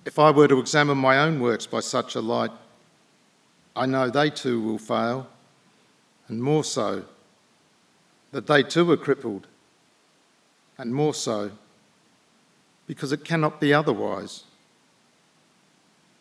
If 0.05 0.19
I 0.19 0.31
were 0.31 0.47
to 0.47 0.59
examine 0.59 0.97
my 0.97 1.17
own 1.19 1.39
works 1.39 1.65
by 1.65 1.79
such 1.79 2.15
a 2.15 2.21
light, 2.21 2.51
I 3.75 3.85
know 3.85 4.09
they 4.09 4.29
too 4.29 4.61
will 4.61 4.77
fail, 4.77 5.27
and 6.27 6.43
more 6.43 6.63
so, 6.63 7.05
that 8.31 8.47
they 8.47 8.63
too 8.63 8.91
are 8.91 8.97
crippled, 8.97 9.47
and 10.77 10.93
more 10.93 11.13
so, 11.13 11.51
because 12.85 13.11
it 13.11 13.23
cannot 13.23 13.61
be 13.61 13.73
otherwise. 13.73 14.43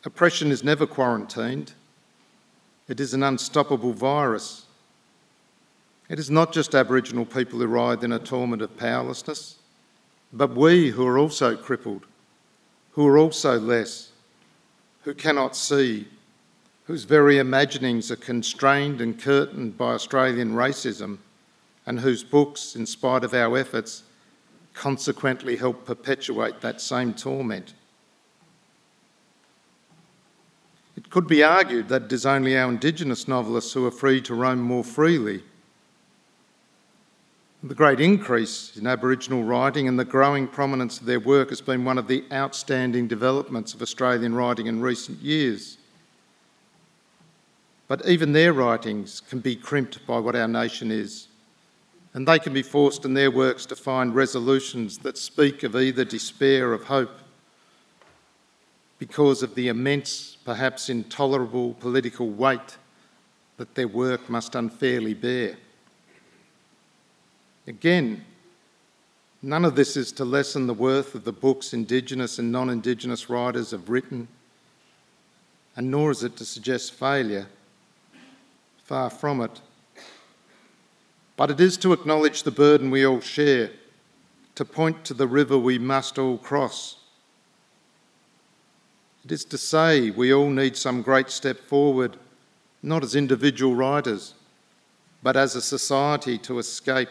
Oppression 0.05 0.51
is 0.51 0.63
never 0.63 0.87
quarantined, 0.87 1.73
it 2.89 3.01
is 3.01 3.15
an 3.15 3.23
unstoppable 3.23 3.93
virus. 3.93 4.67
It 6.09 6.19
is 6.19 6.31
not 6.31 6.53
just 6.53 6.75
Aboriginal 6.75 7.25
people 7.25 7.61
who 7.61 7.67
writhe 7.67 8.05
in 8.05 8.13
a 8.13 8.19
torment 8.19 8.61
of 8.61 8.77
powerlessness, 8.77 9.57
but 10.33 10.55
we 10.55 10.91
who 10.91 11.07
are 11.07 11.17
also 11.17 11.57
crippled 11.57 12.05
who 12.93 13.07
are 13.07 13.19
also 13.19 13.59
less, 13.59 14.11
who 15.03 15.15
cannot 15.15 15.57
see, 15.57 16.07
whose 16.85 17.05
very 17.05 17.39
imaginings 17.39 18.11
are 18.11 18.17
constrained 18.17 19.01
and 19.01 19.21
curtained 19.21 19.77
by 19.77 19.93
Australian 19.93 20.53
racism, 20.53 21.19
and 21.87 22.01
whose 22.01 22.23
books, 22.23 22.77
in 22.77 22.87
spite 22.87 23.25
of 23.25 23.35
our 23.35 23.57
efforts, 23.57 24.05
consequently 24.75 25.57
help 25.57 25.85
perpetuate 25.85 26.61
that 26.61 26.81
same 26.81 27.13
torment. 27.13 27.75
It 30.97 31.11
could 31.11 31.27
be 31.27 31.43
argued 31.43 31.89
that 31.89 32.05
it 32.05 32.13
is 32.13 32.27
only 32.27 32.57
our 32.57 32.71
Indigenous 32.71 33.27
novelists 33.27 33.73
who 33.73 33.87
are 33.87 33.91
free 33.91 34.21
to 34.23 34.35
roam 34.35 34.61
more 34.61 34.85
freely. 34.85 35.43
The 37.65 37.77
great 37.77 38.01
increase 38.01 38.77
in 38.77 38.89
Aboriginal 38.89 39.45
writing 39.45 39.87
and 39.87 39.97
the 39.97 40.05
growing 40.05 40.49
prominence 40.49 40.99
of 40.99 41.07
their 41.07 41.21
work 41.21 41.51
has 41.51 41.61
been 41.61 41.85
one 41.85 41.97
of 41.97 42.09
the 42.09 42.25
outstanding 42.33 43.07
developments 43.07 43.73
of 43.73 43.81
Australian 43.81 44.35
writing 44.35 44.67
in 44.67 44.81
recent 44.81 45.21
years. 45.21 45.79
But 47.87 48.05
even 48.05 48.33
their 48.33 48.53
writings 48.53 49.21
can 49.21 49.39
be 49.39 49.55
crimped 49.55 50.05
by 50.09 50.19
what 50.19 50.35
our 50.35 50.49
nation 50.49 50.91
is, 50.91 51.29
and 52.15 52.27
they 52.27 52.41
can 52.41 52.53
be 52.53 52.63
forced 52.63 53.05
in 53.05 53.15
their 53.15 53.31
works 53.31 53.65
to 53.67 53.77
find 53.77 54.13
resolutions 54.13 54.99
that 54.99 55.17
speak 55.17 55.63
of 55.63 55.77
either 55.77 56.05
despair 56.05 56.73
or 56.73 56.79
hope 56.79 57.17
because 58.99 59.45
of 59.45 59.55
the 59.55 59.69
immense, 59.69 60.37
perhaps 60.45 60.89
intolerable 60.89 61.75
political 61.75 62.29
weight 62.29 62.77
that 63.57 63.77
their 63.77 63.89
work 63.89 64.29
must 64.29 64.57
unfairly 64.57 65.15
bear. 65.15 65.57
Again, 67.67 68.25
none 69.41 69.65
of 69.65 69.77
this 69.77 69.97
is 69.97 70.11
to 70.13 70.25
lessen 70.25 70.67
the 70.67 70.75
worth 70.75 71.15
of 71.15 71.25
the 71.25 71.33
books 71.33 71.73
Indigenous 71.73 72.39
and 72.39 72.51
non 72.51 72.69
Indigenous 72.69 73.31
writers 73.31 73.71
have 73.71 73.89
written, 73.89 74.27
and 75.77 75.91
nor 75.91 76.11
is 76.11 76.25
it 76.25 76.37
to 76.37 76.45
suggest 76.45 76.95
failure. 76.95 77.47
Far 78.85 79.11
from 79.11 79.41
it. 79.41 79.61
But 81.37 81.51
it 81.51 81.61
is 81.61 81.77
to 81.79 81.93
acknowledge 81.93 82.43
the 82.43 82.51
burden 82.51 82.91
we 82.91 83.07
all 83.07 83.21
share, 83.21 83.71
to 84.57 84.65
point 84.65 85.05
to 85.05 85.15
the 85.15 85.29
river 85.29 85.57
we 85.57 85.79
must 85.79 86.19
all 86.19 86.39
cross. 86.39 86.97
It 89.25 89.31
is 89.31 89.45
to 89.47 89.57
say 89.57 90.11
we 90.11 90.35
all 90.35 90.51
need 90.51 90.77
some 90.77 91.01
great 91.01 91.31
step 91.31 91.61
forward, 91.61 92.17
not 92.83 93.05
as 93.05 93.15
individual 93.15 93.75
writers, 93.75 94.35
but 95.23 95.37
as 95.37 95.55
a 95.55 95.63
society 95.63 96.37
to 96.39 96.59
escape 96.59 97.09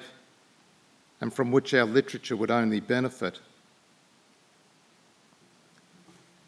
and 1.22 1.32
from 1.34 1.52
which 1.52 1.74
our 1.74 1.86
literature 1.86 2.36
would 2.36 2.52
only 2.52 2.80
benefit. 2.80 3.40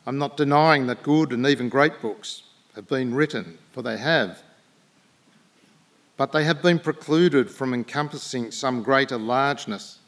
I'm 0.05 0.17
not 0.17 0.36
denying 0.36 0.88
that 0.88 1.03
good 1.03 1.32
and 1.32 1.45
even 1.45 1.69
great 1.69 2.01
books 2.01 2.43
have 2.76 2.88
been 2.88 3.13
written, 3.13 3.59
for 3.71 3.84
they 3.84 3.97
have, 3.97 4.41
but 6.17 6.32
they 6.32 6.43
have 6.43 6.61
been 6.61 6.80
precluded 6.80 7.49
from 7.49 7.74
encompassing 7.74 8.51
some 8.51 8.84
greater 8.84 9.17
largeness 9.17 9.99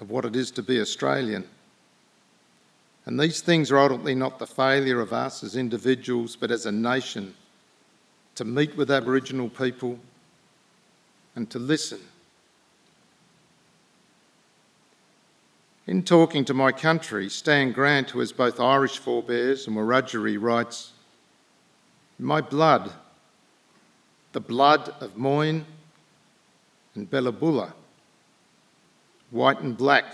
of 0.00 0.10
what 0.10 0.24
it 0.24 0.36
is 0.36 0.50
to 0.52 0.62
be 0.62 0.80
Australian. 0.80 1.46
And 3.04 3.18
these 3.18 3.40
things 3.40 3.70
are 3.72 3.78
ultimately 3.78 4.14
not 4.14 4.38
the 4.38 4.46
failure 4.46 5.00
of 5.00 5.12
us 5.12 5.42
as 5.42 5.56
individuals, 5.56 6.36
but 6.36 6.52
as 6.52 6.66
a 6.66 6.72
nation 6.72 7.34
to 8.36 8.44
meet 8.44 8.76
with 8.76 8.90
Aboriginal 8.90 9.48
people 9.48 9.98
and 11.34 11.50
to 11.50 11.58
listen 11.58 12.00
In 15.86 16.04
talking 16.04 16.44
to 16.44 16.54
my 16.54 16.70
country, 16.70 17.28
Stan 17.28 17.72
Grant, 17.72 18.10
who 18.10 18.20
has 18.20 18.30
both 18.30 18.60
Irish 18.60 18.98
forebears 18.98 19.66
and 19.66 19.76
Wiradjuri, 19.76 20.40
writes 20.40 20.92
My 22.20 22.40
blood, 22.40 22.92
the 24.32 24.40
blood 24.40 24.94
of 25.00 25.16
Moyne 25.16 25.66
and 26.94 27.10
Bella 27.10 27.32
white 29.32 29.60
and 29.60 29.76
black, 29.76 30.04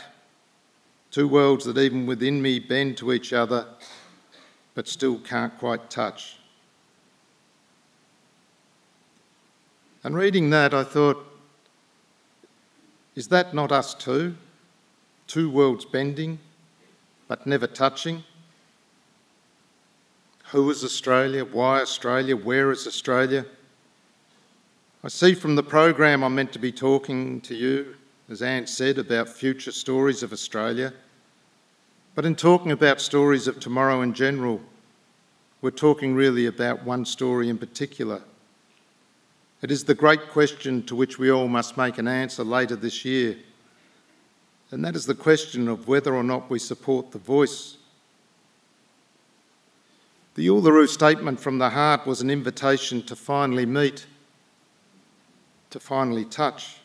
two 1.11 1.29
worlds 1.29 1.67
that 1.67 1.77
even 1.77 2.07
within 2.07 2.41
me 2.41 2.59
bend 2.59 2.97
to 2.97 3.13
each 3.13 3.33
other 3.35 3.67
but 4.75 4.89
still 4.89 5.19
can't 5.19 5.59
quite 5.59 5.91
touch. 5.91 6.39
And 10.05 10.17
reading 10.17 10.51
that, 10.51 10.73
I 10.73 10.85
thought, 10.85 11.27
is 13.17 13.29
that 13.29 13.53
not 13.53 13.73
us 13.73 13.93
too? 13.93 14.37
Two 15.29 15.51
worlds 15.51 15.85
bending 15.85 16.39
but 17.29 17.47
never 17.47 17.67
touching. 17.67 18.25
Who 20.51 20.71
is 20.71 20.83
Australia? 20.83 21.45
Why 21.45 21.83
Australia? 21.83 22.35
Where 22.35 22.73
is 22.73 22.87
Australia? 22.87 23.45
I 25.05 25.09
see 25.09 25.35
from 25.35 25.55
the 25.55 25.63
program 25.63 26.25
I'm 26.25 26.35
meant 26.35 26.53
to 26.55 26.59
be 26.59 26.73
talking 26.73 27.43
to 27.43 27.55
you, 27.55 27.95
as 28.31 28.41
Anne 28.41 28.67
said, 28.67 28.99
about 28.99 29.29
future 29.29 29.71
stories 29.71 30.23
of 30.23 30.33
Australia. 30.33 30.95
But 32.15 32.25
in 32.25 32.35
talking 32.35 32.73
about 32.73 33.01
stories 33.01 33.47
of 33.47 33.61
tomorrow 33.61 34.01
in 34.01 34.15
general, 34.15 34.61
we're 35.61 35.71
talking 35.71 36.15
really 36.15 36.47
about 36.47 36.83
one 36.83 37.05
story 37.05 37.51
in 37.51 37.59
particular. 37.59 38.23
It 39.61 39.71
is 39.71 39.85
the 39.85 39.95
great 39.95 40.31
question 40.31 40.83
to 40.85 40.97
which 40.97 41.19
we 41.19 41.31
all 41.31 41.49
must 41.49 41.77
make 41.77 41.99
an 41.99 42.09
answer 42.09 42.43
later 42.43 42.75
this 42.75 43.05
year 43.05 43.37
and 44.71 44.85
that 44.85 44.95
is 44.95 45.07
the 45.07 45.15
question 45.15 45.69
of 45.69 45.89
whether 45.89 46.15
or 46.15 46.23
not 46.23 46.51
we 46.51 46.59
support 46.59 47.11
the 47.11 47.19
voice. 47.19 47.77
The 50.35 50.47
Uluru 50.47 50.87
Statement 50.87 51.41
from 51.41 51.59
the 51.59 51.71
Heart 51.71 52.07
was 52.07 52.21
an 52.21 52.31
invitation 52.31 53.03
to 53.05 53.17
finally 53.17 53.67
meet, 53.67 54.07
to 55.71 55.81
finally 55.81 56.25
touch. 56.25 56.77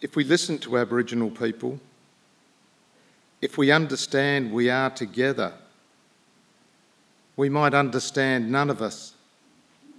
If 0.00 0.16
we 0.16 0.24
listen 0.24 0.58
to 0.58 0.78
Aboriginal 0.78 1.30
people, 1.30 1.78
if 3.40 3.56
we 3.56 3.70
understand 3.70 4.52
we 4.52 4.68
are 4.68 4.90
together, 4.90 5.52
we 7.36 7.48
might 7.48 7.74
understand 7.74 8.50
none 8.50 8.68
of 8.68 8.82
us 8.82 9.14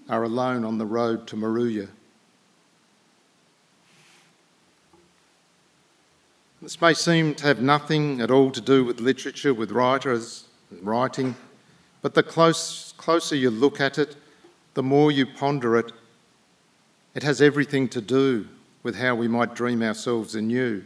are 0.10 0.24
alone 0.24 0.66
on 0.66 0.78
the 0.78 0.86
road 0.86 1.28
to 1.28 1.36
Moruya. 1.38 1.88
This 6.64 6.80
may 6.80 6.94
seem 6.94 7.36
to 7.36 7.44
have 7.44 7.62
nothing 7.62 8.22
at 8.22 8.32
all 8.32 8.50
to 8.50 8.62
do 8.62 8.86
with 8.86 9.02
literature, 9.02 9.54
with 9.54 9.72
writers 9.72 10.46
and 10.72 10.82
writing, 10.82 11.36
but 12.02 12.14
the 12.14 12.24
close, 12.24 12.94
closer 12.96 13.36
you 13.36 13.50
look 13.50 13.82
at 13.82 13.98
it, 13.98 14.16
the 14.74 14.82
more 14.82 15.12
you 15.12 15.26
ponder 15.26 15.76
it, 15.76 15.92
it 17.16 17.22
has 17.22 17.42
everything 17.42 17.90
to 17.90 18.00
do 18.00 18.48
with 18.82 18.96
how 18.96 19.14
we 19.14 19.28
might 19.28 19.56
dream 19.56 19.84
ourselves 19.84 20.36
anew. 20.36 20.86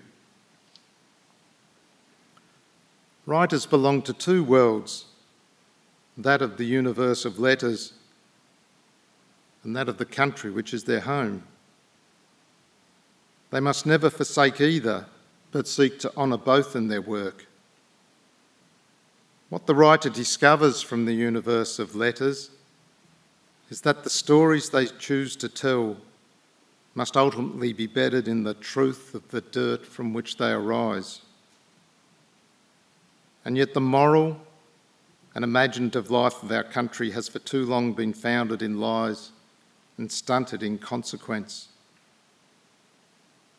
Writers 3.28 3.68
belong 3.68 4.02
to 4.02 4.14
two 4.14 4.44
worlds 4.44 5.06
that 6.18 6.42
of 6.42 6.58
the 6.58 6.66
universe 6.66 7.24
of 7.24 7.38
letters 7.38 7.94
and 9.64 9.76
that 9.76 9.88
of 9.88 10.00
the 10.00 10.06
country 10.06 10.50
which 10.50 10.74
is 10.74 10.86
their 10.86 11.02
home. 11.02 11.44
They 13.52 13.60
must 13.60 13.86
never 13.86 14.10
forsake 14.10 14.60
either 14.60 15.06
but 15.52 15.68
seek 15.68 16.00
to 16.00 16.16
honour 16.16 16.38
both 16.38 16.76
in 16.76 16.88
their 16.88 17.02
work. 17.02 17.48
What 19.50 19.66
the 19.66 19.76
writer 19.76 20.10
discovers 20.10 20.82
from 20.82 21.06
the 21.06 21.14
universe 21.14 21.80
of 21.80 21.95
letters 21.95 22.52
is 23.70 23.82
that 23.82 24.04
the 24.04 24.10
stories 24.10 24.70
they 24.70 24.86
choose 24.86 25.36
to 25.38 25.50
tell 25.50 25.98
must 26.95 27.16
ultimately 27.16 27.74
be 27.74 27.88
bedded 27.88 28.28
in 28.28 28.43
the 28.43 28.56
truth 28.56 29.14
of 29.14 29.28
the 29.30 29.41
dirt 29.41 29.86
from 29.86 30.14
which 30.14 30.38
they 30.38 30.52
arise. 30.52 31.22
And 33.45 33.56
yet, 33.56 33.74
the 33.74 33.82
moral 33.82 34.41
and 35.36 35.43
imaginative 35.43 36.10
life 36.10 36.41
of 36.43 36.52
our 36.52 36.64
country 36.64 37.12
has 37.12 37.30
for 37.30 37.39
too 37.39 37.66
long 37.66 37.93
been 37.93 38.14
founded 38.14 38.62
in 38.62 38.80
lies 38.80 39.32
and 39.98 40.12
stunted 40.12 40.64
in 40.64 40.78
consequence. 40.80 41.70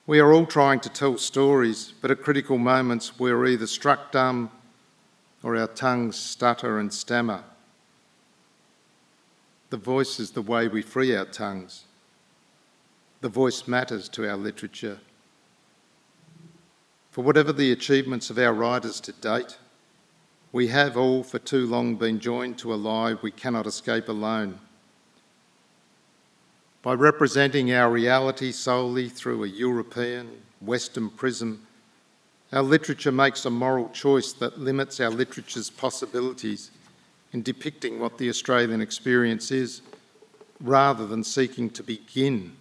We 0.09 0.21
are 0.21 0.33
all 0.33 0.47
trying 0.47 0.81
to 0.81 0.89
tell 0.89 1.19
stories, 1.19 1.93
but 2.01 2.11
at 2.11 2.23
critical 2.23 2.57
moments 2.57 3.19
we're 3.19 3.45
either 3.45 3.67
struck 3.67 4.11
dumb 4.11 4.51
or 5.43 5.55
our 5.55 5.67
tongues 5.67 6.17
stutter 6.17 6.79
and 6.79 6.91
stammer. 6.91 7.45
The 9.69 9.77
voice 9.77 10.19
is 10.19 10.31
the 10.31 10.41
way 10.41 10.67
we 10.67 10.81
free 10.81 11.15
our 11.15 11.27
tongues. 11.27 11.85
The 13.21 13.29
voice 13.29 13.69
matters 13.69 14.09
to 14.09 14.27
our 14.27 14.39
literature. 14.39 15.01
For 17.11 17.23
whatever 17.23 17.53
the 17.53 17.71
achievements 17.71 18.31
of 18.31 18.39
our 18.39 18.55
writers 18.55 19.01
to 19.03 19.13
date, 19.13 19.59
we 20.53 20.69
have 20.69 20.97
all 20.97 21.23
for 21.23 21.39
too 21.39 21.67
long 21.67 21.97
been 21.97 22.19
joined 22.19 22.57
to 22.61 22.73
a 22.73 22.77
lie 22.77 23.13
we 23.13 23.31
cannot 23.31 23.67
escape 23.67 24.09
alone 24.09 24.59
by 26.83 26.95
representing 26.95 27.73
our 27.73 27.91
reality 27.91 28.53
solely 28.53 29.09
through 29.09 29.45
a 29.45 29.49
European, 29.49 30.31
Western 30.61 31.11
prism, 31.11 31.67
our 32.53 32.63
literature 32.63 33.13
makes 33.13 33.45
a 33.45 33.51
moral 33.51 33.89
choice 33.91 34.33
that 34.35 34.59
limits 34.59 35.01
our 35.01 35.11
literature's 35.11 35.71
possibilities 35.71 36.71
in 37.33 37.43
depicting 37.43 37.99
what 37.99 38.17
the 38.17 38.29
Australian 38.29 38.81
experience 38.81 39.51
is, 39.51 39.83
rather 40.61 41.07
than 41.07 41.23
seeking 41.23 41.69
to 41.69 41.83
begin, 41.83 42.53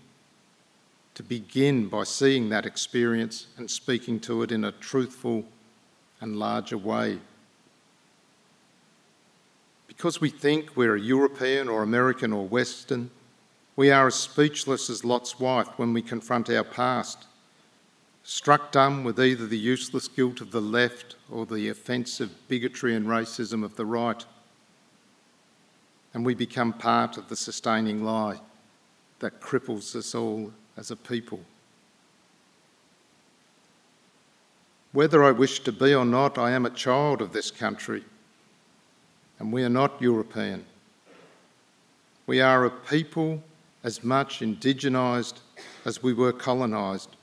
to 1.16 1.24
begin 1.24 1.88
by 1.88 2.04
seeing 2.04 2.50
that 2.50 2.66
experience 2.66 3.48
and 3.58 3.72
speaking 3.72 4.20
to 4.20 4.44
it 4.44 4.52
in 4.52 4.66
a 4.66 4.72
truthful 4.74 5.46
and 6.20 6.38
larger 6.38 6.78
way. 6.78 7.20
Because 9.88 10.20
we 10.20 10.30
think 10.30 10.76
we're 10.76 10.96
a 10.96 11.00
European 11.00 11.70
or 11.70 11.82
American 11.82 12.34
or 12.34 12.46
Western, 12.46 13.10
We 13.78 13.92
are 13.92 14.08
as 14.08 14.16
speechless 14.16 14.90
as 14.90 15.06
Lot's 15.06 15.40
wife 15.40 15.68
when 15.78 15.94
we 15.94 16.02
confront 16.02 16.50
our 16.50 16.64
past, 16.64 17.28
struck 18.24 18.72
dumb 18.72 19.04
with 19.04 19.20
either 19.20 19.46
the 19.46 19.58
useless 19.58 20.08
guilt 20.08 20.42
of 20.42 20.50
the 20.50 20.60
left 20.60 21.16
or 21.32 21.46
the 21.46 21.70
offensive 21.70 22.32
bigotry 22.48 22.96
and 22.96 23.06
racism 23.06 23.64
of 23.64 23.76
the 23.76 23.86
right. 23.86 24.26
And 26.12 26.26
we 26.26 26.34
become 26.34 26.74
part 26.74 27.18
of 27.18 27.30
the 27.30 27.36
sustaining 27.36 28.04
lie 28.04 28.40
that 29.20 29.42
cripples 29.42 29.96
us 29.96 30.16
all 30.16 30.52
as 30.76 30.90
a 30.90 30.96
people. 30.96 31.42
Whether 34.92 35.24
I 35.24 35.30
wish 35.30 35.60
to 35.60 35.72
be 35.72 35.94
or 35.94 36.06
not, 36.06 36.40
I 36.40 36.50
am 36.50 36.66
a 36.66 36.72
child 36.72 37.22
of 37.22 37.32
this 37.32 37.52
country, 37.52 38.04
and 39.38 39.54
we 39.54 39.64
are 39.64 39.70
not 39.70 40.02
European. 40.02 40.66
We 42.26 42.42
are 42.42 42.66
a 42.66 42.72
people 42.72 43.44
as 43.88 44.04
much 44.04 44.42
indigenised 44.42 45.36
as 45.86 46.04
we 46.04 46.12
were 46.12 46.34
colonised. 46.34 47.16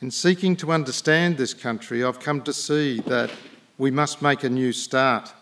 In 0.00 0.10
seeking 0.10 0.56
to 0.56 0.72
understand 0.72 1.38
this 1.38 1.54
country, 1.54 2.02
I've 2.02 2.18
come 2.18 2.42
to 2.42 2.52
see 2.52 2.98
that 3.02 3.30
we 3.78 3.92
must 3.92 4.22
make 4.22 4.42
a 4.42 4.50
new 4.50 4.72
start, 4.72 5.32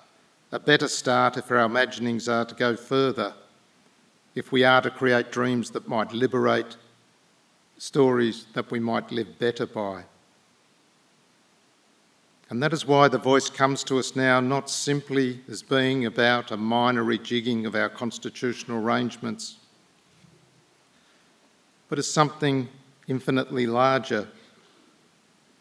a 0.53 0.59
better 0.59 0.89
start 0.89 1.39
if 1.39 1.51
our 1.51 1.65
imaginings 1.65 2.29
are 2.29 2.45
to 2.45 2.55
go 2.55 2.77
further, 2.77 3.33
if 4.35 4.53
we 4.53 4.63
are 4.63 4.83
to 4.83 4.91
create 4.91 5.33
dreams 5.33 5.71
that 5.71 5.89
might 5.89 6.13
liberate, 6.13 6.77
stories 7.79 8.45
that 8.53 8.71
we 8.71 8.79
might 8.79 9.11
live 9.11 9.39
better 9.39 9.65
by. 9.65 10.05
And 12.53 12.63
that 12.63 12.75
is 12.75 12.87
why 12.87 13.09
the 13.09 13.17
voice 13.17 13.49
comes 13.49 13.83
to 13.85 13.99
us 13.99 14.15
now 14.15 14.39
not 14.39 14.69
simply 14.69 15.41
as 15.49 15.63
being 15.63 16.05
about 16.05 16.51
a 16.51 16.57
minor 16.59 17.03
rejigging 17.03 17.67
of 17.67 17.75
our 17.75 17.89
constitutional 17.89 18.85
arrangements, 18.85 19.57
but 21.89 21.99
as 21.99 22.07
something 22.07 22.69
infinitely 23.09 23.67
larger 23.67 24.29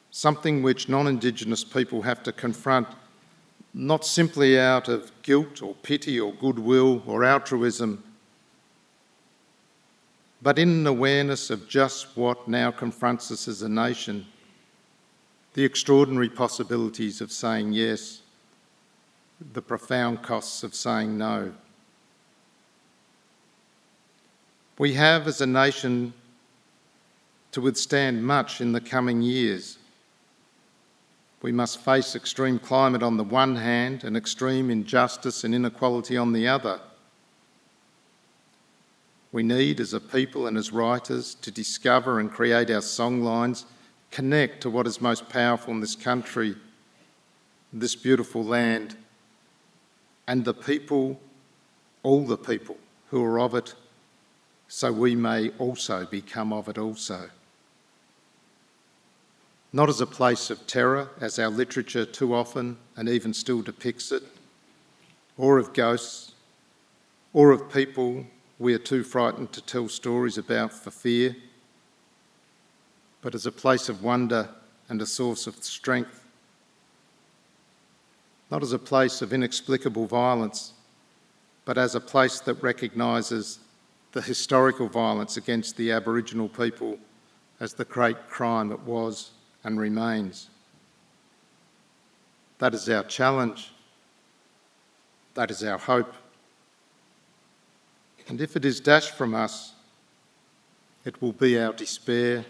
something 0.10 0.62
which 0.62 0.90
non 0.90 1.08
Indigenous 1.08 1.64
people 1.64 2.02
have 2.02 2.24
to 2.24 2.34
confront 2.34 2.90
not 3.74 4.04
simply 4.04 4.60
out 4.60 4.90
of 4.90 5.14
guilt 5.24 5.64
or 5.64 5.74
pity 5.76 6.20
or 6.20 6.34
goodwill 6.34 7.04
or 7.08 7.24
altruism, 7.24 8.04
but 10.42 10.60
in 10.60 10.68
an 10.68 10.88
awareness 10.88 11.50
of 11.50 11.70
just 11.70 12.18
what 12.18 12.50
now 12.50 12.70
confronts 12.70 13.32
us 13.32 13.48
as 13.48 13.62
a 13.62 13.70
nation 13.70 14.28
the 15.54 15.66
extraordinary 15.66 16.30
possibilities 16.30 17.22
of 17.22 17.32
saying 17.32 17.74
yes, 17.74 18.22
the 19.54 19.62
profound 19.62 20.22
costs 20.22 20.64
of 20.64 20.74
saying 20.74 21.18
no. 21.18 21.54
We 24.78 24.94
have, 24.94 25.28
as 25.28 25.42
a 25.42 25.46
nation, 25.46 26.14
to 27.52 27.62
withstand 27.62 28.24
much 28.24 28.62
in 28.62 28.72
the 28.72 28.82
coming 28.82 29.22
years. 29.22 29.78
We 31.42 31.52
must 31.52 31.84
face 31.84 32.16
extreme 32.16 32.60
climate 32.60 33.04
on 33.04 33.18
the 33.18 33.24
one 33.24 33.56
hand 33.56 34.04
and 34.04 34.16
extreme 34.16 34.70
injustice 34.70 35.44
and 35.44 35.54
inequality 35.54 36.18
on 36.18 36.34
the 36.34 36.48
other. 36.48 36.80
We 39.32 39.44
need, 39.44 39.80
as 39.80 39.94
a 39.94 40.00
people 40.00 40.48
and 40.48 40.58
as 40.58 40.72
writers, 40.72 41.36
to 41.36 41.52
discover 41.52 42.20
and 42.20 42.32
create 42.32 42.70
our 42.70 42.82
songlines, 42.82 43.66
connect 44.12 44.62
to 44.62 44.70
what 44.70 44.86
is 44.86 45.02
most 45.02 45.30
powerful 45.30 45.74
in 45.74 45.80
this 45.80 45.96
country, 45.96 46.56
this 47.74 47.96
beautiful 47.96 48.44
land, 48.44 48.98
and 50.28 50.46
the 50.46 50.54
people, 50.54 51.20
all 52.04 52.26
the 52.26 52.38
people 52.38 52.78
who 53.10 53.24
are 53.24 53.40
of 53.40 53.56
it, 53.56 53.74
so 54.68 54.92
we 54.92 55.16
may 55.16 55.50
also 55.58 56.06
become 56.06 56.54
of 56.54 56.68
it 56.68 56.78
also. 56.78 57.30
Not 59.74 59.90
as 59.90 60.02
a 60.02 60.06
place 60.06 60.50
of 60.50 60.68
terror, 60.68 61.10
as 61.20 61.40
our 61.40 61.50
literature 61.50 62.06
too 62.06 62.36
often 62.36 62.78
and 62.98 63.08
even 63.08 63.34
still 63.34 63.62
depicts 63.62 64.12
it, 64.12 64.24
or 65.38 65.58
of 65.58 65.74
ghosts, 65.74 66.34
or 67.34 67.52
of 67.52 67.72
people 67.72 68.26
we 68.60 68.74
are 68.74 68.80
too 68.80 69.04
frightened 69.04 69.52
to 69.54 69.62
tell 69.62 69.88
stories 69.88 70.38
about 70.38 70.74
for 70.74 70.92
fear, 70.92 71.36
but 73.22 73.36
as 73.36 73.46
a 73.46 73.52
place 73.52 73.90
of 73.90 74.04
wonder 74.04 74.50
and 74.90 75.02
a 75.02 75.06
source 75.06 75.48
of 75.48 75.56
strength, 75.64 76.26
not 78.50 78.64
as 78.64 78.74
a 78.74 78.80
place 78.80 79.22
of 79.22 79.32
inexplicable 79.32 80.06
violence, 80.08 80.74
but 81.64 81.78
as 81.78 81.96
a 81.96 82.00
place 82.00 82.40
that 82.42 82.62
recognises 82.62 83.60
the 84.12 84.22
historical 84.22 84.88
violence 84.88 85.38
against 85.38 85.78
the 85.78 85.92
Aboriginal 85.92 86.50
people 86.50 86.98
as 87.60 87.74
the 87.74 87.86
great 87.86 88.28
crime 88.28 88.72
it 88.72 88.80
was 88.82 89.32
and 89.64 89.80
remains. 89.80 90.50
That 92.58 92.74
is 92.74 92.90
our 92.90 93.04
challenge. 93.04 93.72
That 95.36 95.50
is 95.50 95.64
our 95.64 95.78
hope. 95.78 96.14
And 98.28 98.42
if 98.42 98.56
it 98.56 98.66
is 98.66 98.80
dashed 98.80 99.16
from 99.16 99.34
us, 99.34 99.74
it 101.06 101.22
will 101.22 101.34
be 101.34 101.60
our 101.60 101.74
despair 101.74 102.46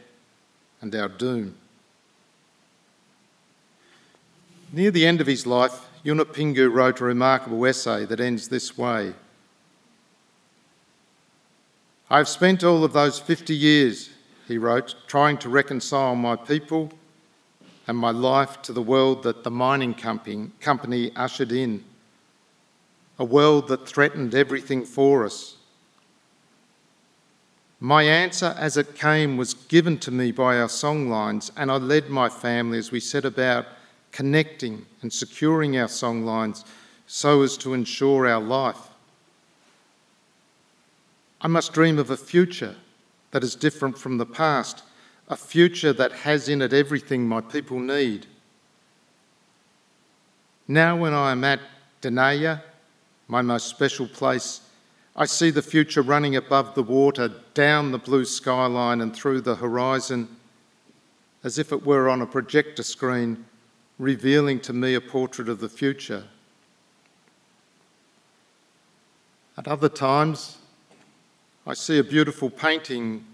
and 0.81 0.93
our 0.95 1.07
doom. 1.07 1.55
Near 4.73 4.91
the 4.91 5.05
end 5.05 5.21
of 5.21 5.27
his 5.27 5.45
life, 5.45 5.87
Yunupingu 6.03 6.71
wrote 6.71 6.99
a 6.99 7.05
remarkable 7.05 7.65
essay 7.65 8.05
that 8.05 8.19
ends 8.19 8.47
this 8.47 8.77
way 8.77 9.13
I 12.11 12.17
have 12.17 12.27
spent 12.27 12.61
all 12.61 12.83
of 12.83 12.91
those 12.91 13.19
50 13.19 13.55
years, 13.55 14.09
he 14.45 14.57
wrote, 14.57 14.95
trying 15.07 15.37
to 15.37 15.49
reconcile 15.49 16.13
my 16.13 16.35
people 16.35 16.91
and 17.87 17.97
my 17.97 18.11
life 18.11 18.61
to 18.63 18.73
the 18.73 18.81
world 18.81 19.23
that 19.23 19.45
the 19.45 19.49
mining 19.49 19.93
company, 19.93 20.51
company 20.59 21.13
ushered 21.15 21.53
in, 21.53 21.85
a 23.17 23.23
world 23.23 23.69
that 23.69 23.87
threatened 23.87 24.35
everything 24.35 24.83
for 24.83 25.23
us. 25.23 25.55
My 27.83 28.03
answer 28.03 28.55
as 28.59 28.77
it 28.77 28.95
came 28.95 29.37
was 29.37 29.55
given 29.55 29.97
to 29.99 30.11
me 30.11 30.31
by 30.31 30.59
our 30.59 30.67
songlines, 30.67 31.49
and 31.57 31.71
I 31.71 31.77
led 31.77 32.11
my 32.11 32.29
family 32.29 32.77
as 32.77 32.91
we 32.91 32.99
set 32.99 33.25
about 33.25 33.65
connecting 34.11 34.85
and 35.01 35.11
securing 35.11 35.75
our 35.77 35.87
songlines 35.87 36.63
so 37.07 37.41
as 37.41 37.57
to 37.57 37.73
ensure 37.73 38.27
our 38.27 38.39
life. 38.39 38.77
I 41.41 41.47
must 41.47 41.73
dream 41.73 41.97
of 41.97 42.11
a 42.11 42.17
future 42.17 42.75
that 43.31 43.43
is 43.43 43.55
different 43.55 43.97
from 43.97 44.19
the 44.19 44.27
past 44.27 44.83
a 45.27 45.35
future 45.35 45.93
that 45.93 46.11
has 46.11 46.49
in 46.49 46.61
it 46.61 46.73
everything 46.73 47.25
my 47.25 47.39
people 47.39 47.79
need. 47.79 48.27
Now, 50.67 50.97
when 50.97 51.13
I 51.13 51.31
am 51.31 51.43
at 51.45 51.61
Denaya, 52.01 52.61
my 53.29 53.41
most 53.41 53.69
special 53.69 54.07
place, 54.07 54.59
I 55.15 55.25
see 55.25 55.49
the 55.49 55.61
future 55.61 56.01
running 56.01 56.35
above 56.35 56.73
the 56.73 56.83
water, 56.83 57.29
down 57.53 57.91
the 57.91 57.97
blue 57.97 58.25
skyline 58.25 59.01
and 59.01 59.13
through 59.13 59.41
the 59.41 59.55
horizon, 59.55 60.37
as 61.43 61.57
if 61.57 61.71
it 61.71 61.85
were 61.85 62.07
on 62.07 62.21
a 62.21 62.25
projector 62.25 62.83
screen, 62.83 63.45
revealing 63.99 64.59
to 64.61 64.73
me 64.73 64.95
a 64.95 65.01
portrait 65.01 65.49
of 65.49 65.59
the 65.59 65.69
future. 65.69 66.23
At 69.57 69.67
other 69.67 69.89
times, 69.89 70.57
I 71.67 71.73
see 71.73 71.99
a 71.99 72.03
beautiful 72.03 72.49
painting 72.49 73.25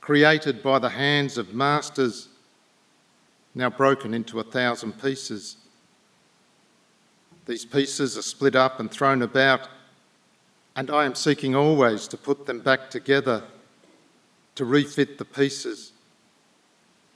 created 0.00 0.62
by 0.62 0.78
the 0.78 0.90
hands 0.90 1.38
of 1.38 1.54
masters, 1.54 2.28
now 3.54 3.70
broken 3.70 4.12
into 4.12 4.40
a 4.40 4.44
thousand 4.44 5.00
pieces. 5.00 5.56
These 7.46 7.64
pieces 7.64 8.18
are 8.18 8.22
split 8.22 8.56
up 8.56 8.80
and 8.80 8.90
thrown 8.90 9.22
about, 9.22 9.68
and 10.76 10.90
I 10.90 11.04
am 11.04 11.14
seeking 11.14 11.54
always 11.54 12.08
to 12.08 12.16
put 12.16 12.46
them 12.46 12.60
back 12.60 12.90
together, 12.90 13.44
to 14.56 14.64
refit 14.64 15.18
the 15.18 15.24
pieces, 15.24 15.92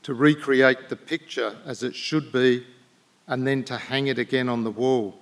to 0.03 0.13
recreate 0.13 0.89
the 0.89 0.95
picture 0.95 1.57
as 1.65 1.83
it 1.83 1.95
should 1.95 2.31
be, 2.31 2.65
and 3.27 3.45
then 3.45 3.63
to 3.65 3.77
hang 3.77 4.07
it 4.07 4.17
again 4.17 4.49
on 4.49 4.63
the 4.63 4.71
wall. 4.71 5.19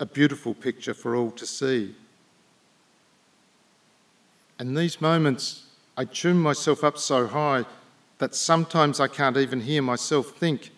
A 0.00 0.06
beautiful 0.06 0.54
picture 0.54 0.94
for 0.94 1.14
all 1.14 1.30
to 1.32 1.46
see. 1.46 1.94
And 4.58 4.76
these 4.76 5.00
moments 5.00 5.64
I 5.96 6.04
tune 6.04 6.38
myself 6.38 6.84
up 6.84 6.96
so 6.96 7.26
high 7.26 7.64
that 8.18 8.34
sometimes 8.34 9.00
I 9.00 9.08
can't 9.08 9.36
even 9.36 9.60
hear 9.60 9.82
myself 9.82 10.36
think. 10.36 10.70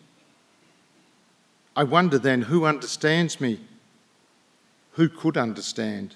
I 1.77 1.85
wonder 1.85 2.19
then 2.19 2.43
who 2.43 2.65
understands 2.65 3.41
me? 3.41 3.61
Who 5.01 5.09
could 5.09 5.39
understand? 5.39 6.15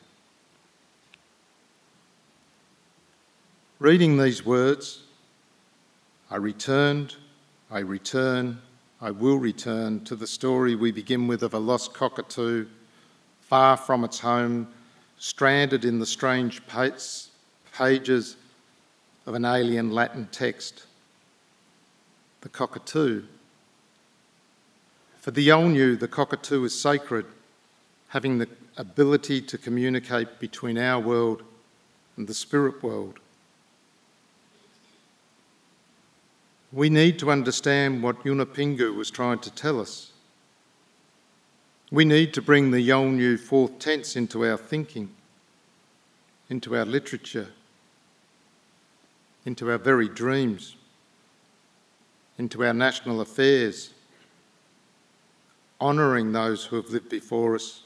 Reading 3.78 4.18
these 4.18 4.45
words, 4.45 5.05
I 6.30 6.37
returned, 6.37 7.16
I 7.70 7.78
return, 7.78 8.61
I 9.01 9.11
will 9.11 9.39
return 9.39 10.05
to 10.05 10.14
the 10.14 10.26
story 10.26 10.74
we 10.74 10.93
begin 10.93 11.26
with 11.26 11.43
of 11.43 11.55
a 11.55 11.59
lost 11.59 11.95
cockatoo, 11.95 12.66
far 13.41 13.78
from 13.78 14.05
its 14.05 14.20
home, 14.20 14.68
stranded 15.16 15.87
in 15.87 15.99
the 15.99 16.05
strange 16.05 16.61
pages 16.66 18.37
of 19.24 19.35
an 19.35 19.47
alien 19.47 19.93
Latin 19.93 20.28
text, 20.30 20.85
the 22.43 22.51
cockatoo. 22.51 23.22
For 25.20 25.30
the 25.30 25.49
Yolngu, 25.49 25.99
the 25.99 26.07
cockatoo 26.07 26.62
is 26.64 26.78
sacred, 26.78 27.24
having 28.09 28.37
the 28.37 28.49
ability 28.77 29.41
to 29.41 29.59
communicate 29.59 30.41
between 30.41 30.79
our 30.79 31.01
world 31.01 31.43
and 32.16 32.27
the 32.27 32.35
spirit 32.35 32.83
world. 32.83 33.18
We 36.72 36.91
need 36.91 37.20
to 37.20 37.31
understand 37.31 38.03
what 38.03 38.25
Yunupingu 38.25 38.97
was 38.97 39.11
trying 39.11 39.39
to 39.41 39.51
tell 39.53 39.81
us. 39.81 40.11
We 41.93 42.05
need 42.05 42.35
to 42.35 42.43
bring 42.43 42.72
the 42.72 42.89
Yolngu 42.89 43.39
fourth 43.39 43.79
tense 43.79 44.16
into 44.16 44.45
our 44.45 44.57
thinking, 44.57 45.11
into 46.51 46.75
our 46.75 46.85
literature, 46.85 47.49
into 49.47 49.70
our 49.70 49.79
very 49.79 50.09
dreams, 50.09 50.75
into 52.39 52.64
our 52.64 52.75
national 52.75 53.20
affairs, 53.20 53.91
honouring 55.81 56.33
those 56.33 56.64
who 56.64 56.77
have 56.77 56.91
lived 56.91 57.09
before 57.09 57.55
us 57.55 57.84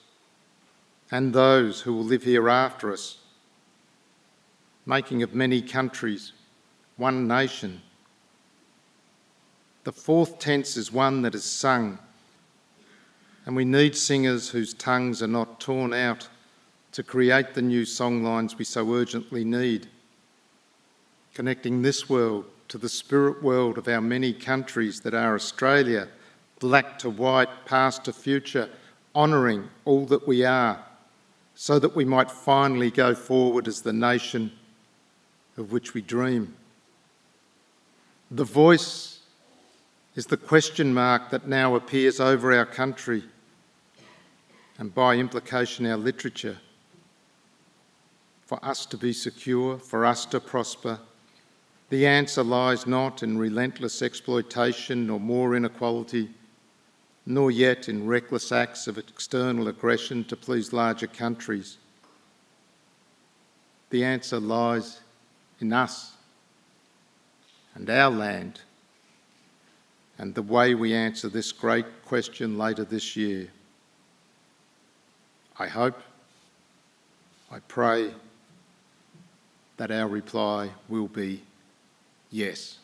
and 1.10 1.32
those 1.32 1.80
who 1.80 1.94
will 1.94 2.04
live 2.04 2.24
here 2.24 2.48
after 2.48 2.92
us, 2.92 3.18
making 4.84 5.22
of 5.22 5.34
many 5.34 5.62
countries 5.62 6.32
one 6.96 7.26
nation. 7.26 7.80
The 9.84 9.92
fourth 9.92 10.38
tense 10.38 10.76
is 10.76 10.92
one 10.92 11.22
that 11.22 11.34
is 11.34 11.44
sung, 11.44 11.98
and 13.46 13.56
we 13.56 13.64
need 13.64 13.96
singers 13.96 14.50
whose 14.50 14.74
tongues 14.74 15.22
are 15.22 15.28
not 15.28 15.60
torn 15.60 15.94
out 15.94 16.28
to 16.92 17.02
create 17.02 17.54
the 17.54 17.62
new 17.62 17.82
songlines 17.82 18.58
we 18.58 18.64
so 18.64 18.92
urgently 18.92 19.44
need, 19.44 19.88
connecting 21.32 21.80
this 21.80 22.08
world 22.08 22.44
to 22.68 22.76
the 22.76 22.88
spirit 22.88 23.42
world 23.42 23.78
of 23.78 23.88
our 23.88 24.00
many 24.00 24.32
countries 24.32 25.00
that 25.00 25.14
are 25.14 25.34
Australia, 25.34 26.08
black 26.60 26.98
to 26.98 27.08
white, 27.08 27.64
past 27.64 28.04
to 28.04 28.12
future, 28.12 28.68
honouring 29.14 29.70
all 29.86 30.04
that 30.04 30.26
we 30.28 30.44
are 30.44 30.84
so 31.60 31.76
that 31.80 31.96
we 31.96 32.04
might 32.04 32.30
finally 32.30 32.88
go 32.88 33.16
forward 33.16 33.66
as 33.66 33.82
the 33.82 33.92
nation 33.92 34.52
of 35.56 35.72
which 35.72 35.92
we 35.92 36.00
dream. 36.00 36.54
The 38.30 38.44
voice 38.44 39.18
is 40.14 40.26
the 40.26 40.36
question 40.36 40.94
mark 40.94 41.30
that 41.30 41.48
now 41.48 41.74
appears 41.74 42.20
over 42.20 42.56
our 42.56 42.64
country 42.64 43.24
and 44.78 44.94
by 44.94 45.16
implication 45.16 45.84
our 45.84 45.96
literature. 45.96 46.58
For 48.46 48.64
us 48.64 48.86
to 48.86 48.96
be 48.96 49.12
secure, 49.12 49.78
for 49.78 50.06
us 50.06 50.26
to 50.26 50.38
prosper, 50.38 51.00
the 51.90 52.06
answer 52.06 52.44
lies 52.44 52.86
not 52.86 53.24
in 53.24 53.36
relentless 53.36 54.00
exploitation 54.00 55.08
nor 55.08 55.18
more 55.18 55.56
inequality, 55.56 56.30
nor 57.28 57.50
yet 57.50 57.90
in 57.90 58.06
reckless 58.06 58.50
acts 58.50 58.86
of 58.86 58.96
external 58.96 59.68
aggression 59.68 60.24
to 60.24 60.34
please 60.34 60.72
larger 60.72 61.06
countries. 61.06 61.76
The 63.90 64.02
answer 64.02 64.40
lies 64.40 65.00
in 65.60 65.70
us 65.74 66.12
and 67.74 67.90
our 67.90 68.10
land 68.10 68.62
and 70.16 70.34
the 70.34 70.40
way 70.40 70.74
we 70.74 70.94
answer 70.94 71.28
this 71.28 71.52
great 71.52 71.84
question 72.06 72.56
later 72.56 72.82
this 72.82 73.14
year. 73.14 73.48
I 75.58 75.66
hope, 75.66 76.00
I 77.52 77.58
pray 77.58 78.14
that 79.76 79.90
our 79.90 80.08
reply 80.08 80.70
will 80.88 81.08
be 81.08 81.42
yes. 82.30 82.78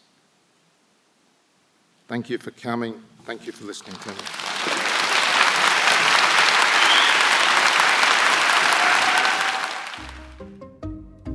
Thank 2.09 2.28
you 2.28 2.36
for 2.36 2.51
coming. 2.51 3.03
Thank 3.25 3.47
you 3.47 3.53
for 3.53 3.64
listening 3.64 3.97
to 3.97 4.09
me. 4.11 4.14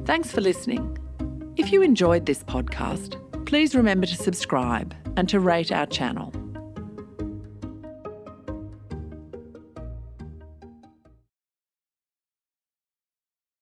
Thanks 0.06 0.32
for 0.32 0.42
listening. 0.42 0.98
If 1.56 1.72
you 1.72 1.82
enjoyed 1.82 2.26
this 2.26 2.44
podcast, 2.44 3.16
please 3.46 3.76
remember 3.76 4.06
to 4.06 4.16
subscribe 4.16 4.96
and 5.18 5.28
to 5.30 5.40
rate 5.40 5.72
our 5.72 5.86
channel. 5.86 6.32